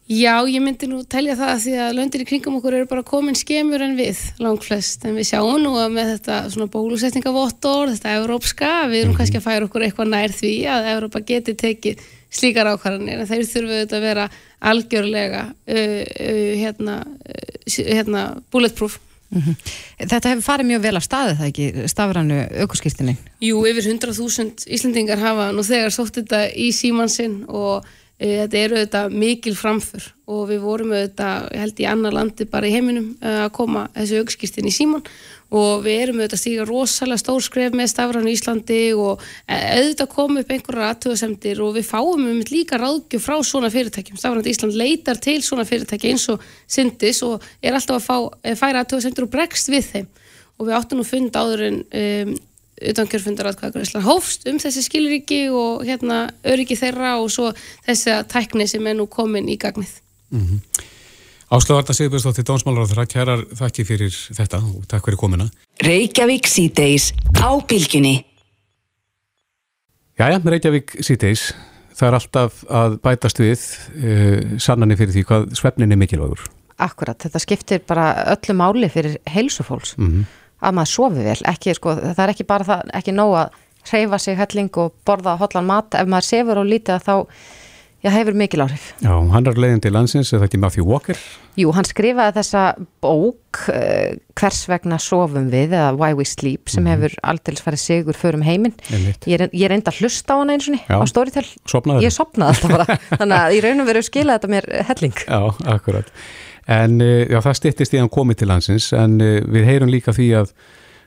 Já, 0.06 0.46
ég 0.46 0.62
myndi 0.62 0.86
nú 0.86 1.00
telja 1.02 1.34
það 1.34 1.48
að 1.50 1.62
því 1.64 1.72
að 1.82 1.96
löndir 1.98 2.22
í 2.22 2.26
kringum 2.28 2.58
okkur 2.60 2.76
eru 2.78 2.86
bara 2.86 3.02
komin 3.02 3.34
skemur 3.34 3.82
en 3.82 3.96
við, 3.98 4.20
langt 4.38 4.62
flest, 4.62 5.02
en 5.02 5.16
við 5.18 5.32
sjáum 5.32 5.58
nú 5.64 5.72
að 5.82 5.96
með 5.96 6.12
þetta 6.12 6.36
svona 6.54 6.70
bólusetningavottor, 6.70 7.90
þetta 7.90 8.12
európska, 8.20 8.68
við 8.86 9.00
erum 9.00 9.10
mm 9.10 9.12
-hmm. 9.12 9.16
kannski 9.18 9.40
að 9.40 9.46
færa 9.48 9.66
okkur 9.66 9.82
eitthvað 9.82 10.12
nær 10.12 10.30
því 10.30 10.52
að 10.70 10.90
Európa 10.92 11.24
geti 11.26 11.56
tekið 11.58 12.04
slíkar 12.30 12.70
ákvarðanir, 12.70 13.18
en 13.18 13.26
þeir 13.26 13.50
þurfu 13.50 13.72
auðvitað 13.72 13.98
að 13.98 14.06
vera 14.06 14.28
algjörlega 14.60 15.42
uh, 15.50 16.02
uh, 16.06 16.54
hérna, 16.62 16.96
uh, 17.02 17.82
hérna 17.90 18.22
bulletproof. 18.52 19.00
Mm 19.30 19.42
-hmm. 19.42 19.54
Þetta 19.98 20.28
hefur 20.30 20.42
farið 20.42 20.66
mjög 20.66 20.82
vel 20.82 20.96
að 20.96 21.06
staði 21.06 21.36
það 21.38 21.46
ekki, 21.46 21.88
stafrannu 21.88 22.40
aukurskýrtinni? 22.62 23.16
Jú, 23.40 23.66
yfir 23.66 23.84
100.000 23.92 24.66
Íslandingar 24.66 25.18
hafa 25.18 25.52
nú 25.52 25.62
þegar 25.62 25.90
sótt 25.90 26.14
þetta 26.20 26.46
í 26.54 26.72
símansinn 26.72 27.44
og 27.48 27.84
þetta 28.16 28.58
eru 28.58 28.76
auðvitað 28.80 29.14
mikil 29.20 29.54
framför 29.56 30.04
og 30.32 30.46
við 30.48 30.62
vorum 30.64 30.92
auðvitað, 30.94 31.48
ég 31.52 31.62
held 31.62 31.80
í 31.82 31.88
annar 31.90 32.14
landi 32.16 32.46
bara 32.48 32.68
í 32.68 32.72
heiminum 32.72 33.10
e, 33.20 33.32
að 33.44 33.50
koma 33.58 33.82
þessu 33.94 34.22
aukurskýrtin 34.22 34.68
í 34.70 34.72
síman 34.72 35.04
og 35.52 35.84
við 35.84 35.98
erum 36.00 36.22
auðvitað 36.22 36.38
að 36.38 36.42
stíga 36.42 36.66
rosalega 36.66 37.22
stór 37.22 37.44
skref 37.44 37.76
með 37.76 37.92
stafrannu 37.92 38.32
Íslandi 38.32 38.80
og 38.96 39.20
e, 39.44 39.58
auðvitað 39.76 40.10
koma 40.16 40.42
upp 40.42 40.56
einhverjar 40.56 40.94
aðtöðasemdir 40.94 41.62
og 41.66 41.76
við 41.76 41.88
fáum 41.90 42.26
um 42.32 42.40
líka 42.48 42.80
ráðgjöf 42.80 43.28
frá 43.28 43.36
svona 43.44 43.70
fyrirtækjum. 43.74 44.18
Stafrannu 44.22 44.50
Ísland 44.50 44.80
leitar 44.80 45.20
til 45.20 45.38
svona 45.44 45.68
fyrirtækja 45.68 46.14
eins 46.14 46.26
og 46.32 46.42
syndis 46.64 47.20
og 47.26 47.44
er 47.60 47.76
alltaf 47.76 48.00
að 48.00 48.08
fá, 48.08 48.56
færa 48.56 48.82
aðtöðasemdir 48.82 49.28
og 49.28 49.34
bregst 49.36 49.70
við 49.70 49.92
þeim 49.92 50.12
og 50.56 50.70
við 50.70 50.78
áttum 50.80 51.02
nú 51.02 51.06
fund 51.06 51.36
áður 51.36 51.68
en 51.68 51.82
um, 51.84 52.36
utankjörfundar 52.82 53.48
aðkvæðagur 53.50 54.04
hófst 54.04 54.48
um 54.50 54.58
þessi 54.60 54.82
skilriki 54.84 55.46
og 55.48 55.84
hérna 55.86 56.26
öryggi 56.44 56.76
þeirra 56.76 57.16
og 57.22 57.30
svo 57.32 57.52
þessi 57.86 58.18
tækni 58.28 58.68
sem 58.68 58.86
er 58.86 58.98
nú 58.98 59.08
komin 59.08 59.48
í 59.48 59.56
gagnið. 59.56 60.00
Mm 60.30 60.46
-hmm. 60.46 60.60
Áslöfarta 61.46 61.94
Sigurbjörnsdóttir 61.94 62.42
Dómsmálaráður, 62.42 63.06
kærar 63.06 63.44
þakki 63.54 63.84
fyrir 63.86 64.10
þetta 64.10 64.58
og 64.58 64.86
takk 64.90 65.04
fyrir 65.06 65.16
komina. 65.20 65.46
Reykjavík 65.78 66.48
síðdeis 66.50 67.12
á 67.38 67.54
bylginni. 67.62 68.24
Jæja, 70.18 70.40
Reykjavík 70.42 70.96
síðdeis, 71.06 71.52
það 71.94 72.08
er 72.08 72.14
alltaf 72.18 72.64
að 72.66 72.98
bætast 73.04 73.38
við 73.38 73.62
uh, 73.62 74.58
sannanir 74.58 74.98
fyrir 74.98 75.14
því 75.14 75.24
hvað 75.28 75.46
svefnin 75.60 75.94
er 75.94 76.00
mikilvægur. 76.00 76.42
Akkurat, 76.82 77.20
þetta 77.22 77.40
skiptir 77.40 77.84
bara 77.86 78.08
öllu 78.34 78.56
máli 78.58 78.90
fyrir 78.90 79.20
heilsufólks 79.30 79.94
mm 79.96 80.08
-hmm. 80.10 80.24
Að 80.60 80.78
maður 80.78 80.92
sofi 80.92 81.26
vel, 81.26 81.38
ekki, 81.52 81.76
sko, 81.76 81.94
það 82.00 82.24
er 82.24 82.34
ekki 82.34 82.48
bara 82.48 82.68
það, 82.70 82.90
ekki 83.00 83.14
nóg 83.16 83.36
að 83.42 83.62
hreyfa 83.86 84.18
sig 84.18 84.38
helling 84.38 84.80
og 84.82 84.96
borða 85.06 85.36
hotlan 85.40 85.68
mat, 85.68 85.94
ef 85.94 86.08
maður 86.10 86.28
sefur 86.30 86.62
og 86.62 86.68
lítið 86.70 86.96
að 86.96 87.06
þá 87.06 87.14
Já, 88.04 88.12
hefur 88.12 88.36
mikil 88.38 88.60
áhrif. 88.62 88.90
Já, 89.02 89.10
hann 89.32 89.48
er 89.48 89.56
leiðin 89.58 89.80
til 89.82 89.90
landsins, 89.90 90.28
er 90.30 90.38
það 90.38 90.46
ekki 90.46 90.58
Matthew 90.62 90.84
Walker? 90.86 91.18
Jú, 91.58 91.72
hann 91.74 91.86
skrifaði 91.88 92.36
þessa 92.36 92.62
bók 93.02 93.62
uh, 93.72 94.12
Hvers 94.38 94.60
vegna 94.70 94.98
sofum 95.02 95.48
við 95.50 95.74
eða 95.74 95.94
Why 95.96 96.14
We 96.14 96.26
Sleep 96.28 96.68
sem 96.70 96.84
mm 96.84 96.86
-hmm. 96.86 97.06
hefur 97.08 97.16
aldils 97.32 97.64
farið 97.64 97.82
sigur 97.82 98.14
förum 98.14 98.44
heiminn. 98.46 98.76
Ég, 99.26 99.48
ég 99.50 99.68
reyndi 99.72 99.90
að 99.90 99.98
hlusta 100.02 100.36
á 100.36 100.38
hann 100.38 100.52
eins 100.54 100.68
og 100.68 100.76
ný 100.76 100.80
á 100.86 101.02
Storytel. 101.08 101.46
Sopnaði? 101.66 102.04
Ég 102.04 102.12
sopnaði 102.12 102.54
alltaf 102.54 102.70
bara. 102.70 102.98
Þannig 103.18 103.38
að 103.40 103.54
ég 103.56 103.64
raunum 103.64 103.88
að 103.88 104.02
skila 104.02 104.38
þetta 104.38 104.48
mér 104.54 104.64
helling. 104.86 105.16
Já, 105.26 105.40
akkurat. 105.74 106.12
En 106.66 106.98
uh, 107.00 107.22
já, 107.30 107.38
það 107.44 107.60
stittist 107.60 107.94
í 107.94 108.00
hann 108.02 108.12
komið 108.12 108.42
til 108.42 108.50
landsins 108.50 108.90
en 108.96 109.20
uh, 109.20 109.38
við 109.46 109.68
heyrum 109.70 109.92
líka 109.92 110.14
því 110.16 110.32
að, 110.42 110.52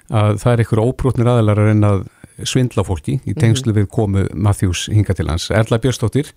að 0.10 0.40
það 0.44 0.54
er 0.54 0.64
einhver 0.64 0.84
óbrútnir 0.86 1.28
aðlar 1.28 1.60
að 1.60 1.72
reyna 1.72 1.94
að 1.98 2.08
svindla 2.48 2.86
fólki 2.88 3.20
í 3.28 3.34
tengslu 3.36 3.74
mm 3.74 3.76
-hmm. 3.76 3.80
við 3.82 3.88
komu 3.92 4.28
Matthews 4.34 4.88
hinga 4.88 5.14
til 5.14 5.28
lands. 5.28 5.52
Erla 5.52 5.78
Björnstóttir 5.78 6.32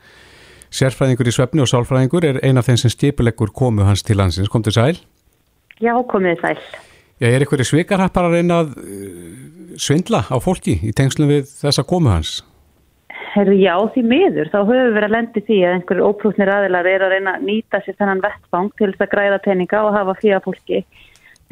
Sérfræðingur 0.72 1.28
í 1.28 1.32
svefni 1.34 1.60
og 1.60 1.68
sálfræðingur 1.68 2.24
er 2.24 2.38
eina 2.40 2.62
af 2.62 2.68
þeim 2.70 2.78
sem 2.80 2.92
stipuleggur 2.94 3.50
komu 3.52 3.84
hans 3.84 4.02
til 4.02 4.16
landsins. 4.16 4.48
Kom 4.48 4.62
til 4.64 4.72
sæl? 4.72 4.96
Já, 5.84 5.92
komið 6.08 6.40
sæl. 6.40 6.62
Já, 7.20 7.28
er 7.28 7.44
einhverju 7.44 7.66
svikarhappar 7.68 8.30
að 8.30 8.38
reyna 8.38 8.62
að 8.62 8.70
uh, 8.80 9.74
svindla 9.76 10.22
á 10.32 10.36
fólki 10.40 10.78
í 10.80 10.94
tengslum 10.96 11.28
við 11.28 11.44
þessa 11.60 11.84
komu 11.84 12.08
hans? 12.14 12.40
Herru, 13.32 13.54
já, 13.56 13.72
því 13.94 14.02
miður. 14.04 14.50
Þá 14.52 14.58
höfum 14.58 14.76
við 14.76 14.94
verið 14.96 15.08
að 15.08 15.14
lendi 15.16 15.42
því 15.46 15.58
að 15.64 15.74
einhverju 15.76 16.08
óprúfnir 16.10 16.50
aðilar 16.52 16.88
er 16.90 17.04
að 17.06 17.14
reyna 17.14 17.36
að 17.38 17.46
nýta 17.48 17.80
sér 17.80 17.96
þennan 17.96 18.20
vettfang 18.20 18.70
til 18.76 18.90
þess 18.90 19.04
að 19.06 19.12
græða 19.14 19.38
peninga 19.46 19.82
og 19.86 19.96
hafa 19.96 20.14
fíða 20.20 20.40
fólki. 20.44 20.82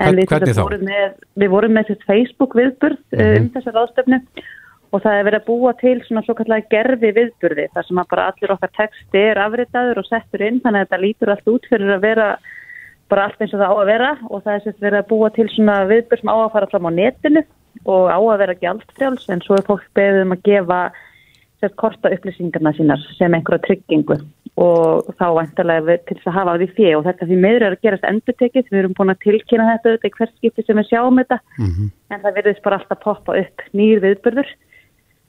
En 0.00 0.16
Hvern, 0.20 0.46
þá? 0.50 0.60
Vorum 0.60 0.84
með, 0.88 1.14
við 1.40 1.52
vorum 1.52 1.76
með 1.76 1.90
þessu 1.90 2.08
Facebook 2.08 2.56
viðburð 2.56 3.00
mm 3.00 3.20
-hmm. 3.20 3.40
um 3.40 3.50
þessa 3.54 3.74
ráðstöfnu 3.76 4.20
og 4.90 5.02
það 5.04 5.16
er 5.16 5.26
verið 5.28 5.40
að 5.40 5.48
búa 5.48 5.72
til 5.78 5.96
svona 6.04 6.22
svo 6.26 6.34
kallega 6.38 6.70
gerfi 6.72 7.10
viðburði 7.16 7.66
þar 7.74 7.86
sem 7.86 8.00
að 8.02 8.08
bara 8.10 8.26
allir 8.30 8.54
okkar 8.54 8.72
texti 8.76 9.22
er 9.22 9.38
afritaður 9.38 10.00
og 10.02 10.08
settur 10.08 10.42
inn 10.46 10.58
þannig 10.64 10.80
að 10.80 10.88
þetta 10.88 11.04
lítur 11.04 11.32
allt 11.34 11.52
út 11.52 11.68
fyrir 11.70 11.94
að 11.94 12.06
vera 12.06 12.26
bara 13.10 13.26
allt 13.26 13.42
eins 13.42 13.54
og 13.54 13.60
það 13.60 13.70
á 13.70 13.76
að 13.76 13.90
vera 13.90 14.10
og 14.28 14.42
það 14.42 14.54
er 14.54 14.64
sett 14.64 14.82
verið 14.82 14.98
að 15.00 15.10
búa 15.12 15.30
til 15.34 15.46
svona 15.50 15.76
viðburð 15.90 16.22
sem 16.22 16.32
á 16.32 16.36
að 16.40 16.52
fara 16.56 16.70
fram 16.72 16.88
á 16.90 16.92
netinu 16.98 17.44
og 17.84 18.10
á 18.10 18.18
að 18.18 18.40
vera 18.42 18.58
gjaldfrjáls 18.64 19.30
en 19.30 19.44
svo 19.44 19.58
er 19.58 19.66
fólk 19.68 19.86
beðið 19.94 20.26
um 20.26 20.34
að 20.34 20.44
gefa 20.50 20.80
sett 21.60 21.76
korta 21.80 22.12
upplýsingarna 22.14 22.72
sínar 22.76 23.02
sem 23.16 23.34
einhverja 23.36 23.64
tryggingu 23.66 24.18
og 24.60 25.12
þá 25.20 25.26
vantarlega 25.36 25.98
til 26.08 26.16
þess 26.16 26.30
að 26.30 26.38
hafa 26.38 26.56
því 26.60 26.68
fjö 26.78 26.94
og 26.98 27.04
þetta 27.06 27.28
því 27.28 27.38
meður 27.44 27.66
er 27.66 27.76
að 27.76 27.84
gerast 27.86 28.08
endurtekið, 28.08 28.72
við 28.72 28.80
erum 28.80 28.96
búin 28.98 29.12
að 29.14 29.22
tilkynna 29.26 29.68
þetta 29.70 29.94
þetta 29.94 30.10
er 30.10 30.16
hvert 30.16 30.34
skipti 30.36 30.66
sem 30.66 30.80
við 30.80 30.90
sjáum 30.90 31.20
þetta 31.22 31.38
mm 31.58 31.70
-hmm. 31.70 31.92
en 32.10 32.24
það 32.24 32.36
verðist 32.40 32.64
bara 32.66 32.80
alltaf 32.80 33.00
poppa 33.04 33.38
upp 33.40 33.64
nýr 33.72 34.02
viðbörður 34.04 34.50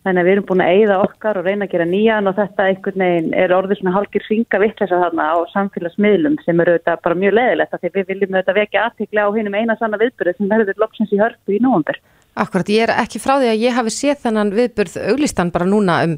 þannig 0.01 0.21
að 0.21 0.27
við 0.27 0.33
erum 0.33 0.47
búin 0.49 0.63
að 0.65 0.71
eigða 0.75 0.97
okkar 1.05 1.37
og 1.37 1.45
reyna 1.45 1.65
að 1.67 1.73
gera 1.75 1.85
nýjan 1.85 2.29
og 2.29 2.37
þetta 2.39 2.67
einhvern 2.67 3.03
veginn 3.05 3.33
er 3.37 3.53
orðið 3.53 3.79
svona 3.79 3.93
halgir 3.97 4.25
ringa 4.29 4.61
vittlesa 4.63 5.01
þarna 5.03 5.27
á 5.29 5.37
samfélagsmiðlum 5.53 6.37
sem 6.45 6.63
eru 6.63 6.77
þetta 6.79 6.95
bara 7.05 7.19
mjög 7.21 7.35
leðilegt 7.37 7.77
því 7.77 7.91
við 7.93 8.07
viljum 8.09 8.37
þetta 8.39 8.57
vekja 8.57 8.85
aðtikla 8.87 9.27
á 9.29 9.35
hinnum 9.35 9.59
eina 9.59 9.77
sanna 9.77 10.01
viðbörðu 10.01 10.33
sem 10.37 10.49
verður 10.49 10.81
loksins 10.81 11.13
í 11.13 11.21
hörpu 11.21 11.53
í 11.53 11.61
nógumber. 11.61 12.01
Akkurat, 12.39 12.69
ég 12.71 12.85
er 12.85 12.93
ekki 13.01 13.19
frá 13.19 13.35
því 13.41 13.49
að 13.51 13.63
ég 13.65 13.75
hafi 13.75 13.93
séð 13.95 14.21
þennan 14.25 14.53
viðbörð 14.55 14.99
auglistan 15.11 15.51
bara 15.51 15.67
núna 15.67 15.97
um 16.05 16.13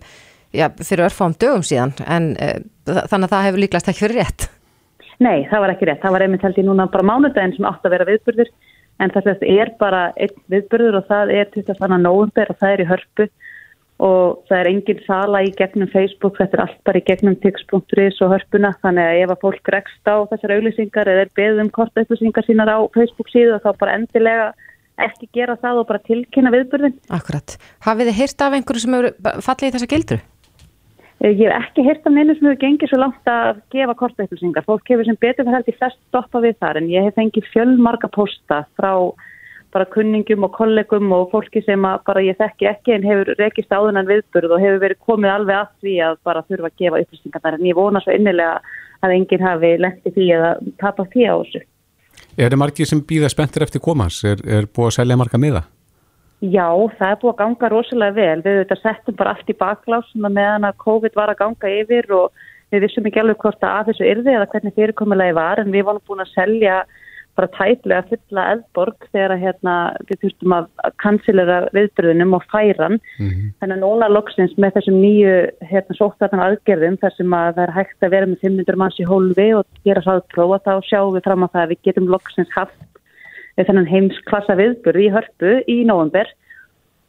já, 0.54 0.68
fyrir 0.84 1.08
örfám 1.08 1.34
dögum 1.42 1.64
síðan 1.66 1.96
en 2.06 2.34
uh, 2.38 2.60
þannig 2.86 3.26
að 3.28 3.34
það 3.34 3.48
hefur 3.48 3.64
líklast 3.64 3.90
ekki 3.90 4.06
verið 4.08 4.22
rétt. 4.22 4.50
Nei, 5.24 5.48
það 5.50 5.64
var 5.64 5.74
ekki 5.74 5.88
rétt. 5.90 6.02
Það 6.04 6.16
var 6.16 6.26
einmitt 6.26 6.46
held 6.46 6.60
ég 6.60 6.68
núna 6.68 6.90
bara 6.94 7.08
mánudaginn 7.08 7.56
sem 7.56 7.68
átt 7.70 7.86
að 7.86 7.96
vera 7.96 8.10
viðburður 8.10 8.52
en 9.02 9.14
það 9.14 9.48
er 9.50 9.74
bara 9.80 10.04
einn 10.22 10.36
viðburður 10.54 11.00
og 11.00 11.10
það 11.10 11.34
er 11.34 11.50
20. 11.56 11.98
november 11.98 12.52
og 12.54 12.60
það 12.60 12.76
er 12.76 12.84
í 12.84 12.90
hörpu 12.92 13.28
og 14.04 14.44
það 14.50 14.60
er 14.60 14.70
engin 14.72 15.02
sala 15.06 15.42
í 15.46 15.52
gegnum 15.56 15.90
Facebook, 15.94 16.38
þetta 16.40 16.58
er 16.58 16.64
allt 16.66 16.80
bara 16.88 17.00
í 17.00 17.06
gegnum 17.08 17.36
tix.is 17.42 18.22
og 18.26 18.34
hörpuna 18.34 18.74
þannig 18.84 19.10
að 19.10 19.22
ef 19.22 19.34
að 19.34 19.44
fólk 19.46 19.72
rekst 19.76 20.10
á 20.10 20.16
þessar 20.32 20.56
auglýsingar 20.58 21.12
eða 21.14 21.26
er 21.26 21.34
beðum 21.38 21.70
kort 21.74 21.98
auglýsingar 21.98 22.48
sínar 22.48 22.74
á 22.74 22.80
Facebook 22.96 23.30
síðu 23.32 23.62
þá 23.64 23.70
bara 23.80 23.98
endilega 24.00 24.52
ekki 25.02 25.30
gera 25.34 25.58
það 25.62 25.82
og 25.82 25.90
bara 25.90 26.04
tilkynna 26.06 26.54
viðburðin. 26.54 26.96
Akkurat. 27.14 27.58
Hafið 27.86 28.12
þið 28.12 28.20
hýrt 28.22 28.46
af 28.46 28.56
einhverju 28.58 28.84
sem 28.84 29.00
eru 29.00 29.12
fallið 29.42 29.70
í 29.70 29.74
þessa 29.78 29.92
gildru? 29.94 30.20
Eh, 31.24 31.32
ég 31.32 31.48
hef 31.48 31.68
ekki 31.70 31.86
hirt 31.88 32.08
af 32.08 32.14
neinu 32.14 32.36
sem 32.36 32.48
hefur 32.50 32.62
gengið 32.62 32.92
svo 32.92 33.00
langt 33.00 33.30
að 33.32 33.62
gefa 33.74 33.96
kortaupplusingar. 34.00 34.66
Fólk 34.68 34.90
hefur 34.92 35.08
sem 35.08 35.20
betur 35.20 35.46
fyrir 35.46 35.56
held 35.56 35.70
í 35.72 35.78
flest 35.78 36.02
stoppa 36.10 36.42
við 36.44 36.58
þar 36.60 36.82
en 36.82 36.90
ég 36.92 37.08
hef 37.08 37.16
fengið 37.20 37.48
fjölmarga 37.54 38.10
posta 38.12 38.66
frá 38.80 38.92
bara 39.74 39.90
kunningum 39.90 40.46
og 40.46 40.52
kollegum 40.54 41.12
og 41.16 41.32
fólki 41.32 41.64
sem 41.66 41.82
bara 41.82 42.22
ég 42.22 42.38
þekki 42.38 42.68
ekki 42.70 42.94
en 42.94 43.08
hefur 43.08 43.34
rekist 43.40 43.74
áðunan 43.74 44.10
viðburð 44.10 44.54
og 44.54 44.62
hefur 44.62 44.84
verið 44.84 45.00
komið 45.08 45.34
alveg 45.34 45.62
að 45.62 45.72
því 45.82 45.96
að 46.08 46.20
bara 46.30 46.44
þurfa 46.50 46.70
að 46.70 46.80
gefa 46.84 47.02
upplýsingar 47.02 47.58
en 47.58 47.70
ég 47.72 47.80
vona 47.80 48.02
svo 48.04 48.14
innilega 48.14 48.60
að 49.04 49.16
enginn 49.18 49.48
hafi 49.48 49.72
lendi 49.82 50.14
því 50.14 50.28
að 50.38 50.68
tapa 50.84 51.08
því 51.16 51.26
á 51.26 51.36
þessu. 51.40 51.64
Er 52.38 52.50
það 52.50 52.60
margir 52.64 52.90
sem 52.90 53.02
býða 53.06 53.30
spenntir 53.30 53.66
eftir 53.66 53.84
komans? 53.84 54.24
Er, 54.26 54.42
er 54.46 54.66
búið 54.66 54.90
að 54.92 54.96
selja 54.98 55.18
marga 55.20 55.40
miða? 55.42 55.64
Já, 56.44 56.68
það 56.98 57.12
er 57.12 57.20
búið 57.22 57.34
að 57.34 57.40
ganga 57.44 57.70
rosalega 57.72 58.16
vel. 58.18 58.42
Við 58.44 58.58
þetta 58.64 58.80
settum 58.82 59.16
bara 59.20 59.36
allt 59.36 59.52
í 59.54 59.56
baklásuna 59.60 60.32
meðan 60.34 60.68
að 60.68 60.82
COVID 60.84 61.16
var 61.16 61.32
að 61.32 61.40
ganga 61.40 61.72
yfir 61.78 62.10
og 62.18 62.44
við 62.74 62.84
vissum 62.88 63.08
ekki 63.08 63.22
alveg 63.22 63.40
hvort 63.44 63.64
að 63.70 63.92
þessu 63.92 64.10
yrði 64.10 64.34
eða 64.34 64.50
hvernig 64.52 64.76
fyrirkomulegi 64.76 65.38
var 65.38 65.62
en 65.62 65.72
við 65.72 65.86
vorum 65.88 66.04
búin 66.10 66.26
að 66.26 66.34
selja 66.34 66.82
bara 67.38 67.50
tæplega 67.56 68.04
fulla 68.10 68.44
eldborg 68.54 69.08
þegar 69.10 69.34
hérna, 69.42 69.76
við 70.10 70.20
þurftum 70.22 70.56
að 70.58 70.68
kansilera 71.02 71.58
viðbröðunum 71.74 72.36
og 72.38 72.46
færan. 72.52 73.00
Mm 73.18 73.30
-hmm. 73.30 73.52
Þannig 73.60 73.78
að 73.78 73.84
núna 73.86 74.10
loksins 74.12 74.54
með 74.58 74.76
þessum 74.78 75.00
nýju 75.02 75.34
hérna, 75.72 75.98
sóttartan 75.98 76.46
aðgerðum 76.46 77.00
þar 77.02 77.18
sem 77.18 77.34
að 77.34 77.50
það 77.56 77.64
er 77.64 77.76
hægt 77.80 78.04
að 78.04 78.14
vera 78.16 78.30
með 78.30 78.46
500 78.46 78.80
manns 78.82 79.00
í 79.00 79.10
hólfi 79.10 79.50
og 79.58 79.66
gera 79.84 80.06
sáðprófa 80.06 80.60
þá 80.68 80.74
sjáum 80.90 81.14
við 81.16 81.26
fram 81.26 81.46
á 81.46 81.54
það 81.54 81.64
að 81.64 81.72
við 81.74 81.84
getum 81.90 82.08
loksins 82.14 82.54
haft 82.54 82.80
þennan 83.58 83.90
heimsklassa 83.90 84.56
viðburð 84.58 85.02
í 85.02 85.12
hörpu 85.14 85.52
í 85.70 85.84
nógumber 85.86 86.30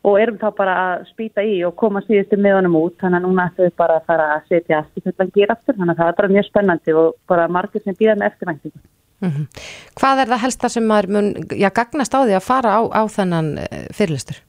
og 0.05 0.19
erum 0.21 0.37
þá 0.41 0.49
bara 0.57 0.75
að 0.87 1.07
spýta 1.09 1.45
í 1.45 1.63
og 1.65 1.77
koma 1.81 2.03
síðustu 2.05 2.37
meðanum 2.37 2.77
út 2.77 2.99
þannig 3.01 3.23
að 3.23 3.25
núna 3.25 3.47
við 3.57 3.73
bara 3.79 3.97
að 4.01 4.11
fara 4.11 4.27
að 4.35 4.51
setja 4.51 4.83
aftur 4.83 5.15
þannig 5.17 5.95
að 5.95 6.01
það 6.03 6.11
er 6.11 6.19
bara 6.19 6.35
mjög 6.35 6.49
spennandi 6.51 6.97
og 7.01 7.15
bara 7.31 7.49
margir 7.49 7.85
sem 7.85 7.97
býða 7.97 8.19
með 8.21 8.29
eftirvæntingu. 8.33 8.83
Mm 9.25 9.31
-hmm. 9.33 9.47
Hvað 10.01 10.21
er 10.23 10.33
það 10.33 10.43
helsta 10.45 10.69
sem 10.69 10.85
maður 10.85 11.09
mun, 11.17 11.29
já, 11.51 11.71
gagnast 11.73 12.15
á 12.15 12.21
því 12.25 12.35
að 12.37 12.49
fara 12.51 12.71
á, 12.79 12.81
á 13.01 13.03
þennan 13.09 13.49
eh, 13.59 13.87
fyrirlistur? 13.97 14.43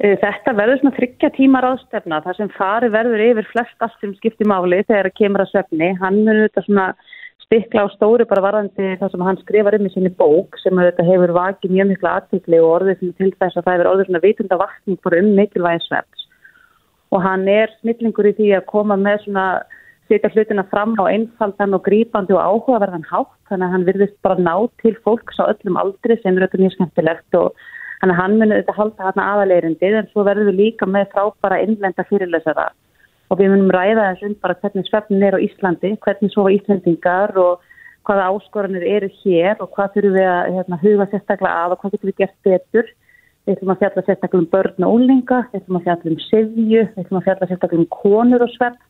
Þetta 0.00 0.54
verður 0.56 0.78
svona 0.80 0.96
þryggja 0.96 1.28
tímar 1.36 1.64
ástefna 1.64 2.22
þar 2.24 2.36
sem 2.36 2.48
fari 2.56 2.88
verður 2.88 3.20
yfir 3.20 3.46
flest 3.52 3.76
allt 3.84 3.98
sem 4.00 4.14
skiptir 4.14 4.48
máli 4.48 4.80
þegar 4.88 5.10
það 5.10 5.18
kemur 5.20 5.42
að 5.44 5.50
svefni. 5.50 5.88
Hann 6.00 6.24
munur 6.24 6.48
þetta 6.48 6.62
svona 6.64 6.86
stikla 7.44 7.82
á 7.84 7.88
stóri 7.92 8.24
bara 8.30 8.44
varðandi 8.44 8.94
það 8.96 9.10
sem 9.10 9.24
hann 9.26 9.40
skrifar 9.42 9.76
um 9.76 9.86
í 9.86 9.92
sinni 9.92 10.12
bók 10.22 10.56
sem 10.62 10.72
þetta 10.72 11.04
hefur 11.04 11.32
vakið 11.34 11.74
mjög 11.74 11.88
miklu 11.90 12.08
aðtíkli 12.08 12.60
og 12.62 12.72
orðið 12.76 13.02
til 13.18 13.32
þess 13.40 13.58
að 13.58 13.64
það 13.66 13.74
hefur 13.74 13.90
orðið 13.92 14.06
svona 14.06 14.24
vitunda 14.24 14.58
vakning 14.60 15.00
bara 15.04 15.20
um 15.20 15.30
mikilvægi 15.36 15.82
sveps 15.84 16.26
og 17.10 17.24
hann 17.26 17.48
er 17.50 17.72
snillingur 17.80 18.30
í 18.30 18.34
því 18.38 18.52
að 18.54 18.68
koma 18.70 18.96
með 19.00 19.24
svona 19.24 19.46
setja 20.10 20.30
hlutina 20.34 20.66
fram 20.72 20.96
á 20.98 21.06
einfaldan 21.06 21.76
og 21.78 21.84
grípandi 21.86 22.34
og 22.34 22.42
áhugaverðan 22.42 23.06
hátt 23.08 23.32
þannig 23.48 23.66
að 23.68 23.74
hann 23.76 23.88
virðist 23.88 24.16
bara 24.26 24.42
ná 24.42 24.54
til 24.82 24.96
fólks 25.06 25.38
á 25.38 25.46
öllum 25.46 25.78
aldri 25.78 26.18
sem 26.20 26.34
eru 26.34 26.48
þetta 26.48 26.62
mjög 26.64 26.76
skemmtilegt 26.76 27.38
og 27.40 27.64
þannig 28.02 28.14
að 28.16 28.20
hann 28.20 28.38
munið 28.42 28.60
þetta 28.60 28.78
halda 28.80 29.08
hann 29.08 29.24
aðaleirindi 29.24 29.90
en 30.02 30.12
svo 30.12 30.26
verður 30.26 30.50
við 30.50 30.62
líka 30.64 30.90
með 30.90 31.10
frábara 31.14 31.62
innlenda 31.64 32.06
fyrirlesara 32.10 32.70
og 33.30 33.38
við 33.38 33.52
munum 33.52 33.70
ræða 33.74 34.06
þess 34.10 34.26
um 34.26 34.38
bara 34.42 34.56
hvernig 34.58 34.88
svefnin 34.88 35.26
er 35.26 35.36
á 35.38 35.44
Íslandi, 35.44 35.92
hvernig 36.02 36.32
sofa 36.34 36.50
Íslandingar 36.54 37.36
og 37.38 37.60
hvaða 38.08 38.30
áskoranir 38.32 38.86
eru 38.86 39.10
hér 39.20 39.60
og 39.62 39.70
hvað 39.76 39.94
þurfum 39.94 40.16
við 40.16 40.30
að 40.30 40.50
hérna, 40.56 40.80
huga 40.82 41.06
sérstaklega 41.12 41.60
að 41.62 41.74
og 41.74 41.82
hvað 41.82 41.94
getum 41.94 42.10
við 42.10 42.18
gert 42.22 42.36
betur. 42.48 42.90
Við 43.46 43.56
ætlum 43.56 43.72
að 43.72 43.82
fjalla 43.82 44.04
sérstaklega 44.06 44.42
um 44.42 44.48
börn 44.54 44.86
og 44.86 44.94
ólinga, 44.96 45.38
við 45.52 45.60
ætlum 45.60 45.78
að 45.78 45.86
fjalla 45.86 46.10
um 46.10 46.18
sevju, 46.26 46.82
við 46.82 47.02
ætlum 47.04 47.20
að 47.20 47.26
fjalla 47.28 47.50
sérstaklega 47.50 47.82
um 47.84 47.90
konur 48.00 48.44
og 48.46 48.52
svefn. 48.56 48.82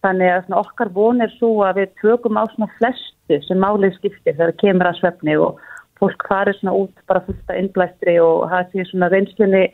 Þannig 0.00 0.32
að 0.32 0.54
okkar 0.56 0.88
von 0.94 1.20
er 1.20 1.32
svo 1.36 1.50
að 1.66 1.82
við 1.82 1.90
tökum 2.00 2.38
á 2.40 2.44
svona 2.54 2.70
flestu 2.78 3.40
sem 3.44 3.60
málið 3.60 3.98
skiptir 3.98 4.32
þegar 4.32 4.54
það 4.54 4.60
kemur 4.62 4.88
að 4.88 4.98
svefni 5.00 5.36
og 5.36 5.60
fólk 6.00 6.24
farir 6.28 6.56
svona 6.56 6.76
út 6.78 7.02
bara 7.10 7.22
fullta 7.26 7.56
innblæstri 7.60 8.16
og 8.24 8.46
það 8.48 8.70
sé 8.72 8.86
svona 8.88 9.10
reynslunni 9.12 9.64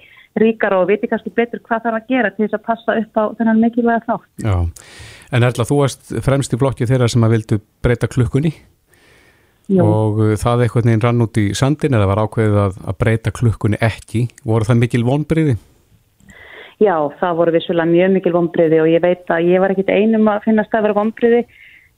ríkar 0.41 0.74
og 0.77 0.89
viti 0.91 1.09
kannski 1.09 1.33
betur 1.37 1.62
hvað 1.64 1.87
er 1.89 1.99
að 1.99 2.09
gera 2.11 2.33
til 2.35 2.45
þess 2.45 2.59
að 2.59 2.64
passa 2.66 2.97
upp 3.01 3.20
á 3.20 3.24
þennan 3.39 3.62
mikilvæga 3.62 4.03
þátt. 4.09 4.27
Já, 4.45 4.57
en 5.33 5.47
Erla, 5.49 5.68
þú 5.68 5.79
varst 5.81 6.11
fremst 6.27 6.57
í 6.57 6.61
blokki 6.61 6.89
þeirra 6.91 7.09
sem 7.12 7.24
að 7.24 7.37
vildu 7.37 7.61
breyta 7.85 8.11
klukkunni 8.11 8.53
Já. 9.70 9.81
og 9.83 10.20
uh, 10.20 10.35
það 10.41 10.66
eitthvað 10.66 10.91
neginn 10.91 11.07
rann 11.07 11.24
út 11.24 11.41
í 11.41 11.47
sandin 11.57 11.97
eða 11.97 12.11
var 12.11 12.24
ákveðið 12.27 12.61
að, 12.66 12.77
að 12.83 13.01
breyta 13.01 13.33
klukkunni 13.39 13.81
ekki. 13.83 14.27
Voru 14.47 14.68
það 14.68 14.83
mikil 14.83 15.07
vonbriði? 15.07 15.57
Já, 16.83 16.97
það 17.20 17.39
voru 17.39 17.55
vissulega 17.55 17.89
mjög 17.89 18.11
mikil 18.18 18.35
vonbriði 18.35 18.83
og 18.83 18.91
ég 18.93 19.01
veit 19.01 19.31
að 19.33 19.49
ég 19.49 19.62
var 19.62 19.72
ekkit 19.72 19.95
einum 19.95 20.29
að 20.29 20.43
finnast 20.45 20.74
að 20.77 20.87
vera 20.87 20.99
vonbriði. 20.99 21.47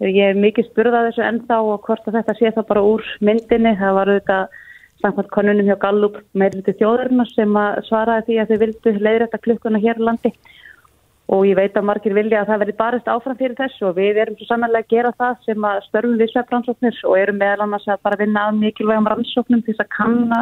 Ég 0.07 0.31
er 0.31 0.39
mikið 0.39 0.69
spurðað 0.69 1.09
þessu 1.09 1.25
ennþá 1.27 1.59
og 1.67 1.81
hvort 1.89 2.07
að 2.07 2.21
þetta 2.21 2.35
sé 2.39 2.53
það 2.55 2.69
bara 2.69 2.85
úr 2.87 3.09
myndinni. 3.27 3.73
Það 3.81 3.97
var 3.97 4.13
auðvitað 4.13 4.55
samkvæmt 5.03 5.33
konunum 5.35 5.67
hjá 5.67 5.79
Gallup 5.83 6.21
meirliti 6.39 6.77
þjóðarinnar 6.79 7.31
sem 7.33 7.59
að 7.59 7.83
svaraði 7.89 8.27
því 8.29 8.39
að 8.39 8.53
þau 8.53 8.63
vildu 8.63 8.95
leiðrætta 8.99 9.43
klukkuna 9.43 9.83
hér 9.83 9.99
í 9.99 10.07
landi 10.07 10.33
og 11.29 11.45
ég 11.45 11.59
veit 11.59 11.77
að 11.77 11.85
margir 11.85 12.15
vilja 12.17 12.41
að 12.41 12.51
það 12.51 12.61
verði 12.63 12.75
barist 12.79 13.11
áfram 13.13 13.37
fyrir 13.37 13.57
þessu 13.59 13.91
og 13.91 13.99
við 13.99 14.21
erum 14.23 14.39
svo 14.39 14.49
samanlega 14.49 14.87
að 14.87 14.95
gera 14.95 15.13
það 15.21 15.43
sem 15.45 15.67
að 15.71 15.81
störfum 15.87 16.17
við 16.23 16.33
svefnrannsóknir 16.33 17.01
og 17.05 17.19
erum 17.21 17.41
meðal 17.43 17.65
annars 17.67 17.89
að 17.89 18.03
bara 18.07 18.21
vinna 18.23 18.47
að 18.49 18.61
mikilvægum 18.63 19.11
rannsóknum 19.13 19.63
til 19.65 19.75
þess 19.75 19.85
að 19.85 19.93
kanna 19.99 20.41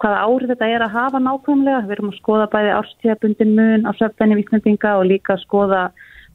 hvaða 0.00 0.22
árið 0.26 0.52
þetta 0.54 0.68
er 0.74 0.84
að 0.84 0.94
hafa 0.96 1.20
nákvæmlega. 1.24 1.82
Við 1.86 1.96
erum 1.96 2.12
að 2.12 2.20
skoða 2.20 2.46
bæði 2.54 2.70
árstíðabundin 2.76 3.52
mun 3.58 3.88
á 3.88 3.90
svefnbenni 3.98 4.38
viknendinga 4.40 4.94
og 4.98 5.08
líka 5.10 5.36
að 5.36 5.44
skoða 5.44 5.82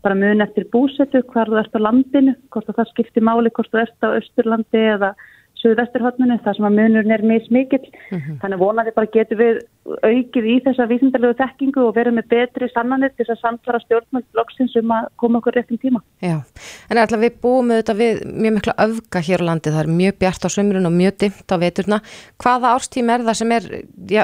bara 0.05 0.17
mun 0.19 0.43
eftir 0.45 0.67
búsetu, 0.73 1.23
hvar 1.33 1.49
þú 1.49 1.57
ert 1.61 1.77
á 1.77 1.81
landinu, 1.81 2.35
hvort 2.53 2.69
það 2.69 2.91
skiptir 2.91 3.25
máli, 3.25 3.49
hvort 3.49 3.71
þú 3.73 3.81
ert 3.81 4.05
á 4.05 4.17
Östurlandi 4.19 4.83
eða 4.93 5.15
Suðvesturhóttmunni 5.61 6.37
þar 6.43 6.57
sem 6.57 6.67
að 6.67 6.75
munurinn 6.79 7.13
er 7.15 7.23
mismikill 7.25 7.85
mm 7.85 8.17
-hmm. 8.17 8.39
þannig 8.41 8.61
vonaði 8.61 8.93
bara 8.95 9.11
getur 9.13 9.39
við 9.39 9.61
aukið 9.85 10.47
í 10.49 10.55
þessa 10.65 10.87
vísindalegu 10.89 11.37
þekkingu 11.39 11.83
og 11.85 11.95
verið 11.95 12.17
með 12.17 12.27
betri 12.33 12.69
sannanir 12.73 13.13
til 13.13 13.25
þess 13.25 13.35
að 13.35 13.41
samtlara 13.43 13.81
stjórnmjöldloksins 13.83 14.75
um 14.81 14.93
að 14.97 15.07
koma 15.21 15.39
okkur 15.39 15.57
réttum 15.57 15.79
tíma. 15.81 16.01
Já, 16.21 16.41
en 16.89 16.97
alltaf 16.97 17.21
við 17.21 17.39
búum 17.41 17.71
auðvitað 17.71 18.01
við 18.01 18.25
mjög 18.25 18.57
mikla 18.57 18.77
öfga 18.87 19.23
hér 19.29 19.45
á 19.45 19.47
landi, 19.49 19.73
það 19.75 19.83
er 19.83 19.95
mjög 20.01 20.19
bjart 20.19 20.45
á 20.45 20.49
sömurinn 20.49 20.89
og 20.89 20.97
mjög 20.97 21.17
dimt 21.23 21.53
á 21.53 21.55
veturna. 21.61 22.01
Hvaða 22.41 22.75
árstíma 22.75 23.15
er 23.15 23.25
það 23.29 23.41
sem 23.41 23.51
er 23.51 23.71
já, 24.09 24.23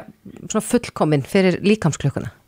fullkominn 0.50 1.26
fyrir 1.26 1.62
líkamsklukkuna? 1.62 2.41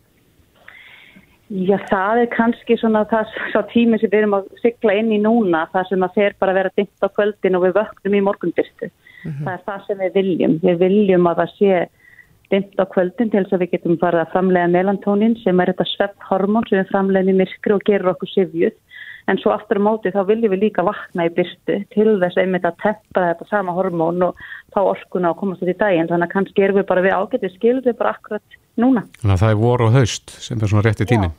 Já, 1.52 1.76
það 1.90 2.22
er 2.22 2.30
kannski 2.32 2.78
svona 2.80 3.04
það 3.12 3.34
svo 3.52 3.62
tími 3.74 3.98
sem 4.00 4.10
við 4.10 4.22
erum 4.22 4.38
að 4.38 4.46
sykla 4.62 4.94
inn 4.98 5.12
í 5.12 5.20
núna, 5.22 5.66
það 5.74 5.90
sem 5.90 6.06
að 6.06 6.16
fer 6.16 6.38
bara 6.40 6.54
að 6.54 6.60
vera 6.62 6.72
dimt 6.80 7.04
á 7.04 7.08
kvöldin 7.12 7.58
og 7.60 7.66
við 7.66 7.76
vöknum 7.78 8.16
í 8.16 8.22
morgundyrstu. 8.24 8.90
Mm 8.90 9.32
-hmm. 9.32 9.44
Það 9.44 9.54
er 9.54 9.66
það 9.68 9.86
sem 9.88 9.98
við 10.04 10.14
viljum. 10.20 10.56
Við 10.64 10.80
viljum 10.86 11.28
að 11.28 11.38
það 11.42 11.52
sé 11.58 11.88
dimt 12.54 12.80
á 12.80 12.86
kvöldin 12.86 13.32
til 13.32 13.44
þess 13.44 13.54
að 13.54 13.64
við 13.64 13.74
getum 13.74 14.00
farið 14.02 14.24
að 14.24 14.32
framlega 14.34 14.74
melantónin 14.78 15.36
sem 15.44 15.60
er 15.60 15.74
þetta 15.74 15.90
svepphormón 15.92 16.68
sem 16.70 16.80
við 16.80 16.92
framlegum 16.92 17.34
í 17.34 17.40
myrkri 17.42 17.74
og 17.74 17.86
gerur 17.86 18.14
okkur 18.14 18.30
sifjuð. 18.30 18.76
En 19.32 19.40
svo 19.40 19.54
aftur 19.54 19.80
á 19.80 19.86
móti 19.86 20.12
þá 20.12 20.22
viljum 20.28 20.52
við 20.52 20.66
líka 20.66 20.84
vakna 20.84 21.30
í 21.30 21.32
byrstu 21.34 21.80
til 21.94 22.18
þess 22.20 22.40
einmitt 22.42 22.68
að 22.68 22.80
teppa 22.84 23.26
þetta 23.30 23.48
sama 23.48 23.76
hormón 23.78 24.26
og 24.28 24.44
fá 24.76 24.82
orkuna 24.84 25.32
og 25.32 25.40
komast 25.40 25.64
út 25.64 25.72
í 25.72 25.78
daginn. 25.80 26.10
Þannig 26.12 26.28
að 26.28 26.34
kannski 26.36 26.66
erum 26.66 26.82
við 26.82 26.88
bara 26.92 27.06
við 27.06 27.16
ágetið 27.16 27.56
skilðið 27.56 27.98
bara 28.02 28.14
akkurat 28.18 28.58
núna. 28.76 29.06
Þannig 29.22 29.36
að 29.38 29.44
það 29.46 29.56
er 29.56 29.60
voru 29.64 29.88
og 29.88 29.98
haust 29.98 30.36
sem 30.44 30.60
er 30.60 30.74
svona 30.74 30.86
rétti 30.88 31.08
tímin. 31.08 31.36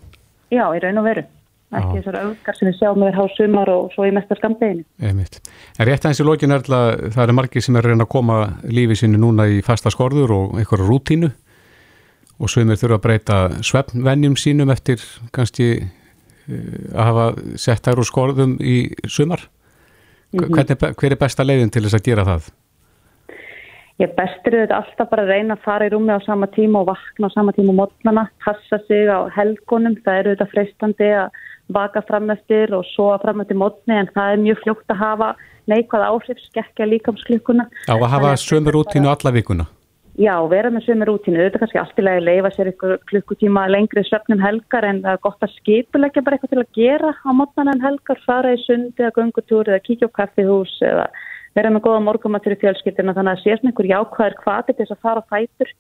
Já, 0.55 0.65
í 0.73 0.85
raun 0.85 1.03
og 1.03 1.09
veru. 1.11 1.27
ekki 1.75 1.99
þessar 1.99 2.17
auðgar 2.21 2.57
sem 2.57 2.69
við 2.69 2.77
sjáum 2.79 3.01
með 3.03 3.17
há 3.19 3.25
sumar 3.35 3.71
og 3.73 3.87
svo 3.95 4.05
í 4.07 4.13
mesta 4.15 4.37
skamdeginu. 4.39 4.85
Einmitt. 5.03 5.41
En 5.75 5.89
rétt 5.89 6.05
aðeins 6.05 6.21
í 6.23 6.27
lokin 6.29 6.55
er 6.55 6.61
alltaf, 6.63 7.01
það 7.17 7.25
er 7.25 7.35
margir 7.35 7.65
sem 7.65 7.75
er 7.75 7.83
að 7.89 7.91
reyna 7.91 8.07
að 8.07 8.13
koma 8.15 8.37
lífið 8.63 9.01
sinni 9.01 9.19
núna 9.19 9.49
í 9.51 9.59
fasta 9.67 9.91
skorður 9.91 10.37
og 10.37 10.55
einhverja 10.61 10.87
rútínu 10.87 11.33
og 12.39 12.51
svömmir 12.53 12.79
þurfa 12.79 13.01
að 13.01 13.05
breyta 13.09 13.41
svefnvennjum 13.67 14.39
sínum 14.39 14.71
eftir 14.75 15.03
kannski 15.35 15.89
að 16.49 17.05
hafa 17.05 17.27
sett 17.57 17.87
þær 17.87 18.03
úr 18.03 18.09
skorðum 18.11 18.59
í 18.61 18.77
sumar. 19.07 19.49
Mm 20.33 20.45
-hmm. 20.45 20.55
Hvernig, 20.55 21.01
hver 21.01 21.13
er 21.13 21.21
besta 21.21 21.45
leiðin 21.45 21.71
til 21.71 21.85
þess 21.85 21.99
að 22.01 22.07
gera 22.09 22.25
það? 22.25 22.53
Ég 24.03 24.11
bestur 24.17 24.57
þetta 24.59 24.81
alltaf 24.83 25.11
bara 25.11 25.23
að 25.23 25.29
reyna 25.31 25.55
að 25.55 25.63
fara 25.63 25.87
í 25.87 25.91
rúmi 25.93 26.11
á 26.11 26.19
sama 26.27 26.47
tíma 26.51 26.81
og 26.83 26.89
vakna 26.89 27.31
á 27.31 27.35
sama 27.35 27.53
tíma 27.55 27.71
á 27.71 27.79
mótnana, 27.79 28.25
passa 28.43 28.79
sig 28.89 29.07
á 29.07 29.31
helgunum, 29.31 29.95
það 30.03 30.19
eru 30.19 30.33
þetta 30.35 30.51
freistandi 30.51 31.11
að 31.15 31.31
vaka 31.71 32.03
fram 32.03 32.31
eftir 32.31 32.75
og 32.75 32.83
soa 32.91 33.19
fram 33.23 33.41
eftir 33.41 33.57
mótni 33.57 33.95
en 33.95 34.11
það 34.11 34.33
er 34.33 34.43
mjög 34.43 34.59
fljókt 34.65 34.91
að 34.91 34.99
hafa 34.99 35.29
neikvæða 35.71 36.11
áhrif, 36.11 36.43
skekkja 36.51 36.91
líkamsklukkuna. 36.91 37.69
Já, 37.87 37.95
að 37.95 38.11
hafa 38.11 38.35
sömur 38.37 38.83
útínu 38.83 39.09
alla 39.09 39.31
vikuna. 39.31 39.69
Já, 40.15 40.37
vera 40.47 40.71
með 40.71 40.85
sömur 40.87 41.11
útínu, 41.11 41.41
þetta 41.43 41.59
er 41.59 41.63
kannski 41.65 41.79
alltilega 41.81 42.21
að 42.21 42.27
leifa 42.29 42.51
sér 42.55 42.69
ykkur 42.71 42.93
klukkutíma 43.11 43.65
lengri 43.67 44.05
söfnum 44.07 44.39
helgar 44.45 44.87
en 44.87 45.01
það 45.03 45.17
er 45.17 45.23
gott 45.25 45.43
að 45.43 45.55
skipulegja 45.57 46.23
bara 46.23 46.37
eitthvað 46.37 46.53
til 46.53 46.61
að 46.63 46.77
gera 46.79 47.11
á 47.19 47.31
mótnana 47.35 47.75
en 47.75 47.83
helgar, 47.83 48.21
fara 48.23 48.53
í 48.55 48.61
sundi 48.63 49.03
eða 49.03 49.17
gungutúri 49.17 49.73
eða 49.73 49.83
kíkja 49.89 50.07
á 50.07 50.17
kaffihús 50.21 50.77
eða 50.87 51.09
vera 51.59 51.75
með 51.75 51.85
góða 51.89 52.05
morgumatur 52.07 52.55
í 52.55 52.61
fjölskyldina 52.63 53.17
þannig 53.17 53.35
að 53.35 53.43
sé 53.43 53.59
sem 53.59 53.73
einhver 53.73 53.91
jákvæðir 53.91 54.39
hvati 54.45 54.71
til 54.71 54.85
þess 54.85 54.95
að 54.95 55.03
fara 55.03 55.27
á 55.27 55.31
fætur. 55.35 55.75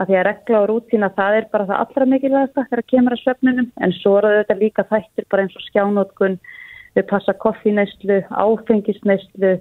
Að 0.00 0.10
því 0.10 0.18
að 0.18 0.26
regla 0.26 0.58
og 0.64 0.68
rútína 0.72 1.14
það 1.14 1.38
er 1.38 1.48
bara 1.54 1.70
það 1.70 1.82
allra 1.84 2.10
mikilvægast 2.10 2.54
þegar 2.58 2.82
það 2.82 2.90
kemur 2.90 3.14
að 3.14 3.22
svefnunum 3.22 3.72
en 3.86 3.98
svo 4.00 4.16
eru 4.18 4.36
þetta 4.40 4.60
líka 4.64 4.88
þættir 4.90 5.30
bara 5.30 5.46
eins 5.46 5.54
og 5.54 5.66
skjánótkun 5.68 6.40
við 6.98 7.06
passa 7.06 7.38
koffinæslu, 7.38 8.22
áfengisnæslu 8.34 9.58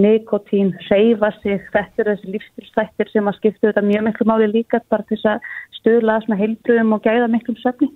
nikotín, 0.00 0.72
reyfa 0.90 1.30
sig. 1.40 1.60
Þetta 1.72 2.02
eru 2.02 2.14
þessi 2.14 2.32
lífstilstættir 2.34 3.10
sem 3.12 3.28
að 3.30 3.38
skipta 3.40 3.68
þetta 3.68 3.84
mjög 3.84 4.06
miklu 4.08 4.26
máli 4.30 4.48
líka 4.52 4.80
bara 4.92 5.06
til 5.08 5.20
að 5.28 5.44
stöðla 5.78 6.20
svona 6.24 6.40
heilbröðum 6.40 6.96
og 6.96 7.04
gæða 7.04 7.28
miklum 7.32 7.58
svefni. 7.60 7.90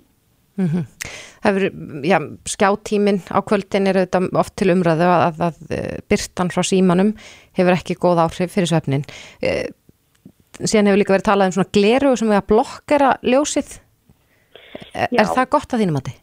Mm 0.59 0.67
-hmm. 0.67 0.85
Hefur, 1.39 1.63
já, 2.03 2.19
skjáttímin 2.45 3.19
á 3.31 3.39
kvöldin 3.41 3.87
er 3.87 3.95
þetta 3.95 4.19
oft 4.35 4.55
til 4.55 4.71
umræðu 4.73 5.07
að, 5.07 5.21
að, 5.23 5.41
að 5.47 5.55
byrtan 6.09 6.51
frá 6.51 6.63
símanum 6.63 7.13
hefur 7.55 7.73
ekki 7.77 7.95
góð 7.95 8.23
áhrif 8.25 8.51
fyrir 8.51 8.67
svefnin. 8.67 9.05
E, 9.41 9.71
síðan 10.59 10.91
hefur 10.91 10.99
líka 10.99 11.13
verið 11.15 11.29
talað 11.29 11.45
um 11.45 11.51
svona 11.51 11.71
gleru 11.71 12.15
sem 12.17 12.27
við 12.27 12.41
að 12.41 12.49
blokkera 12.51 13.11
ljósið. 13.23 13.79
Er, 14.93 15.07
er 15.15 15.31
það 15.31 15.49
gott 15.49 15.73
að 15.73 15.79
þínum 15.79 16.01
að 16.01 16.09
þið? 16.09 16.17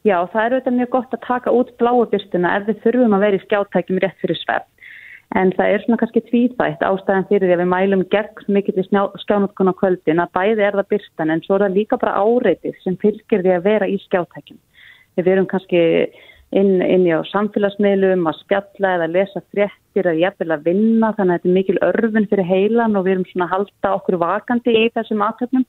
Já, 0.00 0.16
það 0.32 0.44
er 0.44 0.54
auðvitað 0.54 0.76
mjög 0.78 0.90
gott 0.94 1.14
að 1.14 1.26
taka 1.26 1.52
út 1.52 1.72
bláabyrstuna 1.76 2.52
ef 2.56 2.68
við 2.70 2.78
þurfum 2.84 3.16
að 3.16 3.24
vera 3.26 3.36
í 3.36 3.42
skjáttækjum 3.44 3.98
rétt 4.00 4.22
fyrir 4.22 4.38
svefn 4.40 4.79
En 5.38 5.52
það 5.54 5.72
er 5.72 5.82
svona 5.84 5.98
kannski 6.00 6.20
tvíþætt 6.26 6.80
ástæðan 6.82 7.28
fyrir 7.28 7.46
því 7.46 7.54
að 7.54 7.60
við 7.62 7.68
mælum 7.70 8.00
gegn 8.10 8.54
mikill 8.56 8.80
í 8.82 8.84
skjánótkun 9.22 9.70
á 9.70 9.74
kvöldin 9.78 10.22
að 10.24 10.32
bæði 10.34 10.64
er 10.66 10.78
það 10.80 10.88
byrstan 10.90 11.30
en 11.30 11.42
svo 11.44 11.54
er 11.54 11.64
það 11.64 11.76
líka 11.76 11.98
bara 12.02 12.16
áreitið 12.18 12.80
sem 12.82 12.96
fylgir 12.98 13.44
því 13.44 13.52
að 13.54 13.68
vera 13.68 13.86
í 13.86 14.00
skjáttækjum. 14.08 14.58
Við 15.14 15.28
verum 15.30 15.46
kannski 15.52 15.84
inn, 16.50 16.72
inn 16.82 17.06
í 17.06 17.14
samfélagsmiðlum 17.30 18.26
að 18.26 18.40
spjalla 18.40 18.96
eða 18.96 19.08
lesa 19.14 19.44
fréttir 19.54 20.10
eða 20.10 20.18
jafnvel 20.24 20.50
að 20.56 20.66
vinna 20.66 21.12
þannig 21.14 21.36
að 21.36 21.38
þetta 21.38 21.50
er 21.52 21.56
mikil 21.60 21.78
örfin 21.92 22.28
fyrir 22.32 22.50
heilan 22.50 22.98
og 22.98 23.06
við 23.06 23.14
erum 23.14 23.30
svona 23.30 23.46
að 23.46 23.54
halda 23.54 23.94
okkur 24.00 24.18
vakandi 24.24 24.76
í 24.82 24.84
þessum 24.96 25.24
aðtöfnum. 25.28 25.66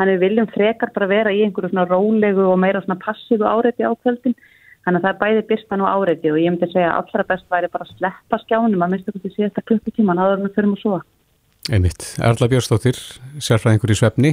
Þannig 0.00 0.16
við 0.16 0.24
viljum 0.24 0.50
frekar 0.54 0.96
bara 0.96 1.10
vera 1.10 1.36
í 1.36 1.44
einhverju 1.44 1.68
svona 1.68 1.84
rólegu 1.90 2.48
og 2.48 2.56
meira 2.64 2.80
svona 2.80 2.96
passífu 3.02 3.44
áreiti 3.44 3.84
á 3.84 3.92
kvöldin 3.92 4.38
Þannig 4.82 4.98
að 4.98 5.04
það 5.04 5.12
er 5.12 5.18
bæði 5.20 5.42
byrstan 5.46 5.82
og 5.84 5.90
áreiti 5.92 6.30
og 6.32 6.38
ég 6.42 6.50
myndi 6.50 6.68
segja 6.72 6.90
að 6.90 7.00
allra 7.00 7.24
best 7.28 7.44
væri 7.52 7.68
bara 7.70 7.84
að 7.86 7.92
sleppa 8.00 8.38
skjánum 8.42 8.82
að 8.82 8.94
mista 8.96 9.12
hvernig 9.14 9.34
síðasta 9.36 9.62
klukkutíman 9.68 10.22
með 10.42 10.56
fyrir 10.56 10.72
og 10.72 10.80
svo. 10.80 10.96
Einmitt. 11.70 12.06
Erla 12.18 12.48
Björnstóttir, 12.50 12.98
sérfræðingur 13.38 13.92
í 13.94 13.98
svefni 14.00 14.32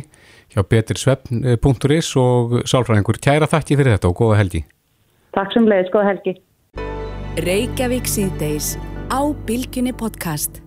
hjá 0.50 0.64
betirsvefn.is 0.66 2.10
og 2.18 2.56
sálfræðingur. 2.66 3.22
Kæra 3.22 3.45
þakki 3.52 3.78
fyrir 3.78 3.93
þetta 3.93 4.10
og 4.10 4.18
góða 4.18 4.39
helgi. 4.41 4.64
Takk 5.38 5.54
sem 5.54 5.70
leiðis, 5.70 5.93
góða 5.93 6.16
helgi. 6.16 6.36
Reykjavík 7.45 8.10
síðdeis 8.10 8.74
á 9.14 9.22
Bilginni 9.45 9.93
podcast. 9.93 10.64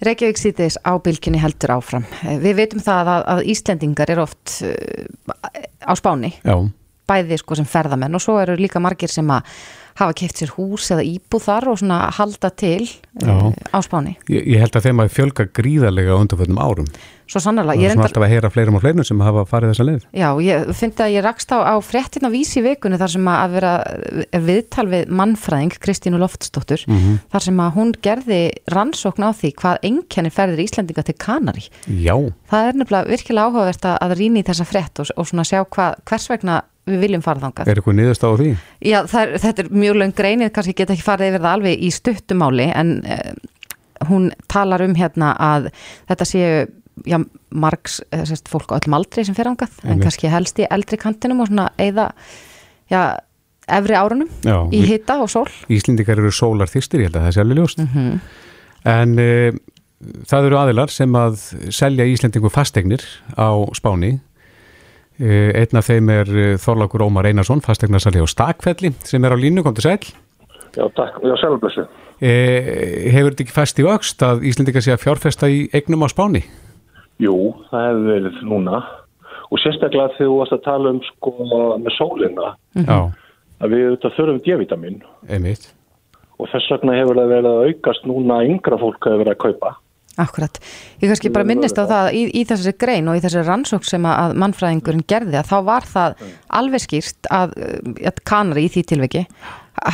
Reykjavík 0.00 0.40
síðdeis 0.40 0.80
á 0.80 0.96
Bilginni 0.96 1.44
heldur 1.44 1.76
áfram. 1.76 2.08
Við 2.24 2.62
veitum 2.64 2.80
það 2.80 3.14
að, 3.18 3.30
að 3.34 3.46
Íslendingar 3.52 4.16
er 4.16 4.24
oft 4.24 4.60
uh, 4.64 5.52
á 5.84 5.92
spáni. 6.00 6.32
Já 6.40 6.56
bæði 7.10 7.40
sko 7.42 7.58
sem 7.58 7.68
ferðamenn 7.68 8.16
og 8.16 8.24
svo 8.24 8.38
eru 8.40 8.58
líka 8.60 8.82
margir 8.82 9.12
sem 9.12 9.30
að 9.34 9.42
hafa 10.00 10.16
keft 10.16 10.40
sér 10.40 10.52
hús 10.56 10.88
eða 10.94 11.04
íbúð 11.06 11.46
þar 11.46 11.70
og 11.72 11.78
svona 11.82 12.00
halda 12.16 12.50
til 12.56 12.88
uh, 13.26 13.50
á 13.74 13.78
spáni. 13.84 14.16
Ég, 14.30 14.44
ég 14.54 14.62
held 14.62 14.76
að 14.76 14.88
þeim 14.88 15.02
að 15.04 15.16
fjölga 15.16 15.48
gríðarlega 15.56 16.20
undanföldum 16.20 16.60
árum. 16.60 16.92
Svo 17.30 17.38
sannlega. 17.38 17.76
Það 17.76 17.84
er 17.84 17.92
svona 17.94 18.06
alltaf 18.08 18.24
að 18.26 18.32
heyra 18.32 18.48
fleirum 18.50 18.76
og 18.76 18.82
fleirum 18.82 19.06
sem 19.06 19.20
hafa 19.22 19.44
farið 19.46 19.70
þessa 19.70 19.84
leið. 19.86 20.06
Já, 20.18 20.26
ég 20.42 20.70
finnst 20.80 21.02
að 21.04 21.12
ég 21.14 21.22
rakst 21.22 21.52
á, 21.54 21.58
á 21.62 21.74
fréttina 21.84 22.30
vísi 22.32 22.62
vikunni 22.64 22.98
þar 22.98 23.12
sem 23.12 23.28
að 23.30 23.54
vera 23.54 23.74
viðtal 24.48 24.86
við 24.90 25.12
mannfræðing 25.20 25.76
Kristínu 25.84 26.18
Loftsdóttur 26.18 26.82
mm 26.88 26.96
-hmm. 26.96 27.20
þar 27.30 27.46
sem 27.46 27.62
að 27.62 27.70
hún 27.76 27.92
gerði 28.02 28.40
rannsókn 28.74 29.26
á 29.26 29.30
því 29.30 29.52
hvað 29.62 29.86
enkenni 29.92 30.34
ferðir 30.34 30.64
Íslandinga 30.66 31.06
til 31.06 31.14
Kanari. 31.14 31.68
Já. 31.86 32.16
Það 32.50 32.66
er 32.66 32.74
nefnilega 32.80 33.10
virkilega 33.14 33.46
áhugavert 33.46 33.84
að 33.94 34.16
rýna 34.18 34.42
í 34.42 34.46
þessa 34.50 34.66
frétt 34.66 34.98
og, 34.98 35.14
og 35.14 35.30
svona 35.30 35.46
sjá 35.46 35.62
hvað, 35.62 36.02
hvers 36.02 36.30
vegna 36.30 36.62
við 36.88 37.04
viljum 37.04 37.22
fara 37.24 37.42
þangað. 37.44 37.70
Er 37.70 37.80
eitthvað 37.80 37.96
niðurst 37.98 38.26
á 38.26 38.30
því? 38.30 38.50
Já, 38.88 38.98
er, 39.20 39.32
þetta 39.42 39.64
er 39.64 39.70
mjög 39.82 39.96
löng 40.00 40.14
greinið, 40.16 40.52
kannski 40.56 40.76
geta 40.78 40.94
ekki 40.96 41.06
farið 41.06 41.32
yfir 41.32 41.44
það 41.44 41.56
alveg 41.56 41.86
í 41.86 41.90
stuttumáli 41.94 42.68
en 42.72 42.92
eh, 43.04 43.32
hún 44.08 44.28
talar 44.50 44.84
um 44.84 44.94
hérna 44.98 45.32
að 45.36 45.70
þetta 46.10 46.28
séu 46.28 46.52
já, 47.08 47.18
margs, 47.50 48.00
eh, 48.16 48.36
fólk 48.50 48.72
á 48.72 48.78
öllum 48.80 48.96
aldri 49.00 49.24
sem 49.26 49.36
fer 49.36 49.50
þangað, 49.50 49.82
en 49.88 50.04
kannski 50.04 50.30
helst 50.32 50.60
í 50.60 50.68
eldri 50.70 51.00
kantinum 51.00 51.44
og 51.44 51.50
svona 51.50 51.68
eða 51.80 52.10
já, 52.92 53.02
efri 53.70 53.98
árunum 53.98 54.30
já, 54.44 54.56
í 54.74 54.84
hitta 54.88 55.20
og 55.24 55.30
sól. 55.32 55.48
Íslindikar 55.72 56.20
eru 56.20 56.32
sólar 56.34 56.70
þýrstir, 56.72 57.04
ég 57.04 57.10
held 57.10 57.20
að 57.20 57.28
það 57.28 57.36
sé 57.36 57.44
alveg 57.44 57.60
ljóst. 57.60 57.84
Mm 57.84 57.92
-hmm. 57.94 58.18
En 58.90 59.18
e, 59.20 59.52
það 60.26 60.46
eru 60.48 60.56
aðilar 60.56 60.90
sem 60.90 61.12
að 61.12 61.36
selja 61.68 62.08
Íslendingu 62.08 62.48
fastegnir 62.48 63.04
á 63.36 63.52
Spáni 63.76 64.16
Eh, 64.16 64.29
einn 65.20 65.76
af 65.76 65.88
þeim 65.90 66.10
er 66.14 66.30
eh, 66.32 66.56
Þorlákur 66.60 67.04
Ómar 67.04 67.28
Einarsson, 67.28 67.60
fastegnarsali 67.64 68.22
á 68.22 68.26
Stakfelli 68.30 68.94
sem 69.04 69.24
er 69.24 69.34
á 69.34 69.38
línu, 69.38 69.62
kom 69.62 69.76
til 69.76 69.84
sæl. 69.84 69.98
Já, 70.76 70.86
takk, 70.96 71.18
já, 71.26 71.34
selvblessu. 71.42 71.84
Eh, 72.20 73.10
hefur 73.12 73.32
þetta 73.32 73.44
ekki 73.44 73.56
fæst 73.56 73.80
í 73.80 73.86
vöxt 73.86 74.22
að 74.24 74.44
Íslendika 74.48 74.82
sé 74.84 74.94
að 74.94 75.04
fjárfesta 75.04 75.48
í 75.50 75.66
eignum 75.76 76.04
á 76.04 76.08
Spáni? 76.12 76.44
Jú, 77.20 77.36
það 77.70 77.86
hefur 77.88 78.06
verið 78.08 78.40
núna 78.48 78.80
og 79.50 79.58
sérstaklega 79.60 80.14
þegar 80.14 80.30
þú 80.30 80.38
varst 80.38 80.56
að 80.56 80.64
tala 80.68 80.94
um 80.94 81.00
sko 81.08 81.32
með 81.82 81.92
sólina 81.96 82.54
mm 82.76 82.84
-hmm. 82.84 83.12
að 83.60 83.70
við 83.74 83.86
auðvitað 83.86 84.16
þurfum 84.16 84.42
D-vitamin. 84.46 85.02
Og 86.40 86.48
þess 86.48 86.70
vegna 86.72 86.96
hefur 86.96 87.16
það 87.18 87.32
verið 87.34 87.50
að 87.50 87.64
aukast 87.68 88.06
núna 88.06 88.44
yngra 88.44 88.78
fólk 88.78 89.04
hefur 89.04 89.22
verið 89.24 89.34
að 89.34 89.42
kaupa. 89.44 89.76
Akkurat. 90.20 90.58
Ég 91.00 91.08
kannski 91.08 91.32
bara 91.32 91.46
minnist 91.48 91.78
á 91.80 91.84
það 91.88 92.10
í, 92.18 92.22
í 92.40 92.44
þessi 92.48 92.74
grein 92.76 93.08
og 93.08 93.16
í 93.16 93.22
þessi 93.24 93.44
rannsók 93.46 93.86
sem 93.88 94.04
að 94.04 94.36
mannfræðingurinn 94.42 95.06
gerði 95.08 95.38
að 95.40 95.48
þá 95.48 95.56
var 95.68 95.88
það 95.88 96.24
alveg 96.60 96.84
skýrt 96.84 97.30
að, 97.32 97.54
að 98.10 98.22
kanari 98.28 98.66
í 98.66 98.72
því 98.74 98.84
tilviki 98.92 99.24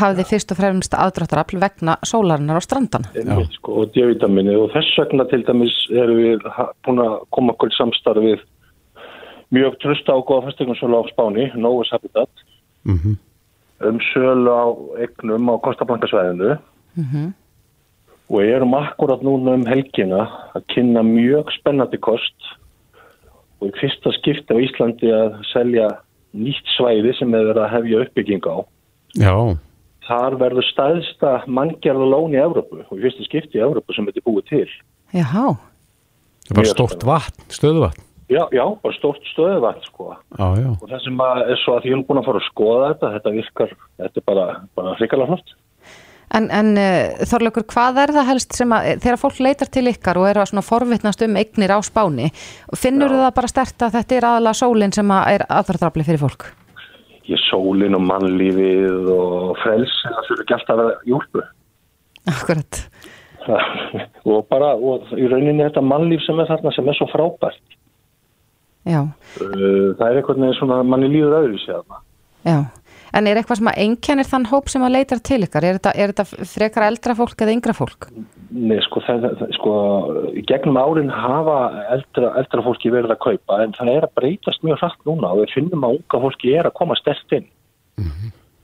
hafði 0.00 0.24
fyrst 0.26 0.50
og 0.50 0.58
fremst 0.58 0.96
aðdráttarafl 0.98 1.60
vegna 1.62 1.94
sólarinnar 2.06 2.58
á 2.58 2.62
strandan. 2.64 3.06
Sko, 3.54 3.82
og 3.82 3.94
D-vitamini 3.94 4.56
og 4.58 4.72
þess 4.74 4.98
vegna 4.98 5.28
til 5.30 5.44
dæmis 5.46 5.76
erum 5.94 6.18
við 6.24 6.46
búin 6.86 7.02
að 7.04 7.16
koma 7.36 7.54
okkur 7.54 7.74
samstarf 7.76 8.24
við 8.24 8.42
mjög 9.54 9.78
trusta 9.84 10.16
á 10.16 10.18
góða 10.26 10.48
fæstegnarsölu 10.48 10.98
á 10.98 11.02
Spáni, 11.12 11.48
Novus 11.54 11.92
Habitat 11.94 12.44
mm 12.82 12.98
-hmm. 12.98 13.16
um 13.88 13.98
sölu 14.10 14.50
á 14.50 14.66
egnum 15.06 15.50
á 15.52 15.54
Kostablankasvæðinu 15.62 16.58
mm 16.96 17.04
-hmm 17.12 17.32
og 18.26 18.42
erum 18.42 18.74
akkurat 18.74 19.22
núna 19.22 19.54
um 19.58 19.66
helgina 19.68 20.24
að 20.56 20.64
kynna 20.74 21.02
mjög 21.06 21.52
spennandi 21.54 21.98
kost 22.02 22.48
og 23.60 23.70
í 23.70 23.76
fyrsta 23.78 24.12
skipti 24.18 24.56
á 24.56 24.58
Íslandi 24.60 25.12
að 25.14 25.38
selja 25.52 25.90
nýtt 26.36 26.74
svæði 26.74 27.14
sem 27.16 27.32
er 27.34 27.46
verið 27.50 27.62
að 27.64 27.72
hefja 27.76 28.02
uppbygging 28.04 28.48
á. 28.50 28.56
Já. 29.16 29.36
Þar 30.06 30.36
verður 30.42 30.66
staðsta 30.68 31.30
manngjörða 31.50 32.10
lón 32.12 32.34
í 32.36 32.42
Evrópu 32.42 32.82
og 32.82 32.98
í 32.98 33.04
fyrsta 33.06 33.26
skipti 33.26 33.60
í 33.60 33.64
Evrópu 33.64 33.94
sem 33.96 34.08
þetta 34.08 34.22
er 34.22 34.26
búið 34.26 34.50
til. 34.50 34.66
Jáhá. 35.16 35.46
Það 36.46 36.52
er 36.52 36.60
bara 36.60 36.74
stort 36.74 37.06
vatn, 37.06 37.46
stöðuvatn. 37.50 38.02
Já, 38.26 38.42
já, 38.50 38.64
bara 38.82 38.94
stort 38.98 39.22
stöðuvatn 39.30 39.86
sko. 39.86 40.12
Já, 40.34 40.46
já. 40.58 40.70
Og 40.74 40.88
það 40.90 41.04
sem 41.04 41.22
er 41.24 41.60
svo 41.62 41.76
að 41.76 41.86
ég 41.86 41.94
hef 41.94 42.08
búin 42.08 42.20
að 42.20 42.28
fara 42.28 42.42
að 42.42 42.48
skoða 42.50 42.88
þetta, 42.90 43.10
þetta 43.16 43.34
virkar, 43.36 43.74
þetta 44.02 44.20
er 44.20 44.26
bara, 44.26 44.46
bara 44.78 44.94
hrikalega 44.98 45.30
flott. 45.30 45.54
En, 46.34 46.48
en 46.50 46.72
uh, 46.74 47.24
Þorleikur, 47.30 47.66
hvað 47.70 48.02
er 48.02 48.12
það 48.16 48.30
helst 48.32 48.56
sem 48.58 48.72
að, 48.74 48.88
þegar 49.04 49.20
fólk 49.22 49.40
leitar 49.46 49.70
til 49.70 49.86
ykkar 49.92 50.18
og 50.18 50.26
er 50.26 50.40
að 50.42 50.50
svona 50.50 50.66
forvittnast 50.66 51.22
um 51.22 51.38
eignir 51.38 51.70
á 51.70 51.78
spáni, 51.86 52.32
finnur 52.74 53.14
Já. 53.14 53.20
það 53.24 53.34
bara 53.38 53.52
stert 53.52 53.86
að 53.86 53.98
þetta 54.00 54.16
er 54.16 54.28
aðalega 54.30 54.60
sólinn 54.60 54.96
sem 54.96 55.12
að 55.14 55.34
er 55.36 55.46
aðvartrafli 55.48 56.06
fyrir 56.08 56.24
fólk? 56.26 56.48
ég 57.26 57.40
sólin 57.42 57.96
og 57.98 58.04
mannlífið 58.06 59.08
og 59.10 59.56
frelsi 59.58 60.10
það 60.10 60.28
fyrir 60.28 60.52
alltaf 60.56 60.74
að 60.74 60.82
vera 60.82 60.98
júlpu 61.10 61.46
Akkurat. 62.26 62.78
Og 64.26 64.46
bara, 64.50 64.72
og 64.74 65.12
í 65.14 65.28
rauninni 65.30 65.62
þetta 65.62 65.82
mannlíf 65.84 66.24
sem 66.24 66.40
er 66.42 66.48
þarna 66.48 66.72
sem 66.74 66.88
er 66.90 66.96
svo 66.98 67.06
frábært. 67.12 67.76
Já, 68.86 69.04
Uh, 69.36 69.92
það 69.98 70.06
er 70.06 70.16
eitthvað 70.16 70.38
með 70.40 70.52
svona 70.56 70.76
manni 70.86 71.10
líður 71.12 71.34
öðru 71.42 71.58
sér 71.60 71.82
já 72.46 72.54
En 73.14 73.28
er 73.28 73.38
eitthvað 73.38 73.60
sem 73.60 73.70
að 73.70 73.80
einkennir 73.84 74.28
þann 74.28 74.48
hóp 74.50 74.70
sem 74.72 74.84
að 74.86 74.94
leitar 74.96 75.20
til 75.24 75.38
ykkar? 75.46 75.66
Er 75.66 75.78
þetta, 75.78 75.92
er 75.94 76.12
þetta 76.12 76.48
frekar 76.54 76.86
eldra 76.86 77.16
fólk 77.18 77.44
eða 77.44 77.54
yngra 77.54 77.74
fólk? 77.76 78.08
Nei, 78.50 78.78
sko, 78.86 79.02
það, 79.06 79.26
sko, 79.56 79.74
í 80.34 80.42
gegnum 80.48 80.78
árin 80.80 81.12
hafa 81.12 81.58
eldra, 81.96 82.32
eldra 82.40 82.64
fólki 82.66 82.92
verið 82.94 83.14
að 83.14 83.22
kaupa 83.26 83.60
en 83.64 83.76
það 83.76 83.92
er 83.92 84.08
að 84.08 84.16
breytast 84.20 84.66
mjög 84.66 84.82
hratt 84.82 85.06
núna 85.08 85.32
og 85.34 85.42
við 85.42 85.54
finnum 85.58 85.86
að 85.86 86.00
unga 86.00 86.22
fólki 86.26 86.54
er 86.56 86.68
að 86.68 86.76
koma 86.78 86.98
stert 86.98 87.38
inn 87.38 87.48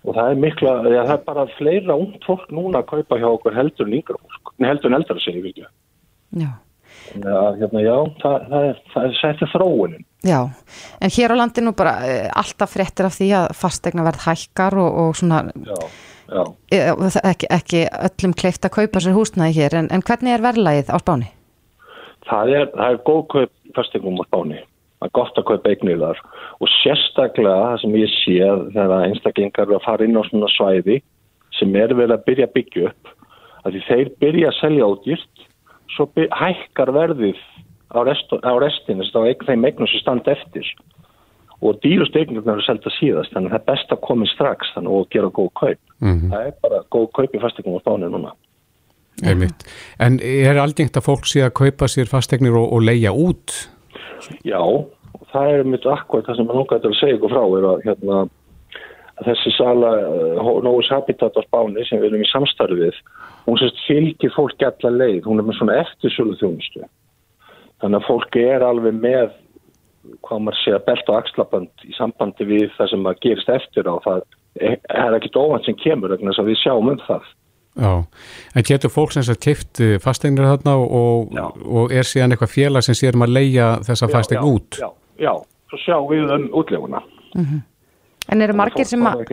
og 0.03 0.16
það 0.16 0.28
er 0.28 0.40
mikla, 0.43 0.72
ja, 0.90 1.05
það 1.07 1.14
er 1.14 1.24
bara 1.26 1.47
fleira 1.57 1.97
ungt 1.99 2.26
fólk 2.26 2.51
núna 2.55 2.82
að 2.82 2.90
kaupa 2.90 3.18
hjá 3.22 3.28
okkur 3.30 3.57
heldur 3.57 3.88
en 3.88 3.97
yngra 3.99 4.18
fólk, 4.18 4.55
nei 4.59 4.68
heldur 4.70 4.90
en 4.90 4.99
eldra 4.99 5.22
segir 5.22 5.45
við 5.45 5.53
ekki. 5.55 5.72
Já 6.43 6.53
Já, 7.12 7.38
hérna, 7.60 7.82
já, 7.84 7.96
það, 8.22 8.46
það 8.50 8.66
er, 8.70 8.80
það 8.94 9.06
er 9.08 9.16
sætti 9.20 9.48
þróunin. 9.52 10.04
Já, 10.24 10.38
en 11.02 11.12
hér 11.16 11.34
á 11.34 11.36
landinu 11.40 11.72
bara 11.76 11.92
eh, 12.06 12.28
alltaf 12.38 12.72
fréttir 12.76 13.08
af 13.08 13.16
því 13.18 13.28
að 13.40 13.46
fastegna 13.58 14.04
verð 14.06 14.24
hækkar 14.28 14.76
og, 14.78 14.98
og 15.02 15.16
svona 15.18 15.40
Já, 15.50 15.78
já. 16.32 16.42
og 16.94 17.02
það- 17.10 17.26
ekki, 17.32 17.48
ekki 17.58 17.80
öllum 18.08 18.34
kleift 18.38 18.64
að 18.68 18.74
kaupa 18.78 19.02
sér 19.02 19.16
húsnæði 19.18 19.56
hér 19.58 19.78
en, 19.82 19.90
en 19.92 20.04
hvernig 20.06 20.36
er 20.36 20.44
verðlagið 20.46 20.92
á 20.94 20.96
spáni? 21.02 21.28
Það 22.30 22.54
er, 22.56 22.68
það 22.76 22.92
er 22.94 23.00
góð 23.10 23.22
kaup 23.34 23.52
fastegnum 23.76 24.20
á 24.22 24.24
spáni. 24.30 24.60
Það 25.02 25.08
er 25.10 25.14
gott 25.18 25.38
að 25.42 25.48
kaupa 25.50 25.72
eignir 25.74 25.98
þar 25.98 26.18
og 26.62 26.68
sérstaklega 26.78 27.62
það 27.66 27.80
sem 27.82 27.96
ég 27.98 28.12
sé 28.22 28.36
þegar 28.76 29.06
einstaklingar 29.08 29.66
eru 29.66 29.78
að 29.80 29.86
fara 29.88 30.06
inn 30.06 30.14
á 30.14 30.22
svona 30.30 30.50
svæði 30.54 31.00
sem 31.58 31.74
er 31.74 31.90
verið 31.98 32.14
að 32.14 32.24
byrja 32.28 32.46
að 32.46 32.54
byggja 32.60 32.84
upp 32.92 33.10
að 33.66 33.74
því 33.74 33.80
þeir 33.88 34.12
byrja 34.22 34.52
að 34.52 34.60
selja 34.60 34.86
átýrt 34.92 35.48
svo 35.97 36.09
hækkar 36.14 36.93
verðið 36.95 37.40
á, 37.93 37.99
rest, 38.07 38.32
á 38.32 38.53
restinu 38.61 39.07
þeim 39.07 39.66
eignum 39.68 39.90
sem 39.90 40.03
standa 40.03 40.34
eftir 40.34 40.68
og 41.62 41.78
dýrust 41.84 42.16
eignirna 42.18 42.57
eru 42.57 42.64
selta 42.66 42.90
síðast 42.97 43.34
þannig 43.34 43.53
að 43.53 43.55
það 43.55 43.61
er 43.61 43.68
best 43.70 43.93
að 43.95 44.01
koma 44.07 44.28
strax 44.32 44.72
þannig 44.74 44.97
og 44.99 45.11
gera 45.14 45.28
góð 45.30 45.53
kaup. 45.61 45.82
Mhm. 46.01 46.32
Það 46.32 46.47
er 46.47 46.57
bara 46.62 46.80
góð 46.90 47.07
kaup 47.18 47.36
í 47.36 47.43
fastegnum 47.43 47.78
á 47.78 47.84
spáni 47.84 48.11
núna. 48.11 48.32
Einmitt. 49.22 49.62
En 50.01 50.18
er 50.20 50.59
algengt 50.59 50.97
að 50.97 51.07
fólk 51.07 51.28
sé 51.28 51.45
að 51.45 51.55
kaupa 51.55 51.86
sér 51.86 52.11
fastegnir 52.11 52.57
og, 52.59 52.72
og 52.72 52.82
leia 52.82 53.12
út? 53.12 53.55
Já, 54.43 54.62
það 55.30 55.53
er 55.53 55.64
mitt 55.68 55.86
akkurat 55.86 56.26
það 56.26 56.38
sem 56.38 56.49
maður 56.49 56.62
langar 56.62 56.82
til 56.82 56.90
að 56.90 56.99
segja 56.99 57.18
ykkur 57.18 57.34
frá 57.34 57.43
er 57.45 57.66
að, 57.70 57.84
hérna, 57.86 58.18
þessi 59.27 59.53
sala 59.57 59.93
uh, 60.09 60.51
Nóis 60.64 60.91
Habitat 60.93 61.37
á 61.39 61.43
Spáni 61.45 61.85
sem 61.89 62.01
við 62.01 62.12
erum 62.12 62.25
í 62.25 62.31
samstarfi 62.31 62.79
við 62.81 62.99
hún 63.47 63.61
sérst 63.61 63.81
fylgir 63.87 64.35
fólk 64.37 64.62
alla 64.66 64.93
leið. 64.97 65.23
Hún 65.27 65.43
er 65.43 65.47
með 65.49 65.59
svona 65.59 65.79
eftirsölu 65.83 66.37
þjónustu 66.41 66.85
þannig 67.83 67.99
að 67.99 68.09
fólk 68.09 68.39
er 68.39 68.64
alveg 68.66 68.95
með 68.95 69.33
hvað 70.23 70.43
maður 70.45 70.59
sé 70.62 70.75
að 70.75 70.85
belta 70.87 71.12
og 71.12 71.18
axlabönd 71.18 71.87
í 71.87 71.95
sambandi 71.97 72.47
við 72.47 72.68
það 72.77 72.91
sem 72.91 73.05
maður 73.05 73.23
gerist 73.27 73.53
eftir 73.55 73.91
á. 73.91 73.95
Það 74.03 74.25
er 74.62 75.16
ekkit 75.18 75.39
óvænt 75.39 75.66
sem 75.66 75.79
kemur 75.79 76.14
vegna 76.14 76.31
þess 76.31 76.43
að 76.43 76.51
við 76.51 76.61
sjáum 76.62 76.93
um 76.93 77.01
það. 77.07 77.31
Já, 77.73 77.93
en 78.53 78.66
getur 78.68 78.93
fólk 78.93 79.14
sem 79.14 79.25
sagt 79.25 79.41
keift 79.47 79.81
fastegnir 80.05 80.45
þarna 80.45 80.75
og, 80.85 81.31
og 81.64 81.95
er 81.95 82.05
síðan 82.05 82.35
eitthvað 82.35 82.53
félag 82.53 82.85
sem 82.85 82.99
sér 82.99 83.16
um 83.16 83.25
að 83.25 83.33
leia 83.39 83.68
þessa 83.87 84.11
Já, 84.11 84.12
fastegn 84.12 84.43
já, 84.43 84.49
út? 84.51 84.81
Já, 84.83 84.89
já, 85.25 85.33
svo 85.73 85.81
sjáum 85.81 86.11
við 86.11 86.35
um 86.37 86.45
útleguna 86.61 87.01
En 88.31 88.45
eru 88.45 88.55
margir 88.57 88.87
sem 88.89 89.03
að 89.07 89.25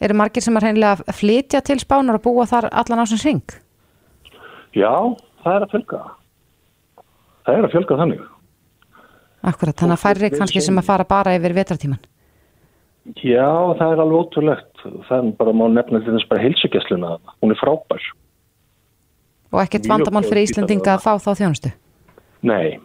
eru 0.00 0.16
margir 0.18 0.44
sem 0.44 0.56
að 0.58 0.66
hreinlega 0.66 1.16
flytja 1.16 1.62
til 1.64 1.78
spánar 1.80 2.18
og 2.18 2.24
búa 2.26 2.44
þar 2.48 2.68
allan 2.72 3.00
á 3.00 3.06
sem 3.08 3.22
ring? 3.24 3.56
Já, 4.76 4.92
það 5.44 5.54
er 5.54 5.64
að 5.64 5.72
fjölga. 5.72 6.02
Það 7.46 7.54
er 7.54 7.68
að 7.68 7.72
fjölga 7.76 8.00
þannig. 8.02 8.26
Akkurat, 9.46 9.78
þannig 9.78 9.96
að 9.96 10.04
færri 10.04 10.30
kannski 10.34 10.60
sem 10.64 10.78
að 10.80 10.88
fara 10.90 11.06
bara 11.08 11.36
yfir 11.38 11.54
vetratíman 11.54 12.02
Já, 13.22 13.46
það 13.78 13.92
er 13.92 14.00
alveg 14.02 14.18
ótrúlegt. 14.18 14.86
Það 15.06 15.18
er 15.20 15.34
bara 15.38 15.52
má 15.54 15.68
nefna 15.70 16.00
til 16.02 16.16
þess 16.16 16.26
bara 16.26 16.42
heilsugjastluna. 16.42 17.18
Hún 17.38 17.54
er 17.54 17.60
frábær. 17.60 18.02
og 19.52 19.62
ekkert 19.62 19.86
Mjög 19.86 19.92
vandamál 19.92 20.24
fyrir 20.26 20.46
spítali 20.46 20.50
Íslendinga 20.50 20.94
að 20.96 21.04
fá 21.04 21.12
þá 21.22 21.30
þjónustu 21.40 21.72
Nei, 22.46 22.78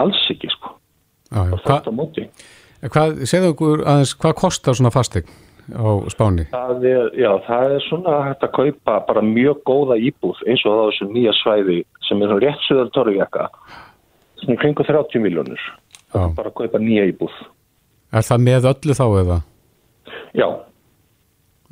alls 0.00 0.20
ekki 0.30 0.48
sko. 0.52 0.76
Já, 1.34 1.42
já. 1.50 1.90
Móti. 1.92 2.28
Hvað, 2.84 3.22
segðu 3.30 3.52
okkur 3.54 3.82
aðeins, 3.88 4.12
hvað 4.20 4.34
kostar 4.42 4.76
svona 4.76 4.92
fastegn 4.92 5.30
á 5.72 5.84
Spáni? 6.12 6.44
Það 6.52 6.84
er, 6.90 7.06
já, 7.16 7.30
það 7.46 7.72
er 7.78 7.84
svona 7.86 8.16
hægt 8.26 8.44
að 8.44 8.52
kaupa 8.58 8.98
bara 9.08 9.22
mjög 9.24 9.62
góða 9.64 9.96
íbúð 9.96 10.42
eins 10.44 10.64
og 10.66 10.74
það 10.74 10.82
á 10.84 10.86
þessu 10.90 11.08
nýja 11.14 11.32
svæði 11.40 11.78
sem 12.08 12.22
er 12.26 12.34
rétt 12.42 12.66
söður 12.68 12.90
torfjaka. 12.92 13.48
Svona 14.42 14.60
kringu 14.60 14.84
30 14.84 15.24
miljónur. 15.24 15.64
Bara 16.12 16.50
að 16.50 16.56
kaupa 16.60 16.78
nýja 16.82 17.08
íbúð. 17.08 17.32
Er 18.12 18.22
það 18.28 18.44
með 18.46 18.68
öllu 18.74 18.94
þá 19.00 19.06
eða? 19.24 19.40
Já, 20.34 20.48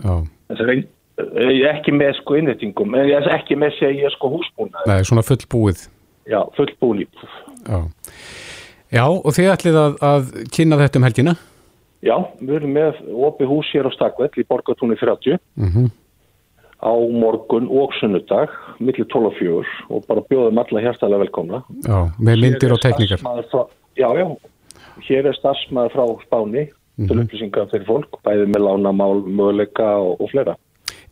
Já, 0.02 0.14
ein- 0.50 0.88
eh, 1.18 1.74
ekki 1.74 1.92
með 1.94 2.16
sko 2.22 2.34
innrætingum, 2.40 2.94
ekki 2.96 3.54
með 3.60 3.76
segja 3.78 4.10
sko 4.10 4.30
húsbúna. 4.38 4.80
nei, 4.86 5.02
svona 5.04 5.22
fullbúið. 5.22 5.88
Já, 6.26 6.40
fullbúin 6.56 7.04
íbúð. 7.04 7.30
Já, 7.68 7.78
já 8.92 9.04
og 9.08 9.32
þið 9.32 9.50
ætlið 9.54 9.80
að, 9.82 9.96
að 10.12 10.30
kynna 10.54 10.78
þetta 10.82 11.00
um 11.00 11.08
helgina? 11.08 11.34
Já, 12.02 12.16
við 12.42 12.54
erum 12.58 12.72
með 12.74 13.02
opið 13.30 13.50
hús 13.52 13.68
hér 13.74 13.86
á 13.86 13.90
Stakvell 13.94 14.30
í 14.42 14.46
Borgatúni 14.48 14.96
30 15.00 15.38
Mm 15.56 15.90
á 16.82 16.90
morgun 16.98 17.68
og 17.70 17.92
sunnudag, 18.00 18.50
millir 18.82 19.06
12 19.06 19.28
og 19.28 19.36
4 19.38 19.74
og 19.94 20.00
bara 20.08 20.24
bjóðum 20.26 20.58
alla 20.58 20.80
hjertalega 20.82 21.20
velkomna. 21.22 21.60
Já, 21.86 21.98
með 22.18 22.40
myndir 22.42 22.74
og 22.74 22.80
tekníkar. 22.82 23.20
starfsmaður 23.22 23.46
Frá, 23.52 23.62
já, 24.02 24.08
já, 24.18 24.26
hér 25.06 25.28
er 25.30 25.36
starfsmæður 25.38 25.94
frá 25.94 26.04
Spáni 26.26 26.64
til 26.66 27.06
Mhm. 27.14 27.22
upplýsingar 27.22 27.70
fyrir 27.70 27.86
fólk, 27.86 28.18
bæði 28.26 28.48
með 28.50 28.66
lánamál, 28.66 29.22
möguleika 29.22 29.86
og, 30.02 30.20
og 30.20 30.30
fleira. 30.34 30.56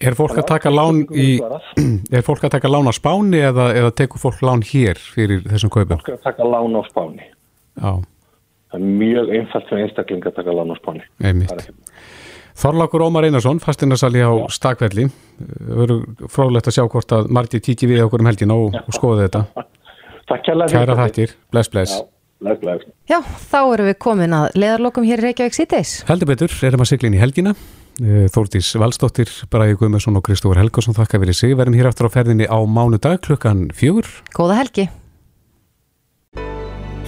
Er 0.00 0.18
fólk 0.18 0.34
að 0.42 0.46
taka 0.50 0.70
lán 0.74 1.04
í, 1.14 1.38
er 2.18 2.22
fólk 2.26 2.42
að 2.44 2.56
taka 2.58 2.66
lán 2.68 2.90
á 2.90 2.92
Spáni 2.98 3.38
eða, 3.38 3.70
eða 3.78 3.94
tekur 3.94 4.18
fólk 4.18 4.42
lán 4.42 4.66
hér 4.66 4.98
fyrir 4.98 5.46
þessum 5.46 5.70
kaupum? 5.70 6.02
Fólk 6.02 6.16
að 6.18 6.22
taka 6.26 6.42
lán 6.50 6.74
á 6.74 6.82
Spáni. 6.90 7.30
Já, 7.80 7.92
Það 8.70 8.78
er 8.78 8.90
mjög 9.00 9.30
einfalt 9.34 9.66
fyrir 9.66 9.82
einstakling 9.82 10.26
að 10.28 10.34
taka 10.36 10.52
lán 10.54 10.70
á 10.70 10.76
Spáni. 10.78 11.00
einmitt. 11.26 11.70
Þorlákur 12.60 13.02
Ómar 13.02 13.24
Einarsson, 13.26 13.58
fasteinarsali 13.62 14.22
á 14.22 14.30
Stakvelli. 14.52 15.08
Það 15.40 15.80
verður 15.80 16.28
fróðlegt 16.30 16.68
að 16.70 16.76
sjá 16.76 16.84
hvort 16.92 17.14
að 17.16 17.30
margir 17.34 17.62
kíkji 17.64 17.88
við 17.90 18.04
okkur 18.04 18.22
um 18.22 18.28
helgina 18.30 18.54
og, 18.54 18.76
og 18.78 18.94
skoða 18.94 19.26
þetta. 19.26 19.42
Takk 20.30 20.46
kærlega 20.46 20.70
Kæra 20.76 20.96
þættir, 21.00 21.34
bless 21.50 21.72
bless. 21.72 21.96
Já, 21.98 22.06
bless, 22.44 22.60
bless. 22.62 22.86
Já, 23.10 23.18
þá 23.50 23.58
erum 23.62 23.90
við 23.90 23.98
komin 24.06 24.36
að 24.38 24.46
leðarlokum 24.62 25.08
hér 25.08 25.24
í 25.24 25.26
Reykjavík 25.30 25.56
síðdeis 25.56 25.94
Heldur 26.06 26.30
betur, 26.30 26.54
erum 26.68 26.84
að 26.84 26.92
sigla 26.92 27.10
inn 27.10 27.18
í 27.18 27.22
helgina. 27.24 27.56
Eh, 28.00 28.28
Þórdís 28.30 28.70
Valsdóttir, 28.78 29.32
Bragi 29.50 29.74
Guðmesson 29.80 30.20
og 30.20 30.24
Kristófur 30.28 30.60
Helgason 30.60 30.94
þakka 30.94 31.18
fyrir 31.24 31.36
sig. 31.36 31.56
Verðum 31.58 31.80
hér 31.80 31.90
aftur 31.90 32.06
á 32.06 32.14
ferðinni 32.14 32.46
á 32.46 32.58
mánudag 32.62 33.18
klukkan 33.26 33.66
fjögur. 33.74 34.06
Góða 34.36 34.60
helgi 34.62 34.86